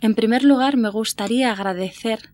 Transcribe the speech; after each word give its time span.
En 0.00 0.14
primer 0.14 0.44
lugar, 0.44 0.76
me 0.76 0.88
gustaría 0.88 1.52
agradecer 1.52 2.30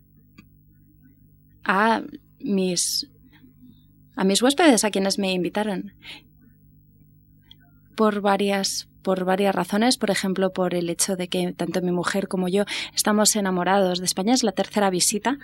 a 1.63 2.01
mis 2.39 3.09
a 4.15 4.23
mis 4.23 4.41
huéspedes 4.41 4.83
a 4.83 4.89
quienes 4.89 5.19
me 5.19 5.31
invitaron. 5.33 5.93
Por 7.95 8.21
varias 8.21 8.87
por 9.03 9.23
varias 9.23 9.55
razones, 9.55 9.97
por 9.97 10.11
ejemplo, 10.11 10.51
por 10.51 10.73
el 10.73 10.89
hecho 10.89 11.15
de 11.15 11.29
que 11.29 11.53
tanto 11.53 11.81
mi 11.81 11.91
mujer 11.91 12.27
como 12.27 12.49
yo 12.49 12.65
estamos 12.93 13.35
enamorados 13.37 13.99
de 13.99 14.05
España, 14.05 14.33
es 14.33 14.43
la 14.43 14.51
tercera 14.51 14.89
visita 14.89 15.39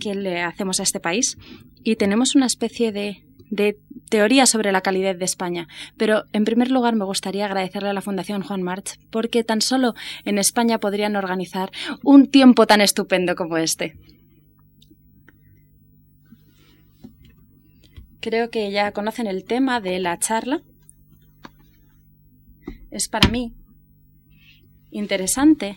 que 0.00 0.16
le 0.16 0.42
hacemos 0.42 0.80
a 0.80 0.82
este 0.82 0.98
país 0.98 1.38
y 1.84 1.94
tenemos 1.96 2.34
una 2.34 2.46
especie 2.46 2.90
de 2.90 3.25
de 3.50 3.78
teoría 4.08 4.46
sobre 4.46 4.72
la 4.72 4.80
calidad 4.80 5.16
de 5.16 5.24
España. 5.24 5.68
Pero, 5.96 6.24
en 6.32 6.44
primer 6.44 6.70
lugar, 6.70 6.94
me 6.96 7.04
gustaría 7.04 7.46
agradecerle 7.46 7.90
a 7.90 7.94
la 7.94 8.02
Fundación 8.02 8.42
Juan 8.42 8.62
March 8.62 8.98
porque 9.10 9.44
tan 9.44 9.60
solo 9.60 9.94
en 10.24 10.38
España 10.38 10.78
podrían 10.78 11.16
organizar 11.16 11.70
un 12.02 12.26
tiempo 12.26 12.66
tan 12.66 12.80
estupendo 12.80 13.34
como 13.36 13.56
este. 13.56 13.96
Creo 18.20 18.50
que 18.50 18.72
ya 18.72 18.92
conocen 18.92 19.28
el 19.28 19.44
tema 19.44 19.80
de 19.80 20.00
la 20.00 20.18
charla. 20.18 20.62
Es 22.90 23.08
para 23.08 23.28
mí 23.28 23.54
interesante 24.90 25.76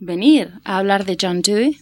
venir 0.00 0.52
a 0.64 0.78
hablar 0.78 1.04
de 1.04 1.16
John 1.20 1.42
Dewey, 1.42 1.78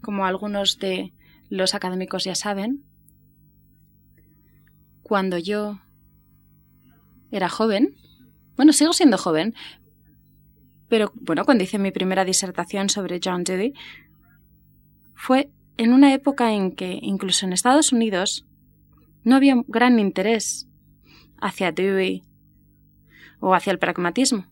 como 0.00 0.24
algunos 0.24 0.78
de 0.78 1.12
los 1.52 1.74
académicos 1.74 2.24
ya 2.24 2.34
saben, 2.34 2.82
cuando 5.02 5.36
yo 5.36 5.80
era 7.30 7.50
joven, 7.50 7.94
bueno, 8.56 8.72
sigo 8.72 8.94
siendo 8.94 9.18
joven, 9.18 9.54
pero 10.88 11.12
bueno, 11.14 11.44
cuando 11.44 11.62
hice 11.62 11.78
mi 11.78 11.90
primera 11.90 12.24
disertación 12.24 12.88
sobre 12.88 13.20
John 13.22 13.44
Dewey, 13.44 13.74
fue 15.14 15.50
en 15.76 15.92
una 15.92 16.14
época 16.14 16.54
en 16.54 16.74
que 16.74 16.98
incluso 17.02 17.44
en 17.44 17.52
Estados 17.52 17.92
Unidos 17.92 18.46
no 19.22 19.36
había 19.36 19.62
gran 19.66 19.98
interés 19.98 20.66
hacia 21.38 21.70
Dewey 21.70 22.22
o 23.40 23.54
hacia 23.54 23.72
el 23.72 23.78
pragmatismo. 23.78 24.46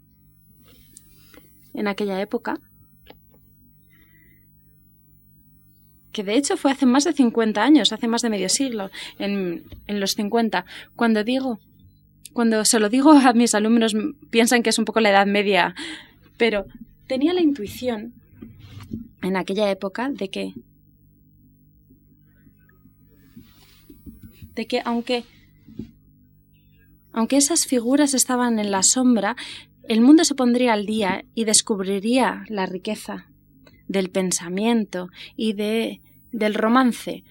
En 1.73 1.89
aquella 1.89 2.21
época 2.21 2.61
que 6.13 6.25
de 6.25 6.37
hecho 6.37 6.57
fue 6.57 6.73
hace 6.73 6.87
más 6.87 7.05
de 7.05 7.13
50 7.13 7.63
años, 7.63 7.93
hace 7.93 8.09
más 8.09 8.23
de 8.23 8.31
medio 8.31 8.49
siglo, 8.49 8.91
en, 9.19 9.65
en 9.87 10.01
los 10.01 10.13
50. 10.13 10.65
Cuando 10.97 11.25
digo, 11.25 11.61
cuando 12.33 12.65
se 12.65 12.81
lo 12.81 12.89
digo 12.89 13.13
a 13.13 13.33
mis 13.33 13.55
alumnos, 13.55 13.95
piensan 14.31 14.63
que 14.63 14.71
es 14.71 14.79
un 14.79 14.85
poco 14.85 15.01
la 15.01 15.11
edad 15.11 15.27
media, 15.27 15.75
pero 16.37 16.67
tenía 17.07 17.33
la 17.33 17.41
intuición 17.41 18.15
en 19.23 19.37
aquella 19.37 19.71
época 19.71 20.11
de 20.11 20.29
que 20.31 20.55
de 24.55 24.67
que 24.67 24.83
aunque 24.85 25.25
aunque 27.13 27.37
esas 27.37 27.67
figuras 27.67 28.15
estaban 28.15 28.59
en 28.59 28.71
la 28.71 28.83
sombra, 28.83 29.37
el 29.89 30.01
mundo 30.01 30.25
se 30.25 30.37
pondría 30.37 30.73
al 30.73 30.87
día 30.87 31.25
y 31.35 31.45
descubriría 31.45 32.45
la 32.49 32.67
riqueza 32.67 33.30
del 33.91 34.09
pensamiento 34.09 35.09
y 35.37 35.53
de, 35.55 36.01
del 36.31 36.55
romance. 36.55 37.25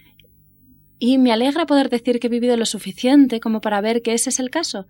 Y 0.99 1.17
me 1.17 1.31
alegra 1.31 1.65
poder 1.65 1.89
decir 1.89 2.19
que 2.19 2.27
he 2.27 2.29
vivido 2.29 2.57
lo 2.57 2.65
suficiente 2.65 3.39
como 3.39 3.61
para 3.61 3.79
ver 3.79 4.01
que 4.01 4.13
ese 4.13 4.29
es 4.29 4.39
el 4.39 4.49
caso. 4.49 4.85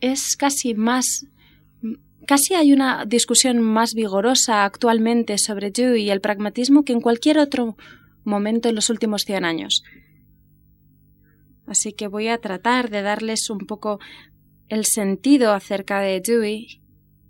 Es 0.00 0.36
casi 0.36 0.74
más 0.74 1.26
Casi 2.26 2.54
hay 2.54 2.72
una 2.72 3.06
discusión 3.06 3.60
más 3.60 3.94
vigorosa 3.94 4.64
actualmente 4.64 5.36
sobre 5.38 5.70
Dewey 5.70 6.04
y 6.04 6.10
el 6.10 6.20
pragmatismo 6.20 6.84
que 6.84 6.92
en 6.92 7.00
cualquier 7.00 7.38
otro 7.38 7.76
momento 8.24 8.68
en 8.68 8.76
los 8.76 8.88
últimos 8.88 9.22
cien 9.22 9.44
años. 9.44 9.82
Así 11.66 11.92
que 11.92 12.06
voy 12.06 12.28
a 12.28 12.38
tratar 12.38 12.90
de 12.90 13.02
darles 13.02 13.50
un 13.50 13.66
poco 13.66 13.98
el 14.68 14.84
sentido 14.84 15.54
acerca 15.54 16.00
de 16.00 16.20
Dewey 16.20 16.79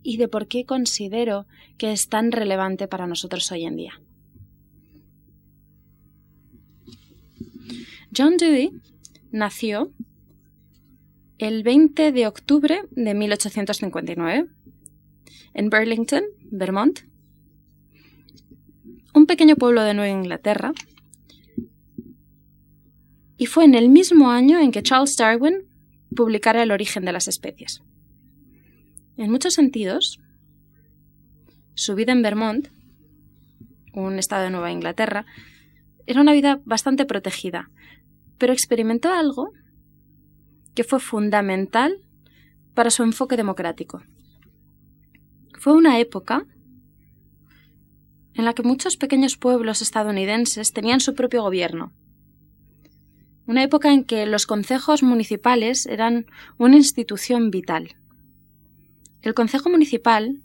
y 0.03 0.17
de 0.17 0.29
por 0.29 0.47
qué 0.49 0.65
considero 0.65 1.47
que 1.79 1.93
es 1.93 2.09
tan 2.09 2.33
relevante 2.33 2.89
para 2.89 3.07
nosotros 3.07 3.51
hoy 3.53 3.65
en 3.65 3.77
día. 3.77 4.01
John 8.17 8.37
Dewey 8.37 8.73
nació 9.31 9.93
el 11.39 11.63
20 11.63 12.13
de 12.13 12.27
octubre 12.27 12.83
de 12.91 13.15
1859 13.15 14.47
en 15.55 15.71
Burlington, 15.71 16.25
Vermont, 16.51 17.01
un 19.15 19.27
pequeño 19.27 19.57
pueblo 19.57 19.83
de 19.83 19.95
Nueva 19.95 20.13
Inglaterra, 20.13 20.73
y 23.37 23.47
fue 23.47 23.65
en 23.65 23.75
el 23.75 23.89
mismo 23.89 24.31
año 24.31 24.59
en 24.61 24.71
que 24.71 24.83
Charles 24.83 25.17
Darwin 25.17 25.65
publicara 26.15 26.63
El 26.63 26.73
origen 26.73 27.05
de 27.05 27.13
las 27.13 27.27
especies. 27.27 27.83
En 29.21 29.31
muchos 29.31 29.53
sentidos, 29.53 30.19
su 31.75 31.95
vida 31.95 32.11
en 32.11 32.23
Vermont, 32.23 32.69
un 33.93 34.19
estado 34.19 34.45
de 34.45 34.51
Nueva 34.51 34.73
Inglaterra, 34.73 35.27
era 36.07 36.23
una 36.23 36.33
vida 36.33 36.63
bastante 36.65 37.05
protegida, 37.05 37.69
pero 38.39 38.55
experimentó 38.55 39.13
algo 39.13 39.53
que 40.75 40.85
fue 40.85 41.01
fundamental 41.01 41.99
para 42.73 42.89
su 42.89 43.03
enfoque 43.03 43.37
democrático. 43.37 44.03
Fue 45.59 45.75
una 45.75 45.99
época 45.99 46.47
en 48.33 48.47
la 48.47 48.55
que 48.55 48.63
muchos 48.63 48.97
pequeños 48.97 49.37
pueblos 49.37 49.83
estadounidenses 49.83 50.73
tenían 50.73 51.01
su 51.01 51.15
propio 51.15 51.43
gobierno. 51.43 51.93
Una 53.45 53.65
época 53.65 53.93
en 53.93 54.05
que 54.05 54.25
los 54.25 54.47
concejos 54.47 55.03
municipales 55.03 55.85
eran 55.85 56.25
una 56.57 56.77
institución 56.77 57.51
vital. 57.51 58.00
El 59.23 59.35
Consejo 59.35 59.71
Municipal, 59.71 60.41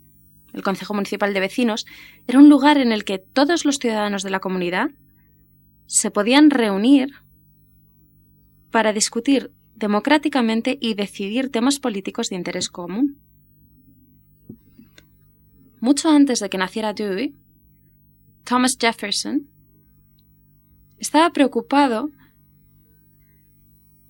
el 0.52 0.62
Consejo 0.62 0.94
Municipal 0.94 1.32
de 1.32 1.40
Vecinos, 1.40 1.86
era 2.26 2.38
un 2.38 2.48
lugar 2.48 2.78
en 2.78 2.92
el 2.92 3.04
que 3.04 3.18
todos 3.18 3.64
los 3.64 3.78
ciudadanos 3.78 4.22
de 4.22 4.30
la 4.30 4.40
comunidad 4.40 4.90
se 5.86 6.10
podían 6.10 6.50
reunir 6.50 7.10
para 8.70 8.92
discutir 8.92 9.52
democráticamente 9.74 10.78
y 10.80 10.94
decidir 10.94 11.50
temas 11.50 11.78
políticos 11.78 12.28
de 12.28 12.36
interés 12.36 12.68
común. 12.68 13.18
Mucho 15.80 16.10
antes 16.10 16.40
de 16.40 16.48
que 16.48 16.58
naciera 16.58 16.92
Dewey, 16.92 17.34
Thomas 18.44 18.76
Jefferson 18.80 19.48
estaba 20.98 21.30
preocupado 21.30 22.10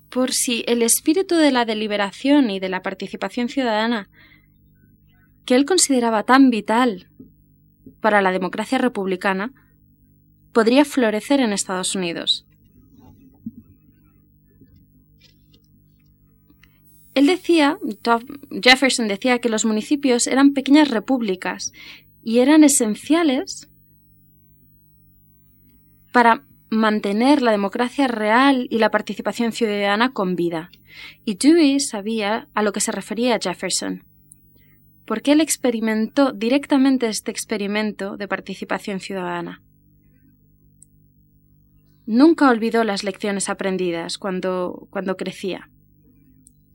por 0.09 0.31
si 0.31 0.63
el 0.67 0.81
espíritu 0.81 1.35
de 1.35 1.51
la 1.51 1.65
deliberación 1.65 2.49
y 2.49 2.59
de 2.59 2.69
la 2.69 2.81
participación 2.81 3.49
ciudadana 3.49 4.09
que 5.47 5.55
él 5.55 5.65
consideraba 5.65 6.23
tan 6.23 6.49
vital 6.49 7.07
para 8.01 8.21
la 8.21 8.31
democracia 8.31 8.77
republicana, 8.77 9.53
podría 10.51 10.83
florecer 10.83 11.39
en 11.39 11.53
Estados 11.53 11.95
Unidos. 11.95 12.45
Él 17.15 17.25
decía, 17.27 17.79
Jefferson 18.61 19.07
decía 19.07 19.39
que 19.39 19.49
los 19.49 19.63
municipios 19.63 20.27
eran 20.27 20.53
pequeñas 20.53 20.91
repúblicas 20.91 21.71
y 22.23 22.39
eran 22.39 22.65
esenciales 22.65 23.69
para 26.11 26.45
mantener 26.69 27.41
la 27.41 27.51
democracia 27.51 28.07
real 28.07 28.67
y 28.69 28.79
la 28.79 28.91
participación 28.91 29.53
ciudadana 29.53 30.11
con 30.11 30.35
vida. 30.35 30.69
Y 31.23 31.35
Dewey 31.35 31.79
sabía 31.79 32.49
a 32.53 32.61
lo 32.61 32.73
que 32.73 32.81
se 32.81 32.91
refería 32.91 33.39
Jefferson 33.41 34.06
porque 35.07 35.31
él 35.31 35.41
experimentó 35.41 36.33
directamente 36.33 37.07
este 37.07 37.31
experimento 37.31 38.17
de 38.17 38.27
participación 38.27 38.99
ciudadana. 38.99 39.63
Nunca 42.05 42.49
olvidó 42.49 42.83
las 42.83 43.05
lecciones 43.05 43.49
aprendidas 43.49 44.17
cuando, 44.17 44.87
cuando 44.91 45.15
crecía. 45.15 45.69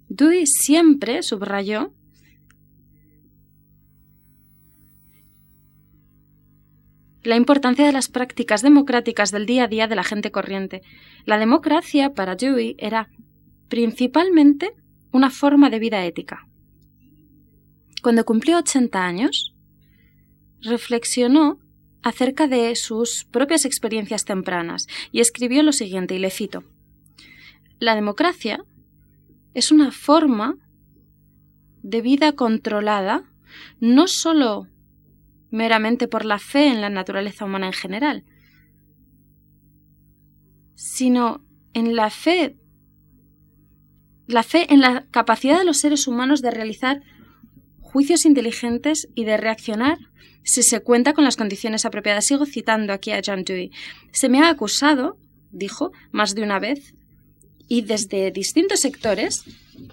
Dewey 0.09 0.47
siempre 0.47 1.23
subrayó 1.23 1.93
la 7.23 7.37
importancia 7.37 7.85
de 7.87 7.93
las 7.93 8.09
prácticas 8.09 8.63
democráticas 8.63 9.31
del 9.31 9.45
día 9.45 9.65
a 9.65 9.69
día 9.69 9.89
de 9.89 9.97
la 9.97 10.05
gente 10.05 10.31
corriente. 10.31 10.81
La 11.27 11.39
democracia 11.39 12.15
para 12.15 12.35
Dewey 12.35 12.77
era 12.79 13.11
principalmente 13.69 14.73
una 15.13 15.29
forma 15.29 15.69
de 15.69 15.79
vida 15.79 16.05
ética. 16.05 16.47
Cuando 18.03 18.25
cumplió 18.25 18.59
80 18.59 19.07
años, 19.07 19.55
reflexionó 20.61 21.61
acerca 22.03 22.49
de 22.49 22.75
sus 22.75 23.25
propias 23.25 23.65
experiencias 23.65 24.25
tempranas 24.25 24.89
y 25.13 25.21
escribió 25.21 25.63
lo 25.63 25.73
siguiente, 25.73 26.17
y 26.17 26.19
le 26.19 26.31
cito, 26.31 26.65
La 27.79 27.95
democracia 27.95 28.65
es 29.55 29.71
una 29.71 29.93
forma 29.93 30.57
de 31.83 32.01
vida 32.03 32.33
controlada 32.33 33.25
no 33.79 34.09
sólo 34.09 34.67
meramente 35.51 36.09
por 36.09 36.25
la 36.25 36.41
fe 36.41 36.69
en 36.69 36.81
la 36.81 36.89
naturaleza 36.89 37.45
humana 37.45 37.67
en 37.67 37.73
general, 37.73 38.25
sino 40.75 41.45
en 41.73 41.95
la 41.95 42.11
fe, 42.11 42.57
la 44.27 44.43
fe 44.43 44.73
en 44.73 44.81
la 44.81 45.07
capacidad 45.11 45.59
de 45.59 45.65
los 45.65 45.77
seres 45.77 46.09
humanos 46.09 46.43
de 46.43 46.51
realizar 46.51 47.03
juicios 47.93 48.25
inteligentes 48.25 49.09
y 49.15 49.25
de 49.25 49.37
reaccionar 49.37 49.99
si 50.45 50.63
se 50.63 50.81
cuenta 50.81 51.13
con 51.13 51.25
las 51.25 51.37
condiciones 51.37 51.85
apropiadas. 51.85 52.27
Sigo 52.27 52.47
citando 52.47 52.93
aquí 52.93 53.13
a 53.13 53.21
John 53.25 53.45
Dewey. 53.45 53.71
Se 54.13 54.29
me 54.29 54.41
ha 54.41 54.49
acusado, 54.49 55.19
dijo 55.51 55.93
más 56.11 56.35
de 56.35 56.43
una 56.43 56.59
vez, 56.59 56.95
y 57.69 57.83
desde 57.83 58.31
distintos 58.31 58.81
sectores, 58.81 59.45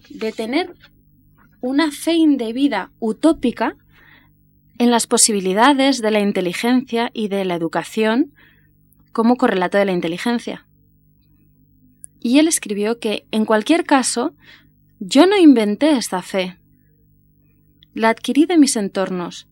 de 0.10 0.32
tener 0.32 0.74
una 1.62 1.92
fe 1.92 2.14
indebida 2.14 2.92
utópica 3.00 3.76
en 4.78 4.92
las 4.92 5.06
posibilidades 5.06 6.02
de 6.02 6.12
la 6.12 6.22
inteligencia 6.22 7.12
y 7.14 7.28
de 7.28 7.44
la 7.44 7.56
educación 7.56 8.34
como 9.12 9.36
correlato 9.36 9.78
de 9.78 9.86
la 9.86 9.92
inteligencia. 9.92 10.66
Y 12.22 12.40
él 12.40 12.48
escribió 12.48 13.00
que, 13.00 13.26
en 13.32 13.46
cualquier 13.46 13.84
caso, 13.84 14.34
yo 15.00 15.26
no 15.26 15.38
inventé 15.38 15.92
esta 15.92 16.22
fe. 16.22 16.59
La 17.94 18.10
adquirí 18.10 18.46
de 18.46 18.58
mis 18.58 18.76
entornos, 18.76 19.48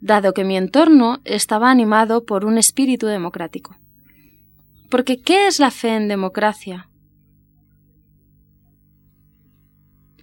dado 0.00 0.32
que 0.32 0.44
mi 0.44 0.56
entorno 0.56 1.20
estaba 1.24 1.70
animado 1.70 2.24
por 2.24 2.44
un 2.44 2.58
espíritu 2.58 3.06
democrático. 3.06 3.76
Porque 4.90 5.20
¿qué 5.20 5.46
es 5.46 5.60
la 5.60 5.70
fe 5.70 5.94
en 5.94 6.08
democracia? 6.08 6.88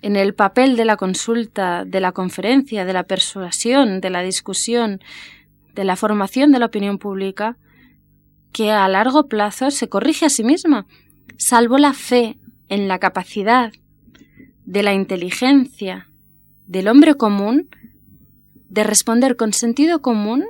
en 0.05 0.15
el 0.15 0.35
papel 0.35 0.75
de 0.75 0.85
la 0.85 0.97
consulta, 0.97 1.83
de 1.83 1.99
la 1.99 2.11
conferencia, 2.11 2.85
de 2.85 2.93
la 2.93 3.05
persuasión, 3.05 4.01
de 4.01 4.11
la 4.11 4.21
discusión, 4.21 4.99
de 5.73 5.83
la 5.83 5.95
formación 5.95 6.51
de 6.51 6.59
la 6.59 6.67
opinión 6.67 6.99
pública, 6.99 7.57
que 8.51 8.69
a 8.69 8.87
largo 8.87 9.27
plazo 9.27 9.71
se 9.71 9.89
corrige 9.89 10.27
a 10.27 10.29
sí 10.29 10.43
misma, 10.43 10.85
salvo 11.37 11.79
la 11.79 11.93
fe 11.93 12.37
en 12.69 12.87
la 12.87 12.99
capacidad 12.99 13.71
de 14.63 14.83
la 14.83 14.93
inteligencia 14.93 16.07
del 16.67 16.87
hombre 16.87 17.15
común 17.15 17.69
de 18.69 18.83
responder 18.83 19.35
con 19.35 19.53
sentido 19.53 20.01
común 20.01 20.45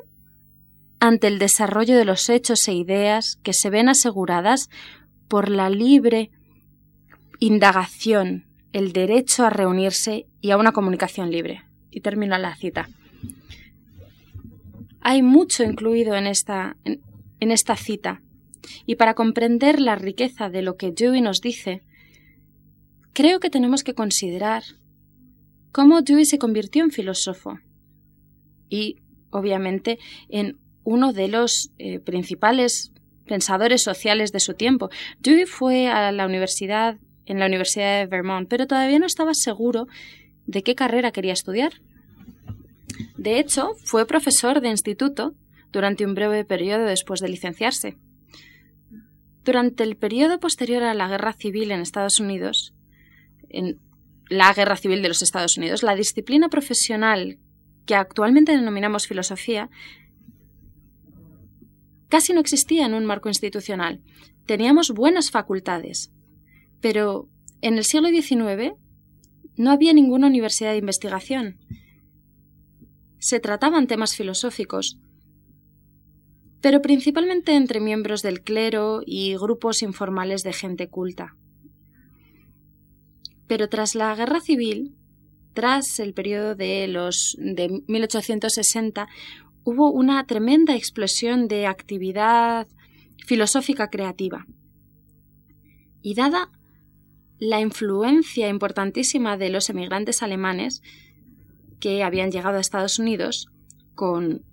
ante 1.00 1.28
el 1.28 1.40
desarrollo 1.40 1.98
de 1.98 2.06
los 2.06 2.30
hechos 2.30 2.68
e 2.68 2.74
ideas 2.74 3.38
que 3.44 3.54
se 3.54 3.70
ven 3.70 3.90
aseguradas 3.90 4.70
por 5.28 5.50
la 5.50 5.70
libre 5.70 6.32
indagación 7.40 8.46
el 8.76 8.92
derecho 8.92 9.46
a 9.46 9.50
reunirse 9.50 10.28
y 10.42 10.52
a 10.52 10.58
una 10.58 10.74
comunicación 10.74 11.32
libre. 11.32 11.64
Y 11.92 12.02
termino 12.02 12.38
la 12.38 12.58
cita. 12.58 12.90
Hay 15.00 15.22
mucho 15.22 15.64
incluido 15.64 16.14
en 16.16 16.28
esta, 16.28 16.76
en, 16.84 17.02
esta 17.52 17.78
cita, 17.78 18.22
y 18.86 18.96
para 18.96 19.14
comprender 19.14 19.80
la 19.80 19.96
riqueza 19.96 20.50
de 20.50 20.62
lo 20.62 20.76
que 20.76 20.92
Dewey 20.92 21.22
nos 21.22 21.40
dice, 21.40 21.84
creo 23.14 23.40
que 23.40 23.50
tenemos 23.50 23.86
que 23.86 23.94
considerar 23.94 24.64
cómo 25.76 26.02
Dewey 26.02 26.24
se 26.24 26.40
convirtió 26.40 26.86
en 26.86 26.92
filósofo 26.92 27.60
y, 28.70 28.96
obviamente, 29.30 30.00
en 30.30 30.58
uno 30.86 31.12
de 31.12 31.28
los 31.28 31.72
eh, 31.80 32.00
principales 32.00 32.94
pensadores 33.28 33.84
sociales 33.84 34.32
de 34.32 34.40
su 34.40 34.54
tiempo. 34.54 34.90
Dewey 35.20 35.46
fue 35.46 35.90
a 35.90 36.14
la 36.14 36.26
Universidad 36.26 36.98
en 37.26 37.40
la 37.40 37.48
Universidad 37.48 38.00
de 38.00 38.06
Vermont, 38.06 38.48
pero 38.48 38.68
todavía 38.68 39.00
no 39.00 39.06
estaba 39.06 39.34
seguro 39.34 39.88
de 40.46 40.64
qué 40.64 40.76
carrera 40.76 41.12
quería 41.12 41.34
estudiar. 41.34 41.74
De 43.18 43.38
hecho, 43.38 43.72
fue 43.84 44.08
profesor 44.08 44.62
de 44.62 44.70
instituto 44.70 45.36
durante 45.74 46.06
un 46.06 46.16
breve 46.16 46.46
periodo 46.46 46.86
después 46.86 47.20
de 47.20 47.28
licenciarse. 47.28 47.98
Durante 49.44 49.84
el 49.84 49.98
periodo 49.98 50.40
posterior 50.40 50.84
a 50.84 50.94
la 50.94 51.10
Guerra 51.10 51.34
Civil 51.34 51.72
en 51.72 51.82
Estados 51.82 52.22
Unidos, 52.22 52.74
en 53.50 53.78
la 54.30 54.54
Guerra 54.54 54.78
Civil 54.78 55.02
de 55.02 55.08
los 55.08 55.22
Estados 55.22 55.58
Unidos, 55.58 55.84
la 55.84 55.96
disciplina 55.96 56.50
profesional 56.50 57.40
que 57.86 57.96
actualmente 57.96 58.52
denominamos 58.52 59.08
filosofía 59.08 59.70
casi 62.10 62.34
no 62.34 62.40
existía 62.40 62.86
en 62.86 62.94
un 62.94 63.06
marco 63.06 63.30
institucional. 63.30 64.02
Teníamos 64.46 64.92
buenas 64.92 65.32
facultades, 65.32 66.12
pero 66.82 67.30
en 67.62 67.78
el 67.78 67.84
siglo 67.84 68.10
XIX 68.10 68.74
no 69.58 69.72
había 69.72 69.94
ninguna 69.94 70.28
universidad 70.28 70.72
de 70.72 70.78
investigación. 70.78 71.60
Se 73.20 73.40
trataban 73.40 73.88
temas 73.88 74.16
filosóficos, 74.16 75.00
pero 76.62 76.82
principalmente 76.82 77.56
entre 77.56 77.80
miembros 77.80 78.22
del 78.22 78.42
clero 78.42 79.02
y 79.06 79.36
grupos 79.36 79.82
informales 79.82 80.44
de 80.44 80.54
gente 80.54 80.90
culta. 80.90 81.36
Pero 83.48 83.70
tras 83.70 83.96
la 83.96 84.16
Guerra 84.16 84.40
Civil, 84.42 84.96
tras 85.54 86.00
el 86.00 86.14
periodo 86.14 86.56
de 86.56 86.88
los 86.88 87.36
de 87.40 87.84
1860, 87.88 89.08
hubo 89.64 89.92
una 89.92 90.26
tremenda 90.26 90.76
explosión 90.76 91.48
de 91.48 91.68
actividad 91.68 92.68
filosófica 93.26 93.90
creativa. 93.90 94.46
Y 96.02 96.14
dada 96.14 96.52
la 97.40 97.60
influencia 97.60 98.48
importantísima 98.48 99.38
de 99.38 99.50
los 99.50 99.70
emigrantes 99.70 100.24
alemanes 100.24 100.82
que 101.80 102.04
habían 102.04 102.32
llegado 102.32 102.58
a 102.58 102.62
Estados 102.62 103.00
Unidos 103.00 103.48
con 103.94 104.44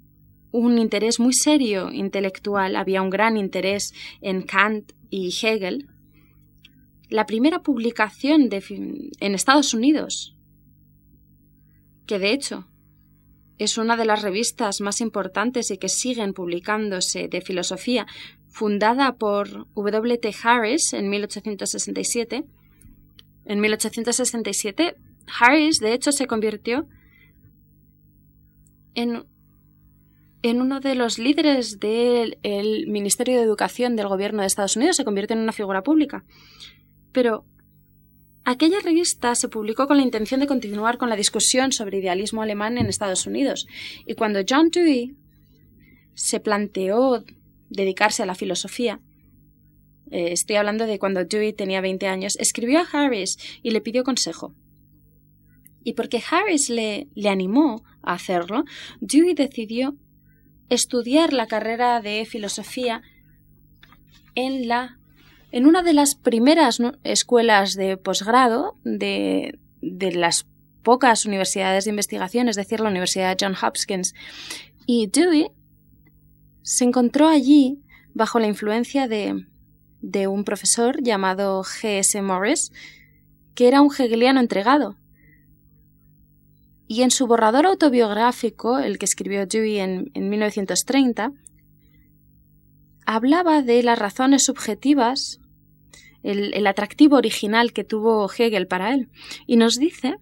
un 0.50 0.78
interés 0.78 1.18
muy 1.18 1.32
serio 1.32 1.90
intelectual, 1.90 2.76
había 2.76 3.02
un 3.02 3.10
gran 3.10 3.36
interés 3.36 3.94
en 4.20 4.42
Kant 4.42 4.92
y 5.10 5.28
Hegel. 5.28 5.88
La 7.12 7.26
primera 7.26 7.62
publicación 7.62 8.48
de, 8.48 8.64
en 9.20 9.34
Estados 9.34 9.74
Unidos, 9.74 10.34
que 12.06 12.18
de 12.18 12.32
hecho 12.32 12.66
es 13.58 13.76
una 13.76 13.98
de 13.98 14.06
las 14.06 14.22
revistas 14.22 14.80
más 14.80 15.02
importantes 15.02 15.70
y 15.70 15.76
que 15.76 15.90
siguen 15.90 16.32
publicándose 16.32 17.28
de 17.28 17.42
filosofía, 17.42 18.06
fundada 18.48 19.16
por 19.16 19.68
W. 19.74 20.16
T. 20.16 20.34
Harris 20.42 20.94
en 20.94 21.10
1867, 21.10 22.46
en 23.44 23.60
1867, 23.60 24.96
Harris, 25.38 25.80
de 25.80 25.92
hecho, 25.92 26.12
se 26.12 26.26
convirtió 26.26 26.88
en, 28.94 29.26
en 30.40 30.62
uno 30.62 30.80
de 30.80 30.94
los 30.94 31.18
líderes 31.18 31.78
del 31.78 32.38
Ministerio 32.88 33.36
de 33.36 33.42
Educación 33.42 33.96
del 33.96 34.08
Gobierno 34.08 34.40
de 34.40 34.46
Estados 34.46 34.76
Unidos, 34.76 34.96
se 34.96 35.04
convirtió 35.04 35.36
en 35.36 35.42
una 35.42 35.52
figura 35.52 35.82
pública. 35.82 36.24
Pero 37.12 37.44
aquella 38.44 38.80
revista 38.80 39.34
se 39.34 39.48
publicó 39.48 39.86
con 39.86 39.98
la 39.98 40.02
intención 40.02 40.40
de 40.40 40.46
continuar 40.46 40.98
con 40.98 41.08
la 41.08 41.16
discusión 41.16 41.72
sobre 41.72 41.98
idealismo 41.98 42.42
alemán 42.42 42.78
en 42.78 42.86
Estados 42.86 43.26
Unidos. 43.26 43.66
Y 44.06 44.14
cuando 44.14 44.40
John 44.48 44.70
Dewey 44.70 45.14
se 46.14 46.40
planteó 46.40 47.24
dedicarse 47.68 48.22
a 48.22 48.26
la 48.26 48.34
filosofía, 48.34 49.00
eh, 50.10 50.32
estoy 50.32 50.56
hablando 50.56 50.86
de 50.86 50.98
cuando 50.98 51.24
Dewey 51.24 51.52
tenía 51.52 51.80
20 51.80 52.06
años, 52.06 52.36
escribió 52.38 52.80
a 52.80 52.88
Harris 52.92 53.38
y 53.62 53.70
le 53.70 53.80
pidió 53.80 54.04
consejo. 54.04 54.54
Y 55.84 55.94
porque 55.94 56.22
Harris 56.30 56.68
le, 56.68 57.08
le 57.14 57.28
animó 57.28 57.82
a 58.02 58.12
hacerlo, 58.14 58.64
Dewey 59.00 59.34
decidió 59.34 59.96
estudiar 60.68 61.32
la 61.32 61.46
carrera 61.46 62.00
de 62.00 62.24
filosofía 62.24 63.02
en 64.34 64.68
la 64.68 64.98
en 65.52 65.66
una 65.66 65.82
de 65.82 65.92
las 65.92 66.14
primeras 66.14 66.80
escuelas 67.04 67.74
de 67.74 67.96
posgrado 67.96 68.76
de, 68.84 69.58
de 69.80 70.12
las 70.12 70.46
pocas 70.82 71.24
universidades 71.26 71.84
de 71.84 71.90
investigación, 71.90 72.48
es 72.48 72.56
decir, 72.56 72.80
la 72.80 72.88
Universidad 72.88 73.36
John 73.40 73.54
Hopkins. 73.60 74.14
Y 74.86 75.06
Dewey 75.06 75.50
se 76.62 76.84
encontró 76.84 77.28
allí 77.28 77.80
bajo 78.14 78.38
la 78.38 78.48
influencia 78.48 79.08
de, 79.08 79.46
de 80.00 80.26
un 80.26 80.44
profesor 80.44 81.02
llamado 81.02 81.62
G.S. 81.62 82.20
Morris, 82.22 82.72
que 83.54 83.68
era 83.68 83.80
un 83.80 83.90
hegeliano 83.92 84.40
entregado. 84.40 84.96
Y 86.86 87.02
en 87.02 87.10
su 87.10 87.26
borrador 87.26 87.66
autobiográfico, 87.66 88.78
el 88.78 88.98
que 88.98 89.06
escribió 89.06 89.46
Dewey 89.46 89.78
en, 89.78 90.10
1930, 90.14 91.32
hablaba 93.06 93.62
de 93.62 93.82
las 93.82 93.98
razones 93.98 94.44
subjetivas, 94.44 95.40
el, 96.22 96.54
el 96.54 96.66
atractivo 96.66 97.16
original 97.16 97.72
que 97.72 97.84
tuvo 97.84 98.30
Hegel 98.30 98.66
para 98.66 98.94
él, 98.94 99.08
y 99.46 99.56
nos 99.56 99.76
dice 99.76 100.16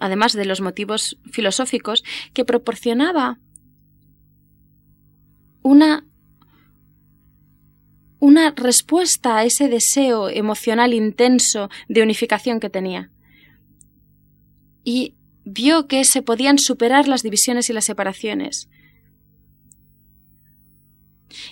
además 0.00 0.32
de 0.32 0.46
los 0.46 0.60
motivos 0.60 1.18
filosóficos, 1.30 2.02
que 2.32 2.44
proporcionaba 2.44 3.38
una 5.62 6.06
una 8.18 8.52
respuesta 8.54 9.38
a 9.38 9.44
ese 9.44 9.68
deseo 9.68 10.28
emocional 10.28 10.92
intenso 10.92 11.70
de 11.88 12.02
unificación 12.02 12.60
que 12.60 12.68
tenía. 12.68 13.10
Y 14.84 15.14
vio 15.44 15.86
que 15.86 16.04
se 16.04 16.20
podían 16.20 16.58
superar 16.58 17.08
las 17.08 17.22
divisiones 17.22 17.70
y 17.70 17.72
las 17.72 17.86
separaciones. 17.86 18.68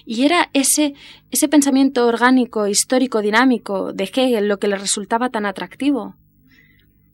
Y 0.05 0.25
era 0.25 0.51
ese, 0.53 0.95
ese 1.31 1.49
pensamiento 1.49 2.07
orgánico, 2.07 2.67
histórico, 2.67 3.23
dinámico 3.23 3.93
de 3.93 4.05
Hegel 4.05 4.49
lo 4.49 4.59
que 4.59 4.69
le 4.69 4.77
resultaba 4.77 5.31
tan 5.31 5.47
atractivo. 5.47 6.17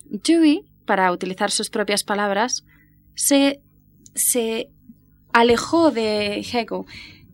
Dewey, 0.05 0.65
para 0.85 1.11
utilizar 1.13 1.51
sus 1.51 1.71
propias 1.71 2.05
palabras, 2.05 2.65
se, 3.15 3.61
se 4.15 4.71
alejó 5.33 5.91
de 5.91 6.39
Hegel. 6.39 6.85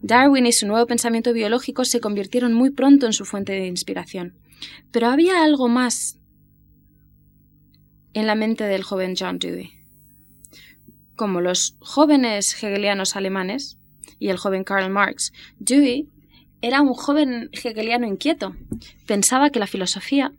Darwin 0.02 0.46
y 0.46 0.52
su 0.52 0.66
nuevo 0.66 0.86
pensamiento 0.86 1.32
biológico 1.32 1.84
se 1.84 2.00
convirtieron 2.00 2.54
muy 2.54 2.70
pronto 2.70 3.06
en 3.06 3.12
su 3.12 3.24
fuente 3.24 3.52
de 3.52 3.66
inspiración. 3.66 4.34
Pero 4.90 5.08
había 5.08 5.42
algo 5.42 5.68
más 5.68 6.18
en 8.14 8.26
la 8.26 8.34
mente 8.34 8.64
del 8.64 8.82
joven 8.82 9.14
John 9.18 9.38
Dewey. 9.38 9.70
Como 11.16 11.40
los 11.40 11.76
jóvenes 11.80 12.54
hegelianos 12.54 13.14
alemanes 13.14 13.79
y 14.20 14.28
el 14.28 14.36
joven 14.36 14.62
Karl 14.62 14.88
Marx, 14.90 15.32
Dewey 15.58 16.08
era 16.62 16.80
un 16.82 16.94
joven 16.94 17.50
hegeliano 17.52 18.06
inquieto. 18.06 18.54
Pensaba 19.06 19.50
que 19.50 19.58
la 19.58 19.66
filosofía 19.66 20.32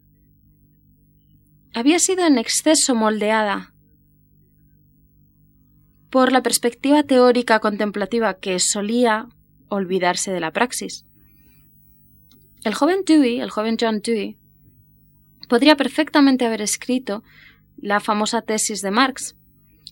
había 1.73 1.99
sido 1.99 2.25
en 2.25 2.37
exceso 2.37 2.95
moldeada 2.95 3.73
por 6.09 6.31
la 6.31 6.43
perspectiva 6.43 7.03
teórica 7.03 7.59
contemplativa 7.59 8.35
que 8.35 8.59
solía 8.59 9.27
olvidarse 9.69 10.31
de 10.31 10.41
la 10.41 10.51
praxis. 10.51 11.05
El 12.63 12.75
joven 12.75 13.03
Dewey, 13.05 13.39
el 13.39 13.49
joven 13.49 13.77
John 13.79 14.01
Dewey, 14.03 14.37
podría 15.47 15.75
perfectamente 15.75 16.45
haber 16.45 16.61
escrito 16.61 17.23
la 17.77 17.99
famosa 17.99 18.41
tesis 18.41 18.81
de 18.81 18.91
Marx. 18.91 19.35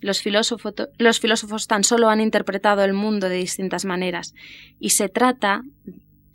Los 0.02 0.22
filósofos, 0.22 1.68
tan 1.68 1.84
solo 1.84 2.10
han 2.10 2.22
interpretado 2.22 2.84
el 2.84 2.94
mundo 2.94 3.28
de 3.30 3.36
distintas 3.36 3.86
maneras 3.86 4.34
y 4.80 4.92
se 4.92 5.10
trata 5.10 5.64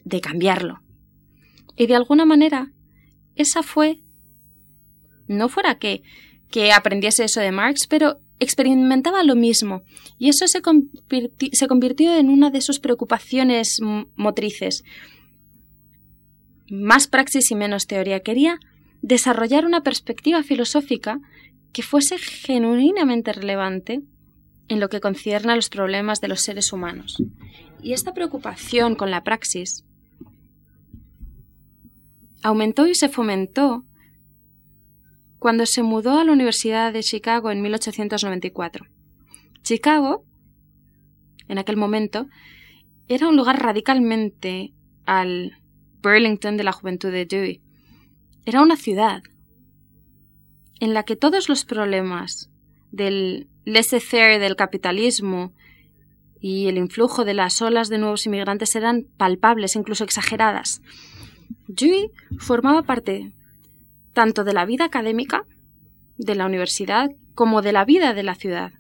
de 0.05 0.21
cambiarlo. 0.21 0.81
Y 1.77 1.87
de 1.87 1.97
alguna 1.97 2.27
manera, 2.27 2.73
esa 3.37 3.63
fue, 3.63 4.01
no 5.27 5.49
fuera 5.49 5.79
que, 5.79 6.03
que 6.51 6.73
aprendiese 6.73 7.25
eso 7.25 7.41
de 7.41 7.53
Marx, 7.53 7.87
pero 7.89 8.21
experimentaba 8.39 9.23
lo 9.23 9.37
mismo 9.37 9.83
y 10.19 10.29
eso 10.29 10.47
se, 10.47 10.61
se 11.53 11.69
convirtió 11.69 12.17
en 12.17 12.29
una 12.29 12.51
de 12.51 12.61
sus 12.61 12.81
preocupaciones 12.81 13.81
motrices. 14.17 14.85
Más 16.69 17.07
praxis 17.07 17.51
y 17.51 17.55
menos 17.55 17.87
teoría. 17.87 18.21
Quería 18.21 18.59
desarrollar 19.03 19.67
una 19.67 19.83
perspectiva 19.83 20.43
filosófica 20.43 21.21
que 21.75 21.83
fuese 21.83 22.17
genuinamente 22.17 23.33
relevante 23.33 24.01
en 24.69 24.81
lo 24.81 24.89
que 24.89 25.01
concierne 25.01 25.53
a 25.53 25.57
los 25.57 25.69
problemas 25.69 26.21
de 26.21 26.29
los 26.29 26.41
seres 26.41 26.73
humanos. 26.73 27.23
Y 27.83 27.93
esta 27.93 28.15
preocupación 28.15 28.95
con 28.95 29.11
la 29.11 29.25
praxis 29.25 29.85
aumentó 32.43 32.87
y 32.87 32.95
se 32.95 33.09
fomentó 33.09 33.85
cuando 35.39 35.67
se 35.67 35.83
mudó 35.83 36.19
a 36.19 36.25
la 36.25 36.33
Universidad 36.33 36.93
de 36.93 37.03
Chicago 37.03 37.51
en 37.51 37.61
1894. 37.61 38.87
Chicago, 39.63 40.25
en 41.49 41.59
aquel 41.59 41.77
momento, 41.77 42.29
era 43.09 43.29
un 43.29 43.37
lugar 43.37 43.61
radicalmente 43.61 44.73
al 45.07 45.59
Burlington 46.03 46.57
de 46.57 46.65
la 46.65 46.73
juventud 46.73 47.11
de 47.11 47.27
Dewey. 47.27 47.61
Era 48.47 48.63
una 48.63 48.77
ciudad 48.77 49.23
en 50.81 50.95
la 50.95 51.05
que 51.05 51.17
todos 51.17 51.49
los 51.49 51.65
problemas 51.65 52.51
del 52.91 53.49
laissez-faire 53.65 54.39
del 54.39 54.57
capitalismo 54.57 55.53
y 56.41 56.67
el 56.69 56.77
influjo 56.77 57.25
de 57.25 57.35
las 57.35 57.61
olas 57.63 57.89
de 57.89 57.99
nuevos 57.99 58.27
inmigrantes 58.27 58.77
eran 58.77 59.07
palpables, 59.17 59.77
incluso 59.77 60.05
exageradas. 60.05 60.83
Dewey 61.69 62.11
formaba 62.39 62.83
parte 62.83 63.33
tanto 64.13 64.45
de 64.45 64.53
la 64.53 64.65
vida 64.65 64.85
académica 64.85 65.45
de 66.19 66.35
la 66.35 66.47
universidad 66.47 67.11
como 67.35 67.63
de 67.63 67.73
la 67.73 67.85
vida 67.85 68.15
de 68.15 68.23
la 68.23 68.35
ciudad. 68.35 68.73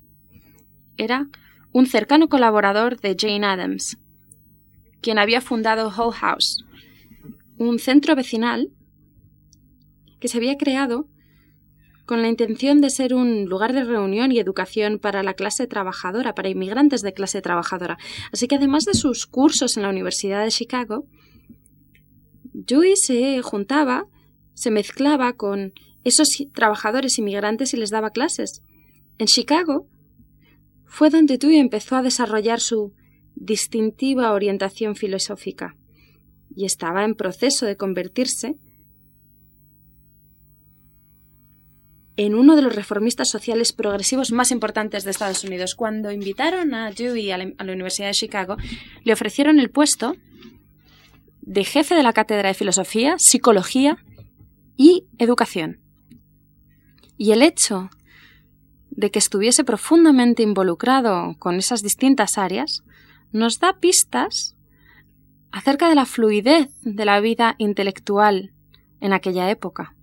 Era 0.96 1.28
un 1.72 1.86
cercano 1.86 2.28
colaborador 2.28 3.00
de 3.00 3.16
Jane 3.18 3.46
Addams, 3.46 3.98
quien 5.00 5.18
había 5.18 5.40
fundado 5.40 5.88
Hull 5.88 6.12
House, 6.12 6.64
un 7.58 7.78
centro 7.78 8.14
vecinal 8.14 8.70
que 10.20 10.28
se 10.28 10.36
había 10.38 10.56
creado 10.56 11.08
con 12.06 12.22
la 12.22 12.28
intención 12.28 12.80
de 12.80 12.90
ser 12.90 13.14
un 13.14 13.46
lugar 13.46 13.72
de 13.72 13.84
reunión 13.84 14.30
y 14.30 14.38
educación 14.38 14.98
para 14.98 15.22
la 15.22 15.34
clase 15.34 15.66
trabajadora, 15.66 16.34
para 16.34 16.48
inmigrantes 16.48 17.02
de 17.02 17.14
clase 17.14 17.40
trabajadora. 17.40 17.98
Así 18.32 18.46
que 18.46 18.56
además 18.56 18.84
de 18.84 18.94
sus 18.94 19.26
cursos 19.26 19.76
en 19.76 19.84
la 19.84 19.88
Universidad 19.88 20.44
de 20.44 20.50
Chicago, 20.50 21.06
Dewey 22.52 22.96
se 22.96 23.40
juntaba, 23.42 24.06
se 24.52 24.70
mezclaba 24.70 25.32
con 25.32 25.72
esos 26.04 26.28
trabajadores 26.52 27.18
inmigrantes 27.18 27.72
y 27.74 27.78
les 27.78 27.90
daba 27.90 28.10
clases. 28.10 28.62
En 29.18 29.26
Chicago 29.26 29.88
fue 30.84 31.10
donde 31.10 31.38
Dewey 31.38 31.56
empezó 31.56 31.96
a 31.96 32.02
desarrollar 32.02 32.60
su 32.60 32.92
distintiva 33.34 34.32
orientación 34.32 34.94
filosófica 34.94 35.76
y 36.54 36.66
estaba 36.66 37.04
en 37.04 37.14
proceso 37.14 37.66
de 37.66 37.76
convertirse 37.76 38.56
en 42.16 42.34
uno 42.34 42.54
de 42.54 42.62
los 42.62 42.74
reformistas 42.74 43.28
sociales 43.28 43.72
progresivos 43.72 44.30
más 44.30 44.50
importantes 44.50 45.04
de 45.04 45.10
Estados 45.10 45.42
Unidos. 45.44 45.74
Cuando 45.74 46.12
invitaron 46.12 46.74
a 46.74 46.90
Dewey 46.90 47.30
a 47.32 47.38
la, 47.38 47.72
Universidad 47.72 48.08
de 48.08 48.14
Chicago, 48.14 48.56
le 49.02 49.12
ofrecieron 49.12 49.58
el 49.58 49.70
puesto 49.70 50.16
de 51.40 51.64
jefe 51.64 51.94
de 51.94 52.02
la 52.02 52.12
cátedra 52.12 52.48
de 52.48 52.54
filosofía, 52.54 53.16
psicología 53.18 53.98
y 54.76 55.06
educación. 55.18 55.80
Y 57.16 57.32
el 57.32 57.42
hecho 57.42 57.90
de 58.90 59.10
que 59.10 59.18
estuviese 59.18 59.64
profundamente 59.64 60.42
involucrado 60.42 61.34
con 61.38 61.56
esas 61.56 61.82
distintas 61.82 62.38
áreas 62.38 62.84
nos 63.32 63.58
da 63.58 63.80
pistas 63.80 64.56
acerca 65.50 65.88
de 65.88 65.96
la 65.96 66.06
fluidez 66.06 66.68
de 66.82 67.04
la 67.04 67.20
vida 67.20 67.56
intelectual 67.58 68.52
en 69.00 69.12
aquella 69.12 69.50
época 69.50 69.94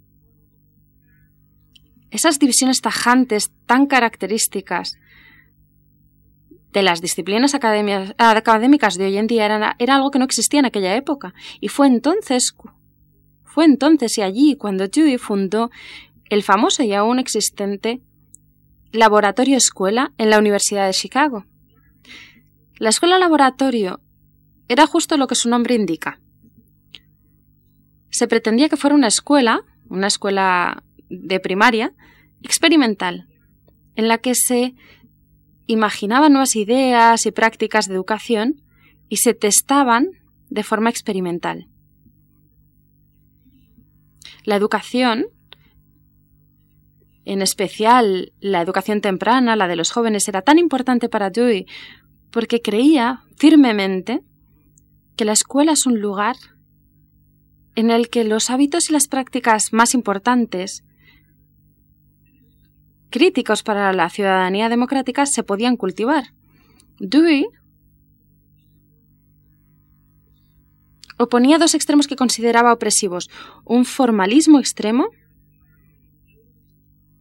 esas 2.11 2.39
divisiones 2.39 2.81
tajantes 2.81 3.51
tan 3.65 3.87
características 3.87 4.97
de 6.71 6.83
las 6.83 7.01
disciplinas 7.01 7.53
académicas 7.55 8.97
de 8.97 9.05
hoy 9.05 9.17
en 9.17 9.27
día 9.27 9.45
eran, 9.45 9.75
era 9.79 9.95
algo 9.95 10.11
que 10.11 10.19
no 10.19 10.25
existía 10.25 10.59
en 10.59 10.65
aquella 10.65 10.95
época. 10.95 11.33
Y 11.59 11.67
fue 11.67 11.87
entonces, 11.87 12.55
fue 13.43 13.65
entonces 13.65 14.17
y 14.17 14.21
allí 14.21 14.55
cuando 14.55 14.87
Dewey 14.87 15.17
fundó 15.17 15.69
el 16.29 16.43
famoso 16.43 16.83
y 16.83 16.93
aún 16.93 17.19
existente 17.19 18.01
Laboratorio 18.91 19.57
Escuela 19.57 20.13
en 20.17 20.29
la 20.29 20.37
Universidad 20.37 20.85
de 20.85 20.93
Chicago. 20.93 21.45
La 22.77 22.89
escuela 22.89 23.19
laboratorio 23.19 24.01
era 24.67 24.85
justo 24.87 25.17
lo 25.17 25.27
que 25.27 25.35
su 25.35 25.49
nombre 25.49 25.75
indica. 25.75 26.19
Se 28.09 28.27
pretendía 28.27 28.69
que 28.69 28.77
fuera 28.77 28.95
una 28.95 29.07
escuela, 29.07 29.63
una 29.89 30.07
escuela 30.07 30.83
de 31.11 31.39
primaria 31.39 31.93
experimental, 32.41 33.27
en 33.95 34.07
la 34.07 34.17
que 34.17 34.33
se 34.33 34.73
imaginaban 35.67 36.33
nuevas 36.33 36.55
ideas 36.55 37.25
y 37.25 37.31
prácticas 37.31 37.87
de 37.87 37.95
educación 37.95 38.61
y 39.09 39.17
se 39.17 39.33
testaban 39.33 40.09
de 40.49 40.63
forma 40.63 40.89
experimental. 40.89 41.67
La 44.43 44.55
educación, 44.55 45.27
en 47.25 47.41
especial 47.41 48.33
la 48.39 48.61
educación 48.61 49.01
temprana, 49.01 49.55
la 49.55 49.67
de 49.67 49.75
los 49.75 49.91
jóvenes, 49.91 50.27
era 50.27 50.41
tan 50.41 50.57
importante 50.57 51.09
para 51.09 51.29
Dewey 51.29 51.67
porque 52.31 52.61
creía 52.61 53.23
firmemente 53.37 54.21
que 55.15 55.25
la 55.25 55.33
escuela 55.33 55.73
es 55.73 55.85
un 55.85 55.99
lugar 55.99 56.37
en 57.75 57.91
el 57.91 58.09
que 58.09 58.23
los 58.23 58.49
hábitos 58.49 58.89
y 58.89 58.93
las 58.93 59.07
prácticas 59.07 59.73
más 59.73 59.93
importantes 59.93 60.83
críticos 63.11 63.61
para 63.61 63.93
la 63.93 64.09
ciudadanía 64.09 64.69
democrática 64.69 65.27
se 65.27 65.43
podían 65.43 65.77
cultivar. 65.77 66.33
Dewey 66.99 67.45
oponía 71.17 71.59
dos 71.59 71.75
extremos 71.75 72.07
que 72.07 72.15
consideraba 72.15 72.73
opresivos. 72.73 73.29
Un 73.65 73.85
formalismo 73.85 74.57
extremo 74.59 75.09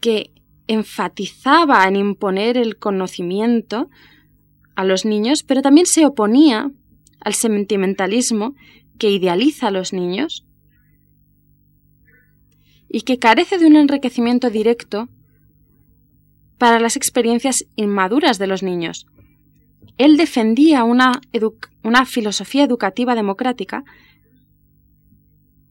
que 0.01 0.33
enfatizaba 0.67 1.87
en 1.87 1.97
imponer 1.97 2.57
el 2.57 2.79
conocimiento 2.79 3.91
a 4.77 4.85
los 4.85 5.05
niños, 5.05 5.43
pero 5.43 5.61
también 5.61 5.87
se 5.87 6.07
oponía 6.07 6.71
al 7.21 7.35
sentimentalismo 7.35 8.55
que 8.99 9.11
idealiza 9.11 9.69
a 9.69 9.71
los 9.71 9.93
niños 9.93 10.47
y 12.89 13.03
que 13.03 13.19
carece 13.19 13.59
de 13.59 13.67
un 13.67 13.77
enriquecimiento 13.77 14.49
directo 14.51 15.09
para 16.61 16.79
las 16.79 16.95
experiencias 16.95 17.65
inmaduras 17.75 18.39
de 18.39 18.47
los 18.47 18.63
niños. 18.63 19.07
Él 19.97 20.19
defendía 20.19 20.85
una, 20.85 21.23
una 21.83 22.05
filosofía 22.05 22.65
educativa 22.65 23.15
democrática 23.15 23.83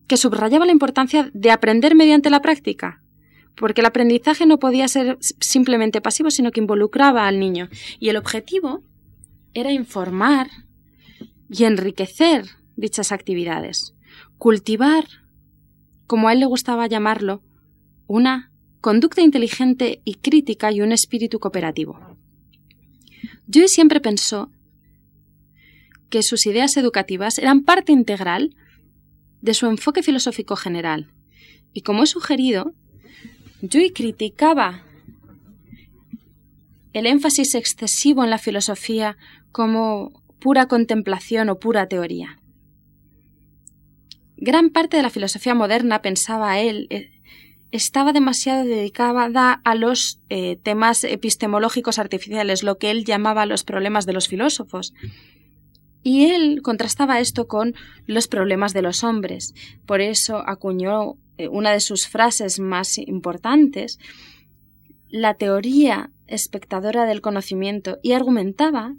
que 0.08 0.17
subrayaba 0.17 0.65
la 0.65 0.72
importancia 0.72 1.29
de 1.31 1.51
aprender 1.51 1.93
mediante 1.93 2.31
la 2.31 2.41
práctica, 2.41 3.03
porque 3.55 3.81
el 3.81 3.86
aprendizaje 3.86 4.48
no 4.48 4.58
podía 4.58 4.88
ser 4.88 5.19
simplemente 5.39 6.01
pasivo, 6.01 6.31
sino 6.31 6.50
que 6.50 6.60
involucraba 6.60 7.27
al 7.27 7.39
niño. 7.39 7.69
Y 8.00 8.10
el 8.10 8.17
objetivo 8.17 8.81
era 9.53 9.72
informar 9.72 10.48
y 11.51 11.65
enriquecer 11.65 12.46
dichas 12.75 13.12
actividades, 13.12 13.93
cultivar 14.39 15.05
como 16.08 16.29
a 16.29 16.34
él 16.34 16.39
le 16.39 16.48
gustaba 16.48 16.88
llamarlo, 16.88 17.43
una 18.08 18.49
conducta 18.81 19.21
inteligente 19.21 20.01
y 20.05 20.15
crítica 20.15 20.71
y 20.71 20.81
un 20.81 20.91
espíritu 20.91 21.39
cooperativo. 21.39 22.00
Joy 23.48 23.67
siempre 23.67 24.00
pensó 24.00 24.51
que 26.09 26.24
sus 26.24 26.45
ideas 26.45 26.77
educativas 26.77 27.38
eran 27.38 27.63
parte 27.63 27.91
integral 27.91 28.55
de 29.41 29.53
su 29.53 29.67
enfoque 29.67 30.03
filosófico 30.03 30.55
general, 30.55 31.12
y 31.74 31.81
como 31.81 32.03
he 32.03 32.07
sugerido, 32.07 32.74
Joy 33.62 33.91
criticaba 33.91 34.83
el 36.93 37.05
énfasis 37.05 37.55
excesivo 37.55 38.24
en 38.24 38.29
la 38.29 38.38
filosofía 38.38 39.17
como 39.51 40.24
pura 40.39 40.67
contemplación 40.67 41.50
o 41.50 41.59
pura 41.59 41.88
teoría. 41.88 42.39
Gran 44.38 44.69
parte 44.69 44.98
de 44.98 45.03
la 45.03 45.09
filosofía 45.09 45.53
moderna, 45.53 46.01
pensaba 46.01 46.59
él, 46.59 46.88
eh, 46.89 47.19
estaba 47.72 48.14
demasiado 48.14 48.64
dedicada 48.66 49.62
a 49.64 49.76
los 49.76 50.20
eh, 50.30 50.58
temas 50.64 51.04
epistemológicos 51.04 52.00
artificiales, 52.00 52.64
lo 52.64 52.78
que 52.78 52.92
él 52.92 53.06
llamaba 53.06 53.46
los 53.46 53.64
problemas 53.64 54.06
de 54.06 54.14
los 54.14 54.28
filósofos. 54.28 54.94
Y 56.02 56.28
él 56.28 56.62
contrastaba 56.64 57.20
esto 57.20 57.48
con 57.48 57.76
los 58.08 58.28
problemas 58.28 58.74
de 58.74 58.82
los 58.82 59.04
hombres. 59.04 59.54
Por 59.86 60.02
eso 60.02 60.38
acuñó 60.38 61.16
eh, 61.38 61.48
una 61.48 61.72
de 61.72 61.82
sus 61.82 62.08
frases 62.08 62.60
más 62.60 62.98
importantes, 62.98 64.00
la 65.10 65.36
teoría 65.36 66.12
espectadora 66.28 67.06
del 67.06 67.22
conocimiento, 67.22 68.00
y 68.02 68.14
argumentaba 68.14 68.96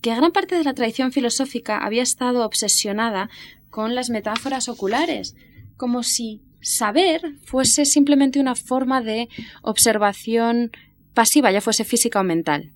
que 0.00 0.14
gran 0.14 0.32
parte 0.32 0.56
de 0.56 0.64
la 0.64 0.74
tradición 0.74 1.12
filosófica 1.12 1.78
había 1.78 2.02
estado 2.02 2.44
obsesionada 2.44 3.30
con 3.70 3.94
las 3.94 4.10
metáforas 4.10 4.68
oculares, 4.68 5.34
como 5.76 6.02
si 6.02 6.42
saber 6.64 7.36
fuese 7.44 7.84
simplemente 7.84 8.40
una 8.40 8.54
forma 8.54 9.00
de 9.02 9.28
observación 9.62 10.72
pasiva, 11.12 11.52
ya 11.52 11.60
fuese 11.60 11.84
física 11.84 12.20
o 12.20 12.24
mental. 12.24 12.72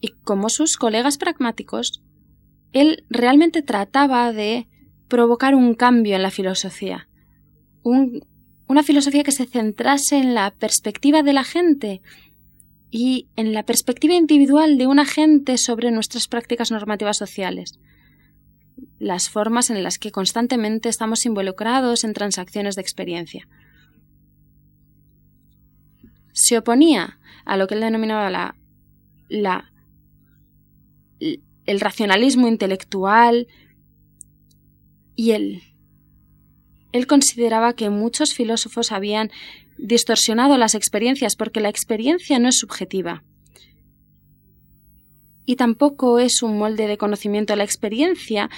Y 0.00 0.08
como 0.24 0.48
sus 0.48 0.76
colegas 0.76 1.18
pragmáticos, 1.18 2.02
él 2.72 3.04
realmente 3.10 3.62
trataba 3.62 4.32
de 4.32 4.68
provocar 5.08 5.54
un 5.54 5.74
cambio 5.74 6.16
en 6.16 6.22
la 6.22 6.30
filosofía, 6.30 7.08
una 7.82 8.82
filosofía 8.82 9.24
que 9.24 9.32
se 9.32 9.46
centrase 9.46 10.18
en 10.18 10.34
la 10.34 10.50
perspectiva 10.52 11.22
de 11.22 11.32
la 11.32 11.44
gente 11.44 12.02
y 12.90 13.28
en 13.36 13.52
la 13.52 13.64
perspectiva 13.64 14.14
individual 14.14 14.78
de 14.78 14.86
una 14.86 15.04
gente 15.04 15.58
sobre 15.58 15.90
nuestras 15.90 16.28
prácticas 16.28 16.70
normativas 16.70 17.16
sociales 17.16 17.78
las 18.98 19.30
formas 19.30 19.70
en 19.70 19.82
las 19.82 19.98
que 19.98 20.10
constantemente 20.10 20.88
estamos 20.88 21.24
involucrados 21.24 22.04
en 22.04 22.14
transacciones 22.14 22.74
de 22.74 22.82
experiencia. 22.82 23.48
Se 26.32 26.58
oponía 26.58 27.18
a 27.44 27.56
lo 27.56 27.66
que 27.66 27.74
él 27.74 27.80
denominaba 27.80 28.30
la, 28.30 28.56
la, 29.28 29.72
el 31.20 31.80
racionalismo 31.80 32.48
intelectual 32.48 33.46
y 35.14 35.32
él, 35.32 35.62
él 36.92 37.06
consideraba 37.06 37.74
que 37.74 37.90
muchos 37.90 38.34
filósofos 38.34 38.92
habían 38.92 39.30
distorsionado 39.78 40.58
las 40.58 40.74
experiencias 40.74 41.36
porque 41.36 41.60
la 41.60 41.68
experiencia 41.68 42.38
no 42.38 42.48
es 42.48 42.58
subjetiva 42.58 43.22
y 45.48 45.56
tampoco 45.56 46.18
es 46.18 46.42
un 46.42 46.58
molde 46.58 46.86
de 46.86 46.98
conocimiento. 46.98 47.56
La 47.56 47.64
experiencia 47.64 48.50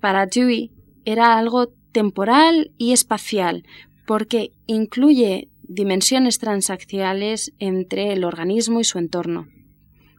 para 0.00 0.26
Dewey 0.26 0.70
era 1.04 1.38
algo 1.38 1.68
temporal 1.92 2.72
y 2.78 2.92
espacial, 2.92 3.64
porque 4.06 4.52
incluye 4.66 5.48
dimensiones 5.62 6.38
transaccionales 6.38 7.52
entre 7.58 8.12
el 8.12 8.24
organismo 8.24 8.80
y 8.80 8.84
su 8.84 8.98
entorno. 8.98 9.48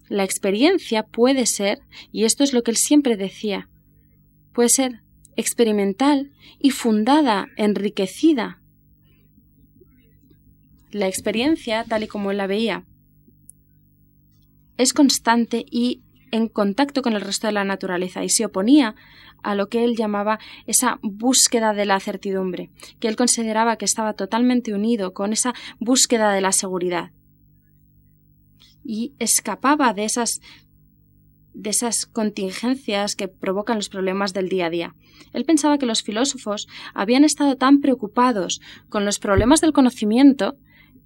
La 0.07 0.23
experiencia 0.23 1.03
puede 1.03 1.45
ser, 1.45 1.79
y 2.11 2.23
esto 2.23 2.43
es 2.43 2.53
lo 2.53 2.63
que 2.63 2.71
él 2.71 2.77
siempre 2.77 3.17
decía, 3.17 3.69
puede 4.53 4.69
ser 4.69 5.01
experimental 5.35 6.31
y 6.59 6.71
fundada, 6.71 7.47
enriquecida. 7.55 8.61
La 10.91 11.07
experiencia, 11.07 11.83
tal 11.83 12.03
y 12.03 12.07
como 12.07 12.31
él 12.31 12.37
la 12.37 12.47
veía, 12.47 12.85
es 14.77 14.93
constante 14.93 15.65
y 15.69 16.01
en 16.31 16.47
contacto 16.47 17.01
con 17.01 17.13
el 17.13 17.21
resto 17.21 17.47
de 17.47 17.53
la 17.53 17.63
naturaleza 17.63 18.23
y 18.23 18.29
se 18.29 18.45
oponía 18.45 18.95
a 19.43 19.55
lo 19.55 19.69
que 19.69 19.83
él 19.83 19.95
llamaba 19.95 20.39
esa 20.65 20.99
búsqueda 21.01 21.73
de 21.73 21.85
la 21.85 21.99
certidumbre, 21.99 22.71
que 22.99 23.07
él 23.07 23.15
consideraba 23.15 23.77
que 23.77 23.85
estaba 23.85 24.13
totalmente 24.13 24.73
unido 24.73 25.13
con 25.13 25.33
esa 25.33 25.53
búsqueda 25.79 26.33
de 26.33 26.41
la 26.41 26.51
seguridad. 26.51 27.11
Y 28.83 29.13
escapaba 29.19 29.93
de 29.93 30.05
esas 30.05 30.41
de 31.53 31.71
esas 31.71 32.05
contingencias 32.05 33.15
que 33.15 33.27
provocan 33.27 33.77
los 33.77 33.89
problemas 33.89 34.33
del 34.33 34.47
día 34.47 34.67
a 34.67 34.69
día. 34.69 34.95
Él 35.33 35.43
pensaba 35.43 35.77
que 35.77 35.85
los 35.85 36.03
filósofos 36.03 36.67
habían 36.93 37.25
estado 37.25 37.57
tan 37.57 37.81
preocupados 37.81 38.61
con 38.87 39.03
los 39.03 39.19
problemas 39.19 39.59
del 39.59 39.73
conocimiento 39.73 40.57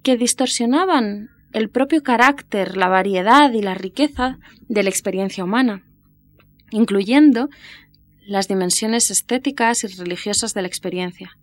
que 0.02 0.16
distorsionaban 0.16 1.30
el 1.54 1.70
propio 1.70 2.02
carácter, 2.02 2.76
la 2.76 2.88
variedad 2.88 3.52
y 3.52 3.62
la 3.62 3.74
riqueza 3.74 4.38
de 4.68 4.82
la 4.82 4.90
experiencia 4.90 5.44
humana, 5.44 5.84
incluyendo 6.70 7.48
las 8.26 8.48
dimensiones 8.48 9.10
estéticas 9.10 9.84
y 9.84 9.86
religiosas 9.86 10.52
de 10.52 10.62
la 10.62 10.68
experiencia. 10.68 11.38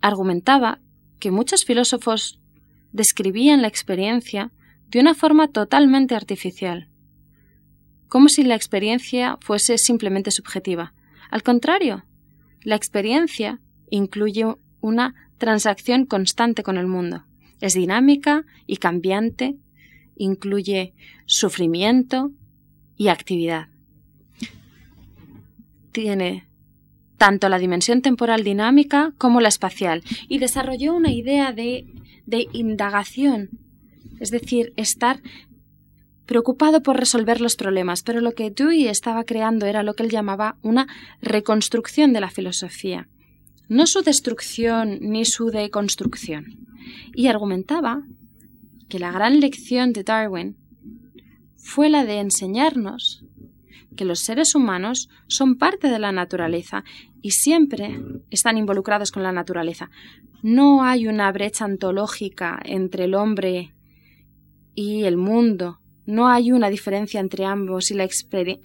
Argumentaba 0.00 0.78
que 1.18 1.32
muchos 1.32 1.64
filósofos 1.64 2.38
describían 2.92 3.60
la 3.60 3.66
experiencia 3.66 4.52
de 4.88 5.00
una 5.00 5.14
forma 5.14 5.48
totalmente 5.48 6.14
artificial, 6.14 6.88
como 8.06 8.28
si 8.28 8.44
la 8.44 8.54
experiencia 8.54 9.36
fuese 9.40 9.78
simplemente 9.78 10.30
subjetiva. 10.30 10.94
Al 11.28 11.42
contrario, 11.42 12.04
la 12.62 12.76
experiencia 12.76 13.60
incluye 13.90 14.46
una 14.80 15.14
transacción 15.38 16.06
constante 16.06 16.62
con 16.62 16.78
el 16.78 16.86
mundo. 16.86 17.24
Es 17.60 17.74
dinámica 17.74 18.44
y 18.66 18.76
cambiante, 18.76 19.56
incluye 20.16 20.94
sufrimiento 21.26 22.32
y 22.96 23.08
actividad. 23.08 23.68
Tiene 25.92 26.48
tanto 27.18 27.48
la 27.48 27.58
dimensión 27.58 28.00
temporal 28.00 28.44
dinámica 28.44 29.12
como 29.18 29.40
la 29.40 29.48
espacial. 29.48 30.02
Y 30.28 30.38
desarrolló 30.38 30.94
una 30.94 31.12
idea 31.12 31.52
de, 31.52 31.86
de 32.26 32.46
indagación, 32.52 33.50
es 34.20 34.30
decir, 34.30 34.72
estar 34.76 35.20
preocupado 36.24 36.82
por 36.82 36.96
resolver 36.96 37.40
los 37.40 37.56
problemas, 37.56 38.02
pero 38.02 38.20
lo 38.20 38.32
que 38.32 38.50
Dewey 38.50 38.86
estaba 38.86 39.24
creando 39.24 39.66
era 39.66 39.82
lo 39.82 39.94
que 39.94 40.04
él 40.04 40.10
llamaba 40.10 40.56
una 40.62 40.86
reconstrucción 41.20 42.12
de 42.12 42.20
la 42.20 42.30
filosofía, 42.30 43.08
no 43.68 43.86
su 43.86 44.02
destrucción 44.02 44.98
ni 45.00 45.24
su 45.24 45.50
deconstrucción 45.50 46.66
y 47.14 47.26
argumentaba 47.26 48.02
que 48.88 48.98
la 48.98 49.12
gran 49.12 49.40
lección 49.40 49.92
de 49.92 50.02
Darwin 50.02 50.56
fue 51.56 51.90
la 51.90 52.04
de 52.04 52.20
enseñarnos 52.20 53.24
que 53.96 54.04
los 54.04 54.20
seres 54.20 54.54
humanos 54.54 55.10
son 55.26 55.56
parte 55.56 55.88
de 55.88 55.98
la 55.98 56.12
naturaleza 56.12 56.84
y 57.20 57.32
siempre 57.32 58.00
están 58.30 58.56
involucrados 58.56 59.10
con 59.10 59.22
la 59.22 59.32
naturaleza. 59.32 59.90
No 60.42 60.84
hay 60.84 61.08
una 61.08 61.30
brecha 61.32 61.64
ontológica 61.64 62.60
entre 62.64 63.04
el 63.04 63.14
hombre 63.14 63.74
y 64.74 65.02
el 65.02 65.16
mundo. 65.16 65.80
No 66.08 66.26
hay 66.26 66.52
una 66.52 66.70
diferencia 66.70 67.20
entre 67.20 67.44
ambos 67.44 67.90
y 67.90 67.94
la 67.94 68.08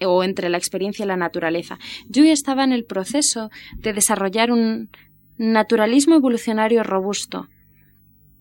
o 0.06 0.24
entre 0.24 0.48
la 0.48 0.56
experiencia 0.56 1.04
y 1.04 1.08
la 1.08 1.18
naturaleza. 1.18 1.78
Yo 2.08 2.24
estaba 2.24 2.64
en 2.64 2.72
el 2.72 2.86
proceso 2.86 3.50
de 3.76 3.92
desarrollar 3.92 4.50
un 4.50 4.88
naturalismo 5.36 6.14
evolucionario 6.14 6.82
robusto, 6.82 7.48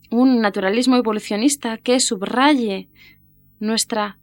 un 0.09 0.39
naturalismo 0.39 0.95
evolucionista 0.95 1.75
que 1.75 1.99
subraye 1.99 2.87
nuestra 3.59 4.19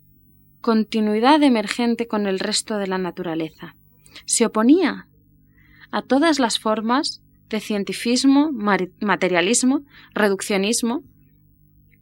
continuidad 0.62 1.43
emergente 1.43 2.07
con 2.07 2.27
el 2.27 2.38
resto 2.38 2.79
de 2.79 2.87
la 2.87 2.97
naturaleza. 2.97 3.77
Se 4.25 4.47
oponía 4.47 5.09
a 5.90 6.01
todas 6.01 6.38
las 6.38 6.59
formas 6.59 7.21
de 7.51 7.61
cientifismo, 7.61 8.51
materialismo, 8.51 9.83
reduccionismo 10.14 11.03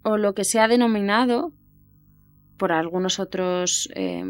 o 0.05 0.17
lo 0.17 0.35
que 0.35 0.45
se 0.45 0.61
ha 0.61 0.69
denominado 0.69 1.58
por 2.59 2.73
algunos 2.73 3.18
otros 3.18 3.88
eh, 3.94 4.25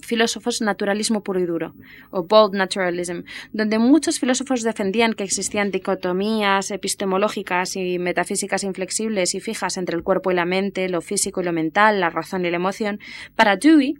filósofos 0.00 0.60
naturalismo 0.60 1.22
puro 1.22 1.40
y 1.40 1.46
duro, 1.46 1.74
o 2.10 2.24
bold 2.24 2.54
naturalism, 2.54 3.20
donde 3.52 3.78
muchos 3.78 4.18
filósofos 4.18 4.62
defendían 4.62 5.14
que 5.14 5.24
existían 5.24 5.70
dicotomías 5.70 6.70
epistemológicas 6.70 7.76
y 7.76 7.98
metafísicas 7.98 8.64
inflexibles 8.64 9.34
y 9.34 9.40
fijas 9.40 9.76
entre 9.76 9.96
el 9.96 10.02
cuerpo 10.02 10.30
y 10.30 10.34
la 10.34 10.44
mente, 10.44 10.88
lo 10.88 11.00
físico 11.00 11.40
y 11.40 11.44
lo 11.44 11.52
mental, 11.52 12.00
la 12.00 12.10
razón 12.10 12.44
y 12.44 12.50
la 12.50 12.56
emoción, 12.56 13.00
para 13.34 13.56
Dewey 13.56 13.94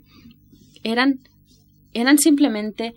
eran, 0.83 1.21
eran 1.93 2.19
simplemente 2.19 2.95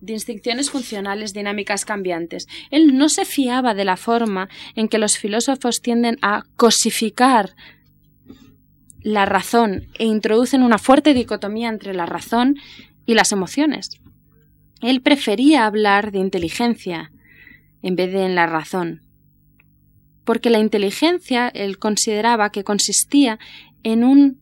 distinciones 0.00 0.70
funcionales 0.70 1.34
dinámicas 1.34 1.84
cambiantes. 1.84 2.46
Él 2.70 2.96
no 2.96 3.08
se 3.08 3.24
fiaba 3.24 3.74
de 3.74 3.84
la 3.84 3.96
forma 3.96 4.48
en 4.74 4.88
que 4.88 4.98
los 4.98 5.18
filósofos 5.18 5.82
tienden 5.82 6.16
a 6.22 6.44
cosificar 6.56 7.54
la 9.02 9.26
razón 9.26 9.86
e 9.98 10.04
introducen 10.04 10.62
una 10.62 10.78
fuerte 10.78 11.14
dicotomía 11.14 11.68
entre 11.68 11.94
la 11.94 12.06
razón 12.06 12.56
y 13.06 13.14
las 13.14 13.32
emociones. 13.32 13.90
Él 14.82 15.02
prefería 15.02 15.66
hablar 15.66 16.12
de 16.12 16.18
inteligencia 16.18 17.12
en 17.82 17.96
vez 17.96 18.12
de 18.12 18.24
en 18.24 18.34
la 18.34 18.46
razón, 18.46 19.02
porque 20.24 20.50
la 20.50 20.58
inteligencia 20.58 21.48
él 21.48 21.78
consideraba 21.78 22.50
que 22.50 22.64
consistía 22.64 23.38
en 23.82 24.04
un 24.04 24.40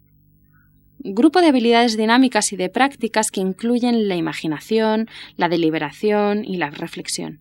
grupo 0.99 1.41
de 1.41 1.49
habilidades 1.49 1.97
dinámicas 1.97 2.53
y 2.53 2.57
de 2.57 2.69
prácticas 2.69 3.31
que 3.31 3.41
incluyen 3.41 4.09
la 4.09 4.17
imaginación, 4.17 5.09
la 5.37 5.49
deliberación 5.49 6.45
y 6.45 6.57
la 6.57 6.71
reflexión. 6.71 7.41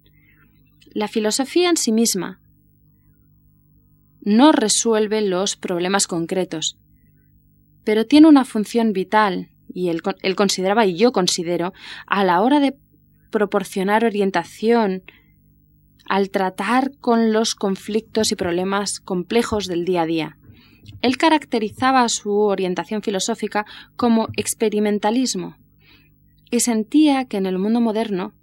La 0.93 1.07
filosofía 1.07 1.69
en 1.69 1.77
sí 1.77 1.91
misma 1.91 2.39
no 4.21 4.51
resuelve 4.51 5.21
los 5.21 5.55
problemas 5.55 6.05
concretos, 6.07 6.77
pero 7.87 8.05
tiene 8.05 8.27
una 8.27 8.43
función 8.43 8.91
vital, 8.91 9.47
y 9.73 9.87
él, 9.87 10.01
consideraba 10.35 10.85
y 10.85 10.97
yo 10.97 11.13
considero, 11.13 11.71
a 12.05 12.25
la 12.25 12.41
hora 12.41 12.59
de 12.59 12.75
proporcionar 13.31 14.03
orientación 14.03 15.03
al 16.05 16.29
tratar 16.29 16.91
con 16.99 17.31
los 17.31 17.55
conflictos 17.55 18.33
y 18.33 18.35
problemas 18.35 18.99
complejos 18.99 19.67
del 19.67 19.85
día 19.85 20.01
a 20.01 20.05
día. 20.05 20.37
Él 21.01 21.15
caracterizaba 21.15 22.09
su 22.09 22.33
orientación 22.33 23.03
filosófica 23.03 23.65
como 23.95 24.27
experimentalismo 24.35 25.55
y 26.51 26.59
sentía 26.59 27.23
que 27.23 27.37
en 27.37 27.45
el 27.45 27.57
mundo 27.57 27.79
moderno 27.79 28.33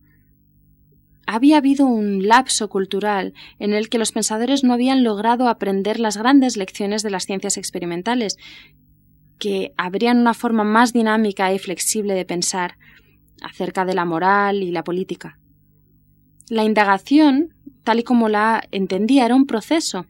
había 1.26 1.58
habido 1.58 1.86
un 1.86 2.26
lapso 2.26 2.70
cultural 2.70 3.34
en 3.58 3.74
el 3.74 3.90
que 3.90 3.98
los 3.98 4.12
pensadores 4.12 4.64
no 4.64 4.72
habían 4.72 5.04
logrado 5.04 5.48
aprender 5.48 6.00
las 6.00 6.16
grandes 6.16 6.56
lecciones 6.56 7.02
de 7.02 7.10
las 7.10 7.24
ciencias 7.24 7.58
experimentales 7.58 8.38
que 9.38 9.72
habrían 9.76 10.18
una 10.18 10.34
forma 10.34 10.64
más 10.64 10.92
dinámica 10.92 11.52
y 11.52 11.58
flexible 11.58 12.14
de 12.14 12.24
pensar 12.24 12.76
acerca 13.42 13.84
de 13.84 13.94
la 13.94 14.04
moral 14.04 14.62
y 14.62 14.70
la 14.70 14.84
política. 14.84 15.38
La 16.48 16.64
indagación, 16.64 17.54
tal 17.82 18.00
y 18.00 18.02
como 18.02 18.28
la 18.28 18.62
entendía, 18.70 19.24
era 19.24 19.34
un 19.34 19.46
proceso, 19.46 20.06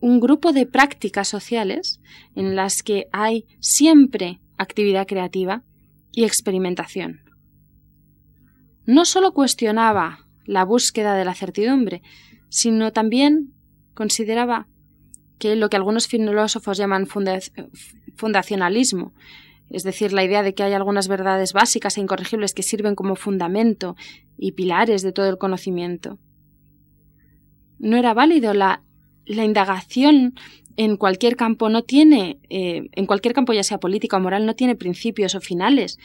un 0.00 0.18
grupo 0.18 0.52
de 0.52 0.66
prácticas 0.66 1.28
sociales 1.28 2.00
en 2.34 2.56
las 2.56 2.82
que 2.82 3.06
hay 3.12 3.46
siempre 3.60 4.40
actividad 4.58 5.06
creativa 5.06 5.62
y 6.10 6.24
experimentación. 6.24 7.20
No 8.84 9.04
sólo 9.04 9.32
cuestionaba 9.32 10.26
la 10.44 10.64
búsqueda 10.64 11.14
de 11.14 11.24
la 11.24 11.34
certidumbre, 11.34 12.02
sino 12.48 12.92
también 12.92 13.54
consideraba 13.94 14.66
que 15.42 15.56
lo 15.56 15.68
que 15.68 15.76
algunos 15.76 16.06
filósofos 16.06 16.78
llaman 16.78 17.08
fundacionalismo, 18.14 19.12
es 19.70 19.82
decir, 19.82 20.12
la 20.12 20.22
idea 20.22 20.44
de 20.44 20.54
que 20.54 20.62
hay 20.62 20.72
algunas 20.72 21.08
verdades 21.08 21.52
básicas 21.52 21.96
e 21.96 22.00
incorregibles 22.00 22.54
que 22.54 22.62
sirven 22.62 22.94
como 22.94 23.16
fundamento 23.16 23.96
y 24.38 24.52
pilares 24.52 25.02
de 25.02 25.10
todo 25.10 25.28
el 25.28 25.38
conocimiento. 25.38 26.20
No 27.80 27.96
era 27.96 28.14
válido 28.14 28.54
la, 28.54 28.84
indagación 29.26 30.34
en 30.76 30.96
cualquier 30.96 31.34
campo 31.34 31.68
no 31.68 31.82
tiene, 31.82 32.38
eh, 32.48 32.88
en 32.92 33.06
cualquier 33.06 33.34
campo 33.34 33.52
ya 33.52 33.64
sea 33.64 33.80
política 33.80 34.18
o 34.18 34.20
moral, 34.20 34.46
no 34.46 34.54
tiene 34.54 34.76
principios 34.76 35.34
o 35.34 35.40
finales. 35.40 35.98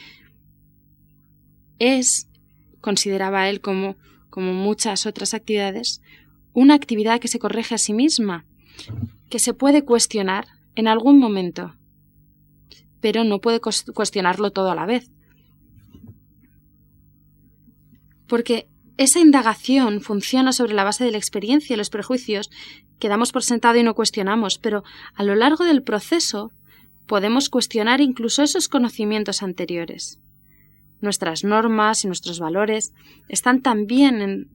Es, 1.78 2.28
consideraba 2.80 3.48
él 3.48 3.60
como, 3.60 3.94
como 4.30 4.52
muchas 4.52 5.06
otras 5.06 5.32
actividades, 5.32 6.02
una 6.54 6.74
actividad 6.74 7.20
que 7.20 7.28
se 7.28 7.38
corrige 7.38 7.76
a 7.76 7.78
sí 7.78 7.92
misma 7.92 8.44
que 9.28 9.38
se 9.38 9.54
puede 9.54 9.84
cuestionar 9.84 10.46
en 10.74 10.88
algún 10.88 11.18
momento, 11.18 11.74
pero 13.00 13.24
no 13.24 13.40
puede 13.40 13.60
cuestionarlo 13.60 14.50
todo 14.50 14.70
a 14.70 14.74
la 14.74 14.86
vez. 14.86 15.10
Porque 18.26 18.68
esa 18.96 19.20
indagación 19.20 20.00
funciona 20.00 20.52
sobre 20.52 20.74
la 20.74 20.84
base 20.84 21.04
de 21.04 21.12
la 21.12 21.18
experiencia 21.18 21.74
y 21.74 21.76
los 21.76 21.90
prejuicios 21.90 22.50
que 22.98 23.08
damos 23.08 23.32
por 23.32 23.44
sentado 23.44 23.78
y 23.78 23.82
no 23.82 23.94
cuestionamos, 23.94 24.58
pero 24.58 24.82
a 25.14 25.22
lo 25.22 25.34
largo 25.34 25.64
del 25.64 25.82
proceso 25.82 26.52
podemos 27.06 27.48
cuestionar 27.48 28.00
incluso 28.00 28.42
esos 28.42 28.68
conocimientos 28.68 29.42
anteriores. 29.42 30.20
Nuestras 31.00 31.44
normas 31.44 32.04
y 32.04 32.08
nuestros 32.08 32.40
valores 32.40 32.92
están 33.28 33.62
también 33.62 34.50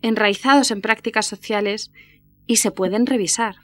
enraizados 0.00 0.70
en 0.70 0.80
prácticas 0.80 1.26
sociales 1.26 1.90
y 2.52 2.56
se 2.56 2.70
pueden 2.70 3.06
revisar. 3.06 3.54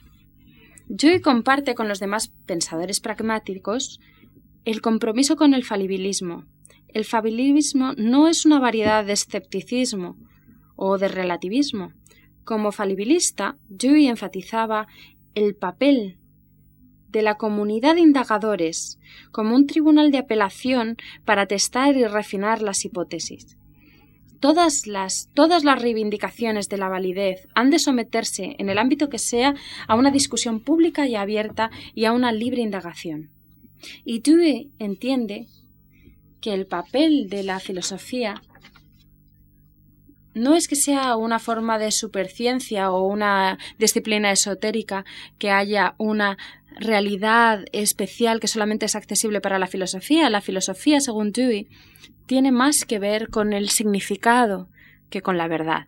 Joy 0.88 1.20
comparte 1.20 1.74
con 1.74 1.88
los 1.88 2.00
demás 2.00 2.32
pensadores 2.46 3.00
pragmáticos 3.00 4.00
el 4.64 4.80
compromiso 4.80 5.36
con 5.36 5.52
el 5.52 5.62
falibilismo. 5.62 6.46
El 6.88 7.04
falibilismo 7.04 7.92
no 7.98 8.28
es 8.28 8.46
una 8.46 8.60
variedad 8.60 9.04
de 9.04 9.12
escepticismo 9.12 10.16
o 10.74 10.96
de 10.96 11.08
relativismo. 11.08 11.92
Como 12.44 12.72
falibilista, 12.72 13.58
Joy 13.68 14.06
enfatizaba 14.06 14.86
el 15.34 15.54
papel 15.54 16.16
de 17.10 17.20
la 17.20 17.34
comunidad 17.34 17.94
de 17.96 18.00
indagadores 18.00 18.98
como 19.32 19.54
un 19.54 19.66
tribunal 19.66 20.10
de 20.10 20.16
apelación 20.16 20.96
para 21.26 21.44
testar 21.44 21.94
y 21.94 22.06
refinar 22.06 22.62
las 22.62 22.86
hipótesis 22.86 23.57
todas 24.40 24.86
las, 24.86 25.30
todas 25.34 25.64
las 25.64 25.80
reivindicaciones 25.80 26.68
de 26.68 26.78
la 26.78 26.88
validez 26.88 27.48
han 27.54 27.70
de 27.70 27.78
someterse, 27.78 28.56
en 28.58 28.68
el 28.68 28.78
ámbito 28.78 29.08
que 29.08 29.18
sea, 29.18 29.54
a 29.86 29.94
una 29.94 30.10
discusión 30.10 30.60
pública 30.60 31.06
y 31.06 31.16
abierta 31.16 31.70
y 31.94 32.04
a 32.04 32.12
una 32.12 32.32
libre 32.32 32.62
indagación. 32.62 33.30
Y 34.04 34.20
Dewey 34.20 34.70
entiende 34.78 35.46
que 36.40 36.54
el 36.54 36.66
papel 36.66 37.28
de 37.28 37.42
la 37.42 37.60
filosofía 37.60 38.42
no 40.34 40.54
es 40.54 40.68
que 40.68 40.76
sea 40.76 41.16
una 41.16 41.38
forma 41.38 41.78
de 41.78 41.90
superciencia 41.90 42.90
o 42.90 43.06
una 43.06 43.58
disciplina 43.78 44.30
esotérica 44.30 45.04
que 45.38 45.50
haya 45.50 45.94
una 45.98 46.38
realidad 46.78 47.64
especial 47.72 48.38
que 48.38 48.46
solamente 48.46 48.86
es 48.86 48.94
accesible 48.94 49.40
para 49.40 49.58
la 49.58 49.66
filosofía. 49.66 50.30
La 50.30 50.40
filosofía, 50.40 51.00
según 51.00 51.32
Dewey, 51.32 51.68
tiene 52.28 52.52
más 52.52 52.84
que 52.86 53.00
ver 53.00 53.30
con 53.30 53.52
el 53.52 53.70
significado 53.70 54.68
que 55.10 55.22
con 55.22 55.38
la 55.38 55.48
verdad. 55.48 55.86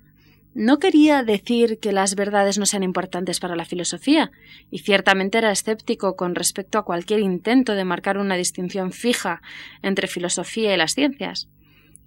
No 0.55 0.79
quería 0.79 1.23
decir 1.23 1.79
que 1.79 1.93
las 1.93 2.17
verdades 2.17 2.59
no 2.59 2.67
sean 2.67 2.83
importantes 2.83 3.39
para 3.39 3.55
la 3.55 3.67
filosofía, 3.67 4.33
y 4.71 4.79
ciertamente 4.79 5.39
era 5.39 5.53
escéptico 5.53 6.17
con 6.17 6.35
respecto 6.35 6.79
a 6.79 6.85
cualquier 6.85 7.21
intento 7.21 7.75
de 7.75 7.85
marcar 7.85 8.19
una 8.19 8.37
distinción 8.37 8.91
fija 8.91 9.43
entre 9.83 10.09
filosofía 10.09 10.75
y 10.75 10.79
las 10.79 10.95
ciencias. 10.95 11.49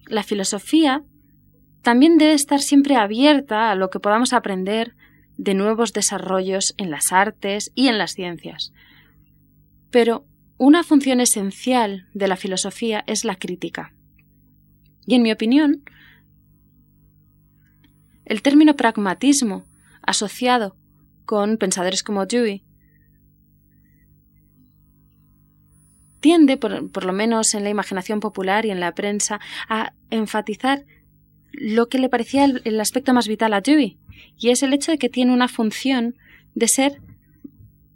La 0.07 0.23
filosofía 0.23 1.03
también 1.83 2.17
debe 2.17 2.33
estar 2.33 2.59
siempre 2.59 2.95
abierta 2.97 3.71
a 3.71 3.75
lo 3.75 3.89
que 3.89 3.99
podamos 3.99 4.33
aprender 4.33 4.95
de 5.37 5.53
nuevos 5.53 5.93
desarrollos 5.93 6.73
en 6.77 6.89
las 6.89 7.11
artes 7.11 7.71
y 7.75 7.87
en 7.87 7.97
las 7.97 8.13
ciencias. 8.13 8.73
Pero 9.91 10.25
una 10.57 10.83
función 10.83 11.21
esencial 11.21 12.07
de 12.13 12.27
la 12.27 12.35
filosofía 12.35 13.03
es 13.05 13.25
la 13.25 13.35
crítica. 13.35 13.93
Y 15.05 15.15
en 15.15 15.21
mi 15.21 15.31
opinión, 15.31 15.83
el 18.25 18.41
término 18.41 18.75
pragmatismo, 18.75 19.65
asociado 20.01 20.75
con 21.25 21.57
pensadores 21.57 22.03
como 22.03 22.25
Dewey, 22.25 22.63
tiende, 26.19 26.55
por, 26.55 27.03
lo 27.03 27.13
menos 27.13 27.53
en 27.53 27.65
la 27.65 27.69
imaginación 27.69 28.21
popular 28.21 28.65
y 28.65 28.71
en 28.71 28.79
la 28.79 28.93
prensa, 28.93 29.41
a 29.67 29.93
enfatizar 30.09 30.85
lo 31.51 31.89
que 31.89 31.99
le 31.99 32.07
parecía 32.07 32.45
el, 32.45 32.79
aspecto 32.79 33.13
más 33.13 33.27
vital 33.27 33.53
a 33.53 33.59
Dewey, 33.59 33.97
y 34.39 34.49
es 34.49 34.63
el 34.63 34.73
hecho 34.73 34.91
de 34.91 34.97
que 34.97 35.09
tiene 35.09 35.33
una 35.33 35.49
función 35.49 36.15
de 36.55 36.67
ser 36.69 37.01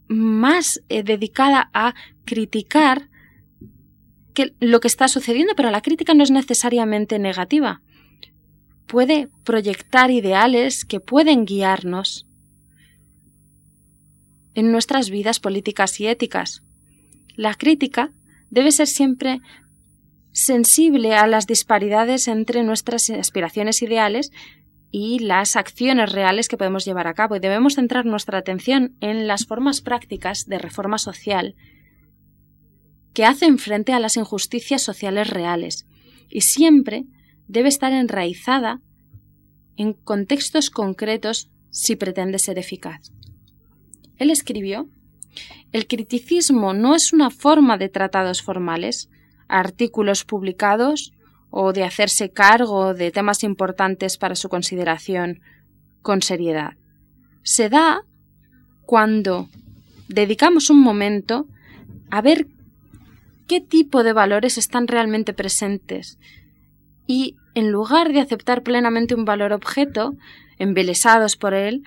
más 0.10 0.82
eh, 0.89 1.04
dedicada 1.04 1.70
a 1.74 1.96
criticar 2.26 3.10
lo 4.60 4.80
que 4.80 4.88
está 4.88 5.08
sucediendo, 5.08 5.54
pero 5.56 5.71
la 5.71 5.82
crítica 5.82 6.13
no 6.13 6.23
es 6.23 6.32
necesariamente 6.32 7.19
negativa. 7.19 7.82
Puede 8.86 9.30
proyectar 9.43 10.12
ideales 10.12 10.86
que 10.86 11.00
pueden 11.00 11.45
guiarnos 11.45 12.26
en 14.54 14.71
nuestras 14.71 15.10
vidas 15.10 15.39
políticas 15.39 16.00
y 16.00 16.08
éticas. 16.08 16.63
La 17.36 17.54
crítica 17.54 18.12
debe 18.50 18.71
ser 18.71 18.88
siempre 18.88 19.41
sensible 20.32 21.15
a 21.15 21.28
las 21.28 21.47
disparidades 21.47 22.28
entre 22.28 22.63
nuestras 22.63 23.10
aspiraciones 23.10 23.82
ideales 23.82 24.32
y 24.91 25.19
las 25.19 25.56
acciones 25.56 26.12
reales 26.12 26.47
que 26.47 26.58
podemos 26.58 26.86
llevar 26.86 27.08
a 27.08 27.13
cabo 27.13 27.36
y 27.36 27.39
debemos 27.39 27.76
centrar 27.76 28.06
nuestra 28.06 28.38
atención 28.38 28.95
en 29.02 29.28
las 29.28 29.45
formas 29.45 29.82
prácticas 29.82 30.45
de 30.45 30.60
reforma 30.60 30.97
social 30.97 31.56
que 33.17 33.25
hacen 33.25 33.58
frente 33.58 33.93
a 33.93 33.99
las 33.99 34.15
injusticias 34.15 34.84
sociales 34.84 35.32
reales 35.32 35.88
y 36.30 36.41
siempre 36.41 37.06
debe 37.47 37.67
estar 37.67 37.91
enraizada 37.91 38.80
en 39.75 39.93
contextos 39.93 40.69
concretos 40.69 41.49
si 41.71 41.95
pretende 41.95 42.38
ser 42.38 42.60
eficaz. 42.60 43.12
Él 44.17 44.30
escribió 44.30 44.88
El 45.71 45.88
criticismo 45.88 46.75
no 46.75 46.93
es 46.93 47.12
una 47.12 47.32
forma 47.32 47.80
de 47.80 47.89
tratados 47.89 48.43
formales, 48.43 49.10
artículos 49.47 50.23
publicados 50.23 51.12
o 51.49 51.73
de 51.73 51.86
hacerse 51.86 52.30
cargo 52.30 52.93
de 52.93 53.10
temas 53.10 53.43
importantes 53.43 54.19
para 54.19 54.36
su 54.36 54.47
consideración 54.47 55.41
con 56.03 56.21
seriedad. 56.21 56.73
Se 57.41 57.67
da 57.67 58.01
cuando 58.86 59.49
dedicamos 60.08 60.69
un 60.69 60.82
momento 60.82 61.47
a 62.12 62.21
ver 62.21 62.45
qué 63.47 63.62
tipo 63.62 64.03
de 64.03 64.13
valores 64.13 64.57
están 64.57 64.88
realmente 64.88 65.33
presentes 65.33 66.19
y, 67.07 67.36
en 67.55 67.71
lugar 67.71 68.12
de 68.12 68.19
aceptar 68.19 68.63
plenamente 68.63 69.15
un 69.15 69.25
valor 69.25 69.53
objeto, 69.53 70.15
embelesados 70.60 71.36
por 71.38 71.53
él, 71.53 71.83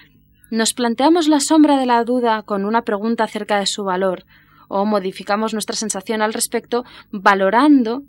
nos 0.51 0.73
planteamos 0.75 1.29
la 1.29 1.41
sombra 1.41 1.79
de 1.79 1.87
la 1.87 2.03
duda 2.05 2.43
con 2.43 2.65
una 2.65 2.83
pregunta 2.83 3.25
acerca 3.25 3.59
de 3.61 3.67
su 3.67 3.85
valor, 3.85 4.25
o 4.69 4.85
modificamos 4.85 5.53
nuestra 5.53 5.77
sensación 5.77 6.23
al 6.23 6.33
respecto 6.33 6.85
valorando 7.11 8.03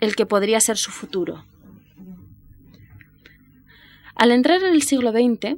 el 0.00 0.16
que 0.16 0.26
podría 0.26 0.60
ser 0.60 0.76
su 0.76 0.90
futuro. 0.90 1.44
Al 4.14 4.32
entrar 4.32 4.62
en 4.62 4.72
el 4.72 4.82
siglo 4.82 5.12
XX 5.12 5.56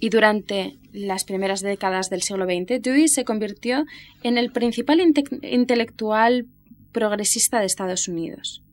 y 0.00 0.08
durante 0.08 0.78
las 0.92 1.24
primeras 1.24 1.60
décadas 1.60 2.08
del 2.08 2.22
siglo 2.22 2.46
XX, 2.46 2.80
Dewey 2.80 3.06
se 3.06 3.24
convirtió 3.24 3.84
en 4.22 4.38
el 4.38 4.50
principal 4.50 5.00
intelectual 5.00 6.46
progresista 6.90 7.60
de 7.60 7.66
Estados 7.66 8.08
Unidos. 8.08 8.64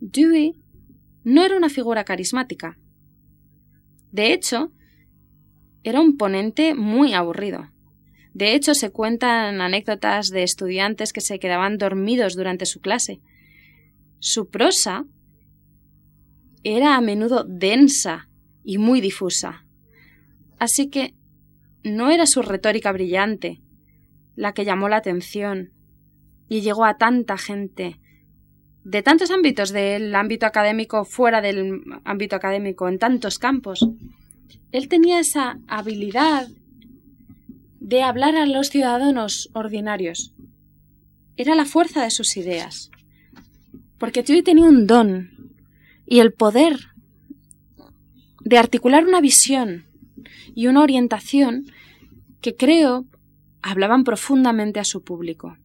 Dewey 0.00 0.54
no 1.24 1.42
era 1.42 1.56
una 1.56 1.70
figura 1.70 2.04
carismática. 2.04 2.78
De 4.12 4.32
hecho, 4.34 4.70
era 5.84 6.00
un 6.00 6.16
ponente 6.18 6.74
muy 6.74 7.14
aburrido. 7.14 7.70
De 8.34 8.54
hecho, 8.54 8.74
se 8.74 8.90
cuentan 8.90 9.62
anécdotas 9.62 10.28
de 10.28 10.42
estudiantes 10.42 11.14
que 11.14 11.22
se 11.22 11.38
quedaban 11.38 11.78
dormidos 11.78 12.36
durante 12.36 12.66
su 12.66 12.80
clase. 12.80 13.20
Su 14.18 14.48
prosa 14.48 15.06
era 16.62 16.96
a 16.96 17.00
menudo 17.00 17.44
densa 17.44 18.28
y 18.64 18.76
muy 18.76 19.00
difusa. 19.00 19.64
Así 20.58 20.88
que 20.88 21.14
no 21.84 22.10
era 22.10 22.26
su 22.26 22.42
retórica 22.42 22.92
brillante 22.92 23.60
la 24.36 24.52
que 24.52 24.64
llamó 24.64 24.88
la 24.88 24.96
atención 24.96 25.72
y 26.48 26.60
llegó 26.60 26.84
a 26.84 26.96
tanta 26.98 27.36
gente 27.36 27.98
de 28.84 29.02
tantos 29.02 29.30
ámbitos, 29.30 29.70
del 29.70 30.14
ámbito 30.14 30.46
académico 30.46 31.04
fuera 31.04 31.42
del 31.42 31.82
ámbito 32.04 32.36
académico, 32.36 32.88
en 32.88 32.98
tantos 32.98 33.38
campos. 33.38 33.86
Él 34.72 34.88
tenía 34.88 35.20
esa 35.20 35.58
habilidad 35.66 36.48
de 37.80 38.02
hablar 38.02 38.36
a 38.36 38.46
los 38.46 38.68
ciudadanos 38.70 39.50
ordinarios. 39.52 40.32
Era 41.36 41.54
la 41.54 41.66
fuerza 41.66 42.02
de 42.02 42.10
sus 42.10 42.36
ideas. 42.36 42.90
Porque 43.98 44.22
Dewey 44.22 44.42
tenía 44.42 44.64
un 44.64 44.86
don 44.86 45.52
y 46.06 46.20
el 46.20 46.32
poder 46.32 46.78
de 48.40 48.56
articular 48.56 49.04
una 49.04 49.20
visión 49.20 49.87
y 50.58 50.66
una 50.66 50.82
orientación 50.82 51.66
que 52.40 52.56
creo 52.56 53.06
hablaban 53.62 54.02
profundamente 54.02 54.80
a 54.80 54.84
su 54.84 55.04
público. 55.04 55.56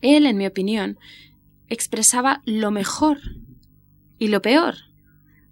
Él, 0.00 0.26
en 0.26 0.36
mi 0.36 0.48
opinión, 0.48 0.98
expresaba 1.68 2.42
lo 2.44 2.72
mejor 2.72 3.18
y 4.18 4.26
lo 4.26 4.42
peor 4.42 4.74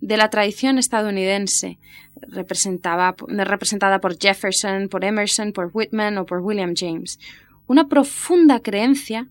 de 0.01 0.17
la 0.17 0.29
tradición 0.29 0.77
estadounidense, 0.77 1.79
representada 2.21 3.15
por 3.15 4.19
Jefferson, 4.19 4.89
por 4.89 5.05
Emerson, 5.05 5.53
por 5.53 5.71
Whitman 5.73 6.19
o 6.19 6.27
por 6.27 6.41
William 6.41 6.75
James. 6.75 7.21
Una 7.69 7.87
profunda 7.87 8.59
creencia 8.59 9.29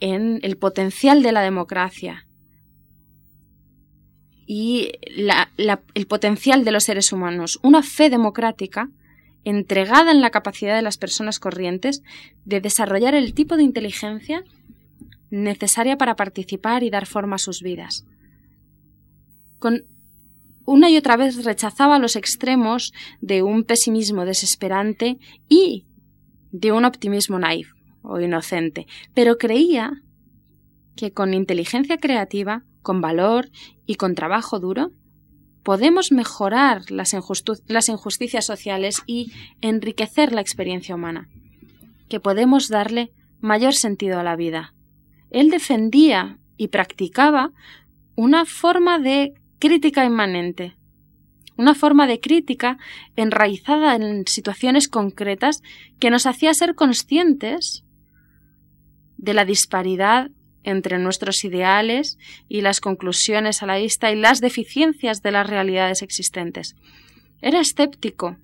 en 0.00 0.40
el 0.40 0.56
potencial 0.56 1.22
de 1.22 1.32
la 1.32 1.42
democracia 1.42 2.25
y 4.46 4.92
el 5.56 6.06
potencial 6.06 6.64
de 6.64 6.70
los 6.70 6.84
seres 6.84 7.12
humanos. 7.12 7.58
Una 7.62 7.82
fe 7.82 8.10
democrática 8.10 8.88
entregada 9.44 10.10
en 10.10 10.20
la 10.20 10.30
capacidad 10.30 10.76
de 10.76 10.82
las 10.82 10.98
personas 10.98 11.38
corrientes 11.38 12.02
de 12.44 12.60
desarrollar 12.60 13.14
el 13.14 13.34
tipo 13.34 13.56
de 13.56 13.64
inteligencia 13.64 14.44
necesaria 15.30 15.96
para 15.96 16.16
participar 16.16 16.82
y 16.82 16.90
dar 16.90 17.06
forma 17.06 17.36
a 17.36 17.40
sus 17.40 17.62
vidas 17.62 18.04
con 19.58 19.84
una 20.64 20.90
y 20.90 20.96
otra 20.96 21.16
vez 21.16 21.44
rechazaba 21.44 21.98
los 21.98 22.16
extremos 22.16 22.92
de 23.20 23.42
un 23.42 23.64
pesimismo 23.64 24.24
desesperante 24.24 25.18
y 25.48 25.86
de 26.50 26.72
un 26.72 26.84
optimismo 26.84 27.38
naif 27.38 27.72
o 28.02 28.20
inocente, 28.20 28.86
pero 29.14 29.38
creía 29.38 30.02
que 30.96 31.12
con 31.12 31.34
inteligencia 31.34 31.98
creativa, 31.98 32.64
con 32.86 33.00
valor 33.00 33.50
y 33.84 33.96
con 33.96 34.14
trabajo 34.14 34.60
duro, 34.60 34.92
podemos 35.64 36.12
mejorar 36.12 36.88
las, 36.92 37.14
injusticias 37.14 38.46
sociales 38.46 39.02
y 39.08 39.32
enriquecer 39.60 40.30
la 40.30 40.40
experiencia 40.40 40.94
humana, 40.94 41.28
que 42.08 42.20
podemos 42.20 42.68
darle 42.68 43.10
mayor 43.40 43.74
sentido 43.74 44.20
a 44.20 44.22
la 44.22 44.36
vida. 44.36 44.72
Él 45.30 45.50
defendía 45.50 46.38
y 46.56 46.68
practicaba 46.68 47.50
una 48.14 48.44
forma 48.44 49.00
de 49.00 49.34
crítica 49.58 50.04
inmanente. 50.04 50.76
Una 51.56 51.74
forma 51.74 52.06
de 52.06 52.20
crítica 52.20 52.78
enraizada 53.16 53.96
en 53.96 54.28
situaciones 54.28 54.86
concretas 54.86 55.60
que 55.98 56.10
nos 56.10 56.26
hacía 56.26 56.54
ser 56.54 56.76
conscientes 56.76 57.82
de 59.16 59.34
la 59.34 59.44
disparidad 59.44 60.30
entre 60.66 60.98
nuestros 60.98 61.44
ideales 61.44 62.18
y 62.48 62.60
las 62.60 62.80
conclusiones 62.80 63.62
a 63.62 63.66
la 63.66 63.78
vista 63.78 64.12
y 64.12 64.16
las 64.16 64.40
deficiencias 64.40 65.22
de 65.22 65.30
las 65.30 65.48
realidades 65.48 66.02
existentes. 66.02 66.74
Era 67.40 67.60
escéptico 67.60 68.36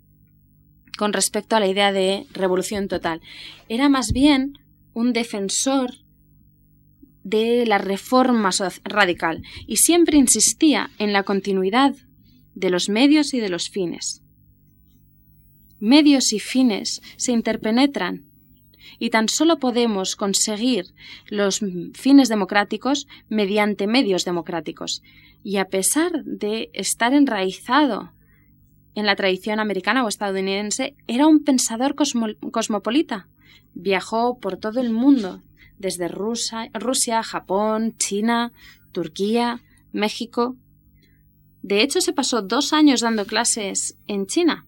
con 0.97 1.13
respecto 1.13 1.57
a 1.57 1.61
la 1.61 1.67
idea 1.67 1.93
de 1.93 2.27
revolución 2.33 2.89
total. 2.89 3.21
Era 3.69 3.89
más 3.89 4.13
bien 4.13 4.55
un 4.95 5.13
defensor 5.13 5.91
de 7.25 7.67
la 7.67 7.79
reforma 7.79 8.51
radical 8.85 9.43
y 9.67 9.77
siempre 9.77 10.17
insistía 10.17 10.91
en 10.99 11.13
la 11.13 11.25
continuidad 11.25 11.95
de 12.55 12.71
los 12.71 12.89
medios 12.89 13.35
y 13.35 13.41
de 13.41 13.49
los 13.49 13.69
fines. 13.69 14.23
Medios 15.81 16.33
y 16.33 16.39
fines 16.39 17.03
se 17.17 17.33
interpenetran 17.33 18.32
y 18.99 19.11
tan 19.11 19.29
solo 19.29 19.59
podemos 19.59 20.17
conseguir 20.17 20.87
los 21.29 21.61
fines 21.95 22.29
democráticos 22.29 23.07
mediante 23.29 23.87
medios 23.87 24.25
democráticos. 24.25 25.03
Y 25.45 25.57
a 25.57 25.67
pesar 25.67 26.25
de 26.25 26.71
estar 26.73 27.15
enraizado 27.15 28.13
en 28.95 29.07
la 29.07 29.17
tradición 29.17 29.59
americana 29.59 30.05
o 30.05 30.09
estadounidense, 30.09 30.95
era 31.07 31.27
un 31.27 31.43
pensador 31.45 31.95
cosmopolita. 31.95 33.29
Viajó 33.75 34.39
por 34.39 34.59
todo 34.59 34.81
el 34.81 34.91
mundo 34.91 35.43
desde 35.79 36.09
Rusia, 36.09 36.71
Rusia, 36.75 37.23
Japón, 37.23 37.95
China, 37.97 38.53
Turquía, 38.93 39.63
México. 39.93 40.57
De 41.63 41.83
hecho, 41.83 42.01
se 42.01 42.13
pasó 42.13 42.43
dos 42.43 42.73
años 42.73 43.01
dando 43.01 43.27
clases 43.27 43.97
en 44.07 44.27
China. 44.27 44.67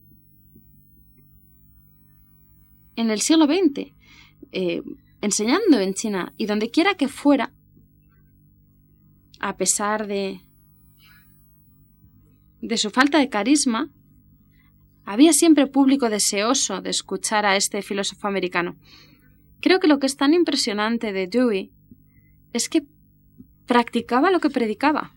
En 2.96 3.11
el 3.11 3.20
siglo 3.20 3.46
XX, 3.46 3.92
eh, 4.55 4.83
enseñando 5.21 5.79
en 5.79 5.95
China 5.95 6.33
y 6.37 6.47
donde 6.47 6.71
quiera 6.71 6.95
que 6.95 7.09
fuera, 7.09 7.53
a 9.40 9.57
pesar 9.57 10.07
de, 10.07 10.40
de 12.61 12.77
su 12.79 12.90
falta 12.90 13.19
de 13.19 13.29
carisma, 13.29 13.90
había 15.05 15.33
siempre 15.35 15.67
público 15.67 16.09
deseoso 16.09 16.81
de 16.81 16.90
escuchar 16.90 17.45
a 17.45 17.57
este 17.57 17.83
filósofo 17.83 18.27
americano 18.27 18.77
Creo 19.64 19.81
que 19.81 19.88
lo 19.88 19.99
que 19.99 20.05
es 20.05 20.19
tan 20.19 20.35
impresionante 20.35 21.14
de 21.14 21.27
Dewey 21.27 21.73
es 22.53 22.69
que 22.69 22.85
practicaba 23.64 24.31
lo 24.31 24.38
que 24.38 24.51
predicaba. 24.51 25.14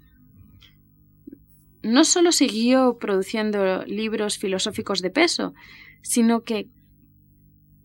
No 1.84 2.06
solo 2.06 2.32
siguió 2.32 2.98
produciendo 2.98 3.84
libros 3.84 4.38
filosóficos 4.38 5.02
de 5.02 5.10
peso, 5.10 5.54
sino 6.02 6.46
que 6.46 6.70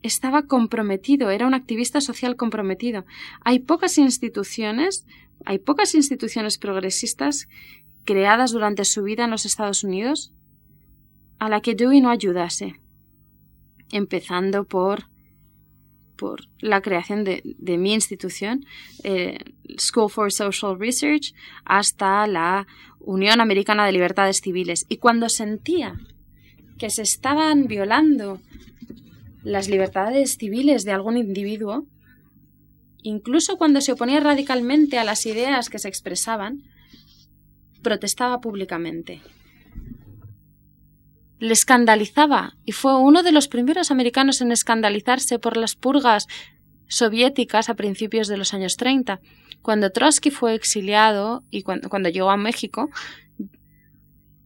estaba 0.03 0.47
comprometido, 0.47 1.31
era 1.31 1.47
un 1.47 1.55
activista 1.55 2.01
social 2.01 2.37
comprometido. 2.37 3.05
Hay 3.45 3.61
pocas 3.61 3.99
instituciones, 3.99 5.07
hay 5.45 5.59
pocas 5.59 5.95
instituciones 5.95 6.59
progresistas 6.59 7.49
creadas 8.05 8.53
durante 8.53 8.85
su 8.85 9.03
vida 9.03 9.25
en 9.25 9.31
los 9.31 9.47
Estados 9.47 9.85
Unidos 9.85 10.33
a 11.39 11.49
la 11.49 11.61
que 11.61 11.75
Dewey 11.75 12.01
no 12.01 12.11
ayudase, 12.11 12.75
empezando 13.91 14.65
por 14.65 15.11
por 16.23 16.45
la 16.61 16.81
creación 16.83 17.25
de, 17.25 17.43
mi 17.79 17.95
institución, 17.95 18.65
eh, 19.03 19.39
School 19.77 20.09
for 20.09 20.31
Social 20.31 20.79
Research, 20.79 21.35
hasta 21.65 22.29
la 22.29 22.69
Unión 23.01 23.41
Americana 23.41 23.85
de 23.85 23.91
Libertades 23.91 24.41
Civiles. 24.41 24.87
Y 24.89 24.99
cuando 24.99 25.29
sentía 25.29 25.99
que 26.79 26.91
se 26.91 27.03
estaban 27.03 27.67
violando 27.67 28.41
las 29.43 29.69
libertades 29.69 30.37
civiles 30.39 30.85
de 30.85 30.93
algún 30.93 31.17
individuo, 31.17 31.87
incluso 33.03 33.57
cuando 33.57 33.81
se 33.81 33.93
oponía 33.93 34.21
radicalmente 34.21 34.99
a 34.99 35.05
las 35.05 35.27
ideas 35.27 35.69
que 35.69 35.79
se 35.79 35.89
expresaban, 35.89 36.63
protestaba 37.83 38.41
públicamente. 38.41 39.21
Le 41.39 41.53
escandalizaba 41.53 42.57
y 42.65 42.73
fue 42.73 42.97
uno 42.97 43.25
de 43.25 43.33
los 43.33 43.49
primeros 43.49 43.91
americanos 43.91 44.41
en 44.41 44.53
escandalizarse 44.53 45.41
por 45.41 45.57
las 45.57 45.75
purgas 45.75 46.29
soviéticas 46.87 47.69
a 47.69 47.75
principios 47.75 48.29
de 48.29 48.37
los 48.37 48.55
años 48.55 48.77
30. 48.77 49.21
Cuando 49.61 49.91
Trotsky 49.91 50.31
fue 50.31 50.55
exiliado 50.55 51.43
y 51.51 51.63
cuando, 51.63 51.89
cuando 51.89 52.11
llegó 52.11 52.31
a 52.31 52.37
México, 52.37 52.91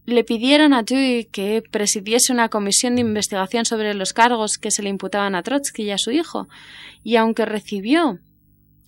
le 0.07 0.23
pidieron 0.23 0.73
a 0.73 0.85
Dewey 0.85 1.25
que 1.25 1.63
presidiese 1.69 2.33
una 2.33 2.49
comisión 2.49 2.95
de 2.95 3.01
investigación 3.01 3.65
sobre 3.65 3.93
los 3.93 4.13
cargos 4.13 4.57
que 4.57 4.71
se 4.71 4.83
le 4.83 4.89
imputaban 4.89 5.35
a 5.35 5.43
Trotsky 5.43 5.83
y 5.83 5.91
a 5.91 5.99
su 5.99 6.13
hijo, 6.13 6.49
y 7.03 7.17
aunque 7.17 7.45
recibió 7.45 8.21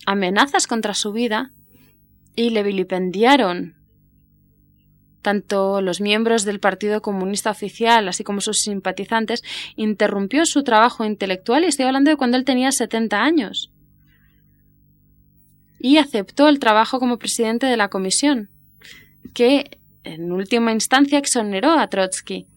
amenazas 0.05 0.65
contra 0.65 0.93
su 0.93 1.11
vida 1.11 1.51
y 2.35 2.51
le 2.51 2.63
vilipendiaron 2.63 3.75
tanto 5.21 5.81
los 5.81 5.99
miembros 5.99 6.45
del 6.45 6.61
Partido 6.61 7.01
Comunista 7.01 7.51
Oficial, 7.51 8.07
así 8.07 8.23
como 8.23 8.39
sus 8.39 8.61
simpatizantes, 8.61 9.43
interrumpió 9.75 10.45
su 10.45 10.63
trabajo 10.63 11.03
intelectual, 11.03 11.65
y 11.65 11.67
estoy 11.67 11.85
hablando 11.85 12.09
de 12.09 12.15
cuando 12.15 12.37
él 12.37 12.45
tenía 12.45 12.71
70 12.71 13.21
años, 13.21 13.71
y 15.77 15.97
aceptó 15.97 16.47
el 16.47 16.59
trabajo 16.59 16.99
como 16.99 17.19
presidente 17.19 17.65
de 17.65 17.75
la 17.75 17.89
comisión, 17.89 18.49
que 19.33 19.78
en 20.03 20.31
última 20.31 20.71
instancia 20.71 21.19
exoneró 21.19 21.71
a 21.71 21.87
Trotsky 21.87 22.47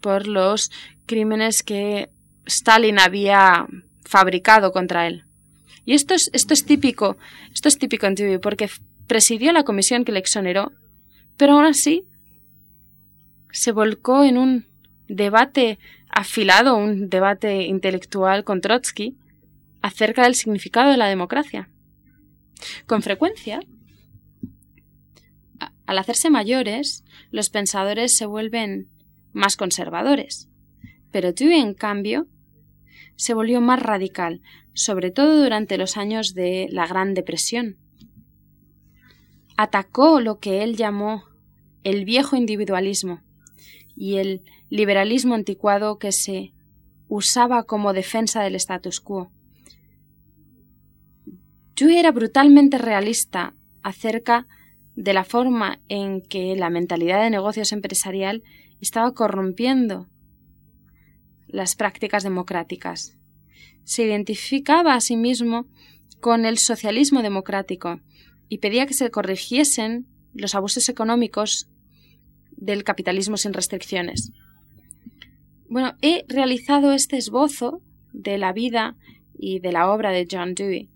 por 0.00 0.26
los 0.26 0.70
crímenes 1.06 1.62
que 1.62 2.10
Stalin 2.46 2.98
había 2.98 3.66
fabricado 4.04 4.72
contra 4.72 5.06
él. 5.06 5.24
Y 5.84 5.94
esto 5.94 6.14
es, 6.14 6.30
esto 6.32 6.54
es 6.54 6.64
típico, 6.64 7.16
esto 7.52 7.68
es 7.68 7.78
típico 7.78 8.06
en 8.06 8.14
TV, 8.14 8.38
porque 8.38 8.68
presidió 9.06 9.52
la 9.52 9.64
comisión 9.64 10.04
que 10.04 10.12
le 10.12 10.18
exoneró, 10.18 10.72
pero 11.36 11.54
aún 11.54 11.64
así 11.64 12.04
se 13.52 13.72
volcó 13.72 14.24
en 14.24 14.36
un 14.36 14.66
debate 15.08 15.78
afilado, 16.08 16.76
un 16.76 17.08
debate 17.08 17.62
intelectual 17.62 18.44
con 18.44 18.60
Trotsky 18.60 19.16
acerca 19.82 20.24
del 20.24 20.34
significado 20.34 20.90
de 20.90 20.96
la 20.96 21.06
democracia. 21.06 21.68
Con 22.86 23.02
frecuencia, 23.02 23.60
al 25.86 25.98
hacerse 25.98 26.30
mayores, 26.30 27.04
los 27.30 27.48
pensadores 27.48 28.16
se 28.16 28.26
vuelven 28.26 28.88
más 29.32 29.56
conservadores. 29.56 30.48
Pero 31.12 31.32
Dewey, 31.32 31.60
en 31.60 31.74
cambio, 31.74 32.26
se 33.16 33.34
volvió 33.34 33.60
más 33.60 33.80
radical, 33.80 34.42
sobre 34.74 35.10
todo 35.10 35.42
durante 35.42 35.78
los 35.78 35.96
años 35.96 36.34
de 36.34 36.68
la 36.70 36.86
Gran 36.86 37.14
Depresión. 37.14 37.78
Atacó 39.56 40.20
lo 40.20 40.38
que 40.38 40.62
él 40.62 40.76
llamó 40.76 41.24
el 41.84 42.04
viejo 42.04 42.36
individualismo 42.36 43.22
y 43.94 44.16
el 44.16 44.42
liberalismo 44.68 45.34
anticuado 45.34 45.98
que 45.98 46.12
se 46.12 46.52
usaba 47.08 47.62
como 47.62 47.92
defensa 47.92 48.42
del 48.42 48.56
status 48.56 49.00
quo. 49.00 49.30
Dewey 51.76 51.96
era 51.96 52.10
brutalmente 52.10 52.78
realista 52.78 53.54
acerca 53.82 54.46
de 54.96 55.12
la 55.12 55.24
forma 55.24 55.78
en 55.88 56.22
que 56.22 56.56
la 56.56 56.70
mentalidad 56.70 57.22
de 57.22 57.30
negocios 57.30 57.72
empresarial 57.72 58.42
estaba 58.80 59.12
corrompiendo 59.12 60.08
las 61.46 61.76
prácticas 61.76 62.22
democráticas. 62.22 63.16
Se 63.84 64.04
identificaba 64.04 64.94
a 64.94 65.00
sí 65.00 65.16
mismo 65.16 65.66
con 66.20 66.46
el 66.46 66.58
socialismo 66.58 67.22
democrático 67.22 68.00
y 68.48 68.58
pedía 68.58 68.86
que 68.86 68.94
se 68.94 69.10
corrigiesen 69.10 70.06
los 70.32 70.54
abusos 70.54 70.88
económicos 70.88 71.68
del 72.56 72.82
capitalismo 72.82 73.36
sin 73.36 73.52
restricciones. 73.52 74.32
Bueno, 75.68 75.94
he 76.00 76.24
realizado 76.26 76.92
este 76.92 77.18
esbozo 77.18 77.82
de 78.12 78.38
la 78.38 78.52
vida 78.52 78.96
y 79.38 79.60
de 79.60 79.72
la 79.72 79.90
obra 79.90 80.10
de 80.10 80.26
John 80.30 80.54
Dewey, 80.54 80.88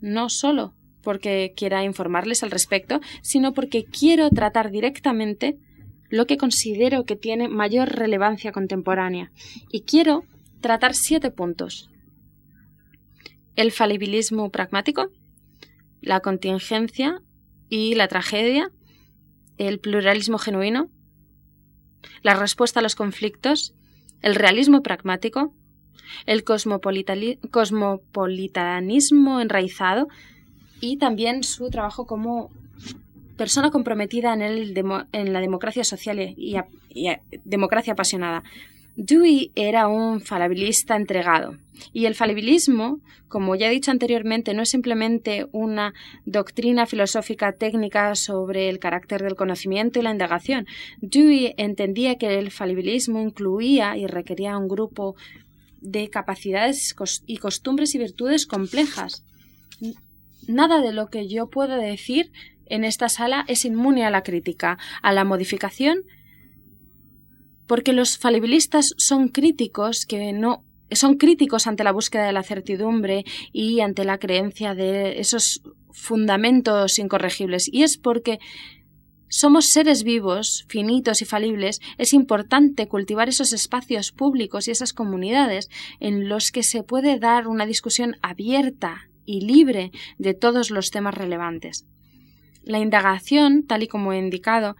no 0.00 0.28
solo 0.28 0.74
porque 1.02 1.52
quiera 1.56 1.84
informarles 1.84 2.42
al 2.42 2.50
respecto, 2.50 3.00
sino 3.22 3.52
porque 3.52 3.84
quiero 3.84 4.30
tratar 4.30 4.70
directamente 4.70 5.58
lo 6.08 6.26
que 6.26 6.36
considero 6.36 7.04
que 7.04 7.16
tiene 7.16 7.48
mayor 7.48 7.88
relevancia 7.88 8.52
contemporánea. 8.52 9.32
Y 9.70 9.82
quiero 9.82 10.24
tratar 10.60 10.94
siete 10.94 11.30
puntos. 11.30 11.90
El 13.56 13.72
falibilismo 13.72 14.50
pragmático, 14.50 15.10
la 16.00 16.20
contingencia 16.20 17.20
y 17.68 17.94
la 17.94 18.08
tragedia, 18.08 18.70
el 19.58 19.78
pluralismo 19.78 20.38
genuino, 20.38 20.90
la 22.22 22.34
respuesta 22.34 22.80
a 22.80 22.82
los 22.82 22.94
conflictos, 22.94 23.74
el 24.20 24.34
realismo 24.34 24.82
pragmático, 24.82 25.54
el 26.26 26.44
cosmopolitanismo 26.44 29.40
enraizado, 29.40 30.08
y 30.82 30.96
también 30.96 31.44
su 31.44 31.70
trabajo 31.70 32.06
como 32.06 32.50
persona 33.38 33.70
comprometida 33.70 34.34
en, 34.34 34.42
el 34.42 34.76
en 35.12 35.32
la 35.32 35.40
democracia 35.40 35.84
social 35.84 36.34
y, 36.36 36.56
democracia 37.44 37.94
apasionada. 37.94 38.42
Dewey 38.96 39.52
era 39.54 39.86
un 39.86 40.20
falabilista 40.20 40.96
entregado. 40.96 41.56
Y 41.94 42.04
el 42.06 42.16
falibilismo, 42.16 42.98
como 43.28 43.54
ya 43.54 43.68
he 43.68 43.70
dicho 43.70 43.92
anteriormente, 43.92 44.54
no 44.54 44.62
es 44.62 44.70
simplemente 44.70 45.46
una 45.52 45.94
doctrina 46.26 46.84
filosófica 46.84 47.52
técnica 47.52 48.14
sobre 48.16 48.68
el 48.68 48.80
carácter 48.80 49.22
del 49.22 49.36
conocimiento 49.36 50.00
y 50.00 50.02
la 50.02 50.10
indagación. 50.10 50.66
Dewey 51.00 51.54
entendía 51.58 52.16
que 52.16 52.38
el 52.38 52.50
falibilismo 52.50 53.20
incluía 53.20 53.96
y 53.96 54.06
requería 54.08 54.58
un 54.58 54.68
grupo 54.68 55.14
de 55.80 56.10
capacidades 56.10 56.94
y 57.26 57.36
costumbres 57.38 57.94
y 57.94 57.98
virtudes 57.98 58.46
complejas 58.46 59.24
nada 60.46 60.80
de 60.80 60.92
lo 60.92 61.08
que 61.08 61.28
yo 61.28 61.48
puedo 61.48 61.76
decir 61.76 62.32
en 62.66 62.84
esta 62.84 63.08
sala 63.08 63.44
es 63.48 63.64
inmune 63.64 64.04
a 64.04 64.10
la 64.10 64.22
crítica, 64.22 64.78
a 65.02 65.12
la 65.12 65.24
modificación, 65.24 66.04
porque 67.66 67.92
los 67.92 68.18
falibilistas 68.18 68.94
son 68.96 69.28
críticos 69.28 70.06
que 70.06 70.32
no 70.32 70.64
son 70.90 71.16
críticos 71.16 71.66
ante 71.66 71.84
la 71.84 71.92
búsqueda 71.92 72.26
de 72.26 72.32
la 72.32 72.42
certidumbre 72.42 73.24
y 73.50 73.80
ante 73.80 74.04
la 74.04 74.18
creencia 74.18 74.74
de 74.74 75.20
esos 75.20 75.62
fundamentos 75.90 76.98
incorregibles. 76.98 77.68
Y 77.72 77.82
es 77.82 77.96
porque 77.96 78.38
somos 79.28 79.68
seres 79.68 80.02
vivos, 80.02 80.66
finitos 80.68 81.22
y 81.22 81.24
falibles, 81.24 81.80
es 81.96 82.12
importante 82.12 82.88
cultivar 82.88 83.30
esos 83.30 83.54
espacios 83.54 84.12
públicos 84.12 84.68
y 84.68 84.72
esas 84.72 84.92
comunidades 84.92 85.70
en 86.00 86.28
los 86.28 86.50
que 86.50 86.62
se 86.62 86.82
puede 86.82 87.18
dar 87.18 87.48
una 87.48 87.64
discusión 87.64 88.16
abierta 88.20 89.08
y 89.24 89.40
libre 89.40 89.92
de 90.18 90.34
todos 90.34 90.70
los 90.70 90.90
temas 90.90 91.14
relevantes. 91.14 91.86
La 92.64 92.78
indagación, 92.78 93.66
tal 93.66 93.82
y 93.82 93.88
como 93.88 94.12
he 94.12 94.18
indicado, 94.18 94.76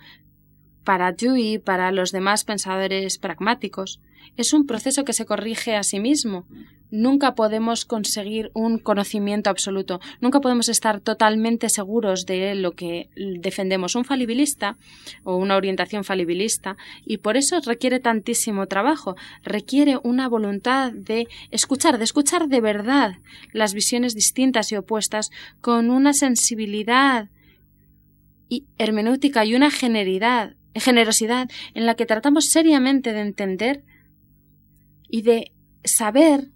para 0.84 1.12
Dewey 1.12 1.54
y 1.54 1.58
para 1.58 1.92
los 1.92 2.12
demás 2.12 2.44
pensadores 2.44 3.18
pragmáticos, 3.18 4.00
es 4.36 4.52
un 4.52 4.66
proceso 4.66 5.04
que 5.04 5.12
se 5.12 5.26
corrige 5.26 5.76
a 5.76 5.82
sí 5.82 6.00
mismo. 6.00 6.46
Nunca 6.90 7.34
podemos 7.34 7.86
conseguir 7.86 8.50
un 8.52 8.78
conocimiento 8.78 9.48
absoluto, 9.48 9.98
nunca 10.20 10.40
podemos 10.40 10.68
estar 10.68 11.00
totalmente 11.00 11.70
seguros 11.70 12.26
de 12.26 12.54
lo 12.54 12.72
que 12.72 13.08
defendemos 13.16 13.94
un 13.94 14.04
falibilista 14.04 14.76
o 15.24 15.36
una 15.36 15.56
orientación 15.56 16.04
falibilista. 16.04 16.76
Y 17.06 17.18
por 17.18 17.38
eso 17.38 17.58
requiere 17.64 17.98
tantísimo 17.98 18.66
trabajo, 18.66 19.16
requiere 19.42 19.98
una 20.02 20.28
voluntad 20.28 20.92
de 20.92 21.28
escuchar, 21.50 21.96
de 21.96 22.04
escuchar 22.04 22.48
de 22.48 22.60
verdad 22.60 23.14
las 23.52 23.72
visiones 23.72 24.14
distintas 24.14 24.70
y 24.70 24.76
opuestas 24.76 25.30
con 25.62 25.90
una 25.90 26.12
sensibilidad 26.12 27.30
hermenéutica 28.78 29.44
y 29.44 29.54
una 29.54 29.70
generidad, 29.70 30.56
generosidad 30.74 31.48
en 31.74 31.86
la 31.86 31.94
que 31.94 32.06
tratamos 32.06 32.46
seriamente 32.46 33.12
de 33.12 33.20
entender 33.20 33.82
y 35.12 35.20
de 35.20 35.52
saber 35.84 36.48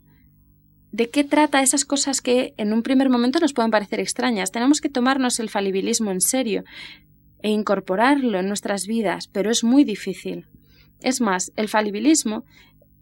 de 0.90 1.10
qué 1.10 1.24
trata 1.24 1.62
esas 1.62 1.84
cosas 1.84 2.22
que 2.22 2.54
en 2.56 2.72
un 2.72 2.82
primer 2.82 3.10
momento 3.10 3.38
nos 3.38 3.52
pueden 3.52 3.70
parecer 3.70 4.00
extrañas. 4.00 4.50
Tenemos 4.50 4.80
que 4.80 4.88
tomarnos 4.88 5.38
el 5.40 5.50
falibilismo 5.50 6.10
en 6.10 6.22
serio 6.22 6.64
e 7.42 7.50
incorporarlo 7.50 8.40
en 8.40 8.48
nuestras 8.48 8.86
vidas, 8.86 9.28
pero 9.28 9.50
es 9.50 9.62
muy 9.62 9.84
difícil. 9.84 10.46
Es 11.02 11.20
más, 11.20 11.52
el 11.56 11.68
falibilismo 11.68 12.44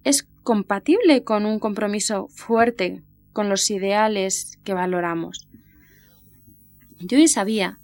es 0.02 0.26
compatible 0.42 1.22
con 1.22 1.46
un 1.46 1.60
compromiso 1.60 2.26
fuerte 2.34 3.04
con 3.32 3.48
los 3.48 3.70
ideales 3.70 4.58
que 4.64 4.74
valoramos. 4.74 5.46
Yo 6.98 7.16
sabía 7.28 7.78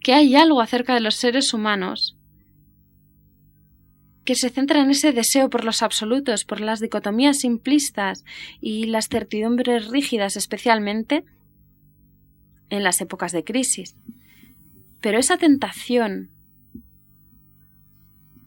que 0.00 0.12
hay 0.12 0.36
algo 0.36 0.60
acerca 0.60 0.92
de 0.92 1.00
los 1.00 1.14
seres 1.14 1.54
humanos 1.54 2.15
que 4.26 4.34
se 4.34 4.50
centra 4.50 4.82
en 4.82 4.90
ese 4.90 5.12
deseo 5.12 5.48
por 5.48 5.64
los 5.64 5.80
absolutos, 5.82 6.44
por 6.44 6.60
las 6.60 6.80
dicotomías 6.80 7.38
simplistas 7.38 8.24
y 8.60 8.84
las 8.84 9.08
certidumbres 9.08 9.88
rígidas 9.88 10.36
especialmente 10.36 11.24
en 12.68 12.82
las 12.82 13.00
épocas 13.00 13.32
de 13.32 13.44
crisis. 13.44 13.96
Pero 15.00 15.18
esa 15.18 15.38
tentación 15.38 16.30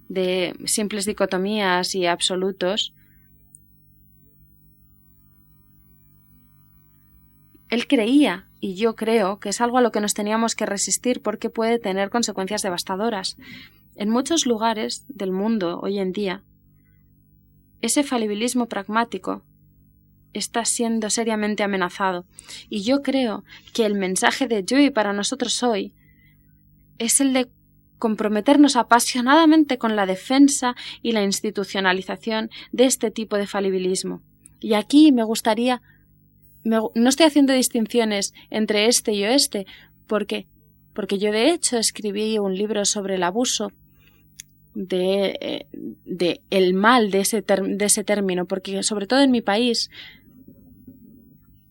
de 0.09 0.55
simples 0.65 1.05
dicotomías 1.05 1.95
y 1.95 2.05
absolutos 2.05 2.93
él 7.69 7.87
creía, 7.87 8.47
y 8.59 8.75
yo 8.75 8.95
creo, 8.95 9.39
que 9.39 9.49
es 9.49 9.61
algo 9.61 9.77
a 9.77 9.81
lo 9.81 9.91
que 9.91 10.01
nos 10.01 10.15
teníamos 10.15 10.55
que 10.55 10.65
resistir 10.65 11.21
porque 11.21 11.49
puede 11.49 11.79
tener 11.79 12.09
consecuencias 12.09 12.63
devastadoras. 12.63 13.37
En 13.99 14.09
muchos 14.09 14.45
lugares 14.45 15.03
del 15.09 15.33
mundo 15.33 15.77
hoy 15.83 15.99
en 15.99 16.13
día, 16.13 16.41
ese 17.81 18.01
falibilismo 18.01 18.67
pragmático 18.67 19.43
está 20.31 20.63
siendo 20.63 21.09
seriamente 21.09 21.63
amenazado. 21.63 22.25
Y 22.69 22.83
yo 22.83 23.01
creo 23.01 23.43
que 23.73 23.85
el 23.85 23.95
mensaje 23.95 24.47
de 24.47 24.63
Dewey 24.63 24.89
para 24.89 25.11
nosotros 25.11 25.61
hoy 25.63 25.93
es 26.97 27.19
el 27.19 27.33
de 27.33 27.49
comprometernos 27.97 28.77
apasionadamente 28.77 29.77
con 29.77 29.97
la 29.97 30.05
defensa 30.05 30.77
y 31.01 31.11
la 31.11 31.23
institucionalización 31.23 32.49
de 32.71 32.85
este 32.85 33.11
tipo 33.11 33.35
de 33.35 33.47
falibilismo. 33.47 34.21
Y 34.61 34.75
aquí 34.75 35.11
me 35.11 35.25
gustaría 35.25 35.81
no 36.63 37.09
estoy 37.09 37.25
haciendo 37.25 37.51
distinciones 37.51 38.33
entre 38.49 38.85
este 38.85 39.11
y 39.11 39.25
oeste, 39.25 39.65
porque 40.07 40.47
porque 40.93 41.17
yo 41.17 41.33
de 41.33 41.51
hecho 41.51 41.77
escribí 41.77 42.39
un 42.39 42.55
libro 42.55 42.85
sobre 42.85 43.15
el 43.15 43.23
abuso 43.23 43.73
de, 44.73 45.37
eh, 45.41 45.67
de 46.05 46.41
el 46.49 46.73
mal 46.73 47.11
de 47.11 47.21
ese, 47.21 47.41
de 47.41 47.85
ese 47.85 48.03
término, 48.03 48.45
porque 48.45 48.83
sobre 48.83 49.07
todo 49.07 49.21
en 49.21 49.31
mi 49.31 49.41
país, 49.41 49.89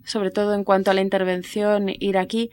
sobre 0.04 0.30
todo 0.30 0.54
en 0.54 0.64
cuanto 0.64 0.90
a 0.90 0.94
la 0.94 1.00
intervención 1.00 1.88
iraquí 1.88 2.50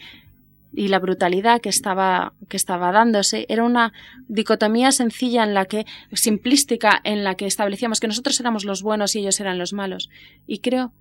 y 0.73 0.89
la 0.89 0.99
brutalidad 0.99 1.61
que 1.61 1.69
estaba, 1.69 2.33
que 2.49 2.57
estaba 2.57 2.91
dándose, 2.91 3.45
era 3.47 3.63
una 3.63 3.93
dicotomía 4.27 4.91
sencilla 4.91 5.43
en 5.43 5.53
la 5.53 5.65
que, 5.65 5.85
simplística, 6.11 6.99
en 7.03 7.23
la 7.23 7.35
que 7.35 7.45
establecíamos 7.45 7.99
que 7.99 8.07
nosotros 8.07 8.39
éramos 8.39 8.65
los 8.65 8.83
buenos 8.83 9.15
y 9.15 9.19
ellos 9.19 9.39
eran 9.39 9.57
los 9.57 9.71
malos. 9.71 10.09
Y 10.47 10.59
creo 10.59 10.91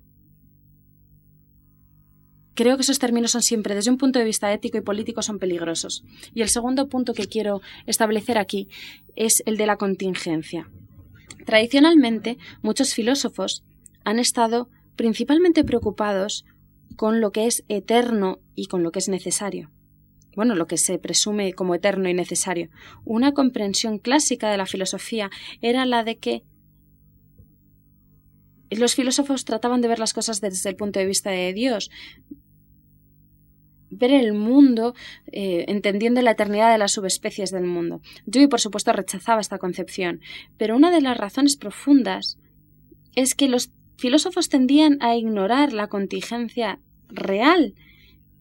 Creo 2.55 2.77
que 2.77 2.83
esos 2.83 2.99
términos 2.99 3.31
son 3.31 3.43
siempre, 3.43 3.75
desde 3.75 3.91
un 3.91 3.97
punto 3.97 4.17
de 4.17 4.25
vista 4.25 4.51
ético 4.53 4.77
y 4.77 4.81
político, 4.81 5.21
son 5.21 5.39
peligrosos. 5.39 6.03
Y 6.33 6.41
el 6.41 6.49
segundo 6.49 6.87
punto 6.87 7.13
que 7.13 7.27
quiero 7.27 7.61
establecer 7.85 8.37
aquí 8.37 8.69
es 9.15 9.43
el 9.45 9.57
de 9.57 9.65
la 9.65 9.75
contingencia. 9.75 10.69
Tradicionalmente, 11.45 12.37
muchos 12.61 12.93
filósofos 12.93 13.63
han 14.05 14.19
estado 14.19 14.69
principalmente 14.95 15.65
preocupados 15.65 16.45
con 16.95 17.19
lo 17.19 17.31
que 17.31 17.45
es 17.45 17.65
eterno 17.67 18.39
y 18.55 18.67
con 18.67 18.83
lo 18.83 18.91
que 18.91 18.99
es 18.99 19.09
necesario. 19.09 19.69
Bueno, 20.35 20.55
lo 20.55 20.67
que 20.67 20.77
se 20.77 20.97
presume 20.97 21.53
como 21.53 21.75
eterno 21.75 22.09
y 22.09 22.13
necesario. 22.13 22.69
Una 23.03 23.33
comprensión 23.33 23.99
clásica 23.99 24.49
de 24.49 24.57
la 24.57 24.65
filosofía 24.65 25.29
era 25.61 25.85
la 25.85 26.03
de 26.03 26.17
que 26.17 26.43
los 28.69 28.95
filósofos 28.95 29.45
trataban 29.45 29.81
de 29.81 29.87
ver 29.87 29.99
las 29.99 30.13
cosas 30.13 30.41
desde 30.41 30.69
el 30.69 30.75
punto 30.75 30.99
de 30.99 31.05
vista 31.05 31.29
de 31.29 31.53
Dios, 31.53 31.89
ver 33.97 34.11
el 34.11 34.33
mundo 34.33 34.93
eh, 35.31 35.65
entendiendo 35.67 36.21
la 36.21 36.31
eternidad 36.31 36.71
de 36.71 36.77
las 36.77 36.93
subespecies 36.93 37.51
del 37.51 37.65
mundo. 37.65 38.01
Dewey, 38.25 38.47
por 38.47 38.59
supuesto, 38.59 38.91
rechazaba 38.91 39.41
esta 39.41 39.57
concepción, 39.57 40.21
pero 40.57 40.75
una 40.75 40.91
de 40.91 41.01
las 41.01 41.17
razones 41.17 41.57
profundas 41.57 42.37
es 43.15 43.35
que 43.35 43.47
los 43.47 43.71
filósofos 43.97 44.49
tendían 44.49 44.97
a 45.01 45.15
ignorar 45.15 45.73
la 45.73 45.87
contingencia 45.87 46.79
real 47.07 47.73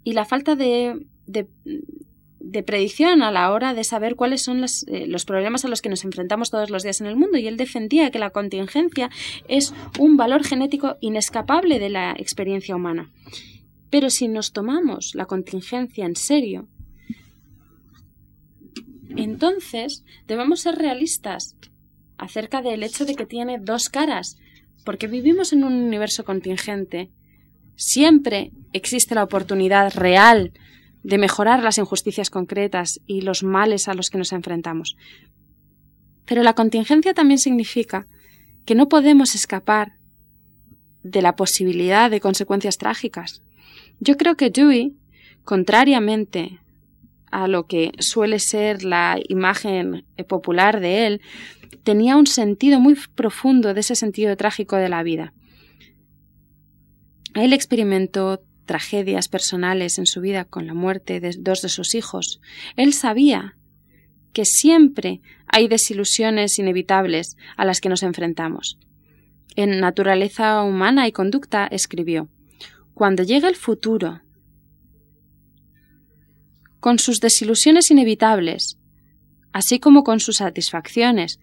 y 0.03 0.13
la 0.13 0.25
falta 0.25 0.57
de, 0.57 1.07
de, 1.27 2.63
predicción 2.63 3.23
a 3.23 3.33
la 3.33 3.51
hora 3.53 3.73
de 3.73 3.85
saber 3.85 4.17
cuáles 4.17 4.43
son 4.43 4.65
eh, 4.65 5.07
los 5.07 5.25
problemas 5.25 5.65
a 5.65 5.69
los 5.69 5.81
que 5.81 5.89
nos 5.89 6.05
enfrentamos 6.05 6.51
todos 6.51 6.71
los 6.71 6.83
días 6.83 7.01
en 7.01 7.07
el 7.07 7.17
mundo. 7.17 7.39
Y 7.39 7.47
él 7.47 7.57
defendía 7.57 8.11
que 8.11 8.19
la 8.19 8.31
contingencia 8.31 9.11
es 9.49 9.73
un 9.99 10.17
valor 10.17 10.45
genético 10.45 10.97
inescapable 11.01 11.79
de 11.79 11.91
la 11.91 12.13
experiencia 12.19 12.77
humana. 12.77 13.11
Pero 13.95 14.11
si 14.11 14.27
nos 14.27 14.53
tomamos 14.53 15.13
la 15.15 15.27
contingencia 15.27 16.05
en 16.05 16.17
serio, 16.17 16.67
entonces 19.17 20.03
debemos 20.27 20.63
ser 20.63 20.75
realistas 20.75 21.55
acerca 22.19 22.61
del 22.61 22.83
hecho 22.83 23.05
de 23.05 23.15
que 23.15 23.25
tiene 23.25 23.61
dos 23.61 23.89
caras, 23.89 24.37
porque 24.85 25.07
vivimos 25.07 25.53
en 25.53 25.63
un 25.63 25.75
universo 25.75 26.25
contingente. 26.25 27.13
Siempre 27.77 28.51
existe 28.73 29.15
la 29.15 29.23
oportunidad 29.23 29.95
real 29.95 30.53
de 31.05 31.17
mejorar 31.17 31.63
las 31.63 31.79
injusticias 31.79 32.31
concretas 32.31 33.01
y 33.07 33.21
los 33.21 33.45
males 33.45 33.87
a 33.87 33.95
los 33.95 34.11
que 34.11 34.19
nos 34.19 34.33
enfrentamos. 34.33 34.97
Pero 36.25 36.43
la 36.43 36.55
contingencia 36.55 37.15
también 37.15 37.39
significa 37.39 38.09
que 38.65 38.75
no 38.75 38.89
podemos 38.89 39.37
escapar 39.37 40.01
de 41.05 41.23
la 41.23 41.37
posibilidad 41.37 42.11
de 42.11 42.19
consecuencias 42.19 42.77
trágicas. 42.77 43.45
Yo 44.01 44.17
creo 44.17 44.37
que 44.37 44.51
Dewey, 44.51 44.97
contrariamente 45.45 46.61
a 47.31 47.49
lo 47.49 47.67
que 47.67 47.93
suele 47.99 48.39
ser 48.39 48.85
la 48.85 49.19
imagen 49.29 50.05
popular 50.29 50.81
de 50.81 51.07
él, 51.07 51.21
tenía 51.83 52.17
un 52.17 52.27
sentido 52.27 52.81
muy 52.81 52.97
profundo 53.15 53.75
de 53.75 53.81
ese 53.81 53.95
sentido 53.95 54.37
trágico 54.37 54.77
de 54.77 54.89
la 54.89 55.03
vida. 55.03 55.33
Él 57.35 57.53
experimentó 57.53 58.43
tragedias 58.65 59.29
personales 59.29 59.99
en 59.99 60.07
su 60.07 60.21
vida 60.21 60.45
con 60.45 60.67
la 60.67 60.75
muerte 60.75 61.21
de 61.21 61.35
dos 61.39 61.63
de 61.63 61.69
sus 61.69 61.95
hijos. 61.95 62.41
Él 62.77 62.93
sabía 62.93 63.57
que 64.33 64.45
siempre 64.45 65.21
hay 65.47 65.69
desilusiones 65.69 66.59
inevitables 66.59 67.37
a 67.57 67.65
las 67.65 67.81
que 67.81 67.89
nos 67.89 68.03
enfrentamos. 68.03 68.79
En 69.57 69.81
Naturaleza 69.81 70.63
Humana 70.63 71.07
y 71.07 71.13
Conducta 71.13 71.67
escribió 71.67 72.29
cuando 72.95 73.25
llega 73.25 73.49
el 73.49 73.57
futuro, 73.57 74.21
con 76.81 76.99
sus 76.99 77.21
desilusiones 77.21 77.91
inevitables, 77.91 78.79
así 79.53 79.81
como 79.81 80.05
con 80.05 80.21
sus 80.21 80.37
satisfacciones, 80.37 81.41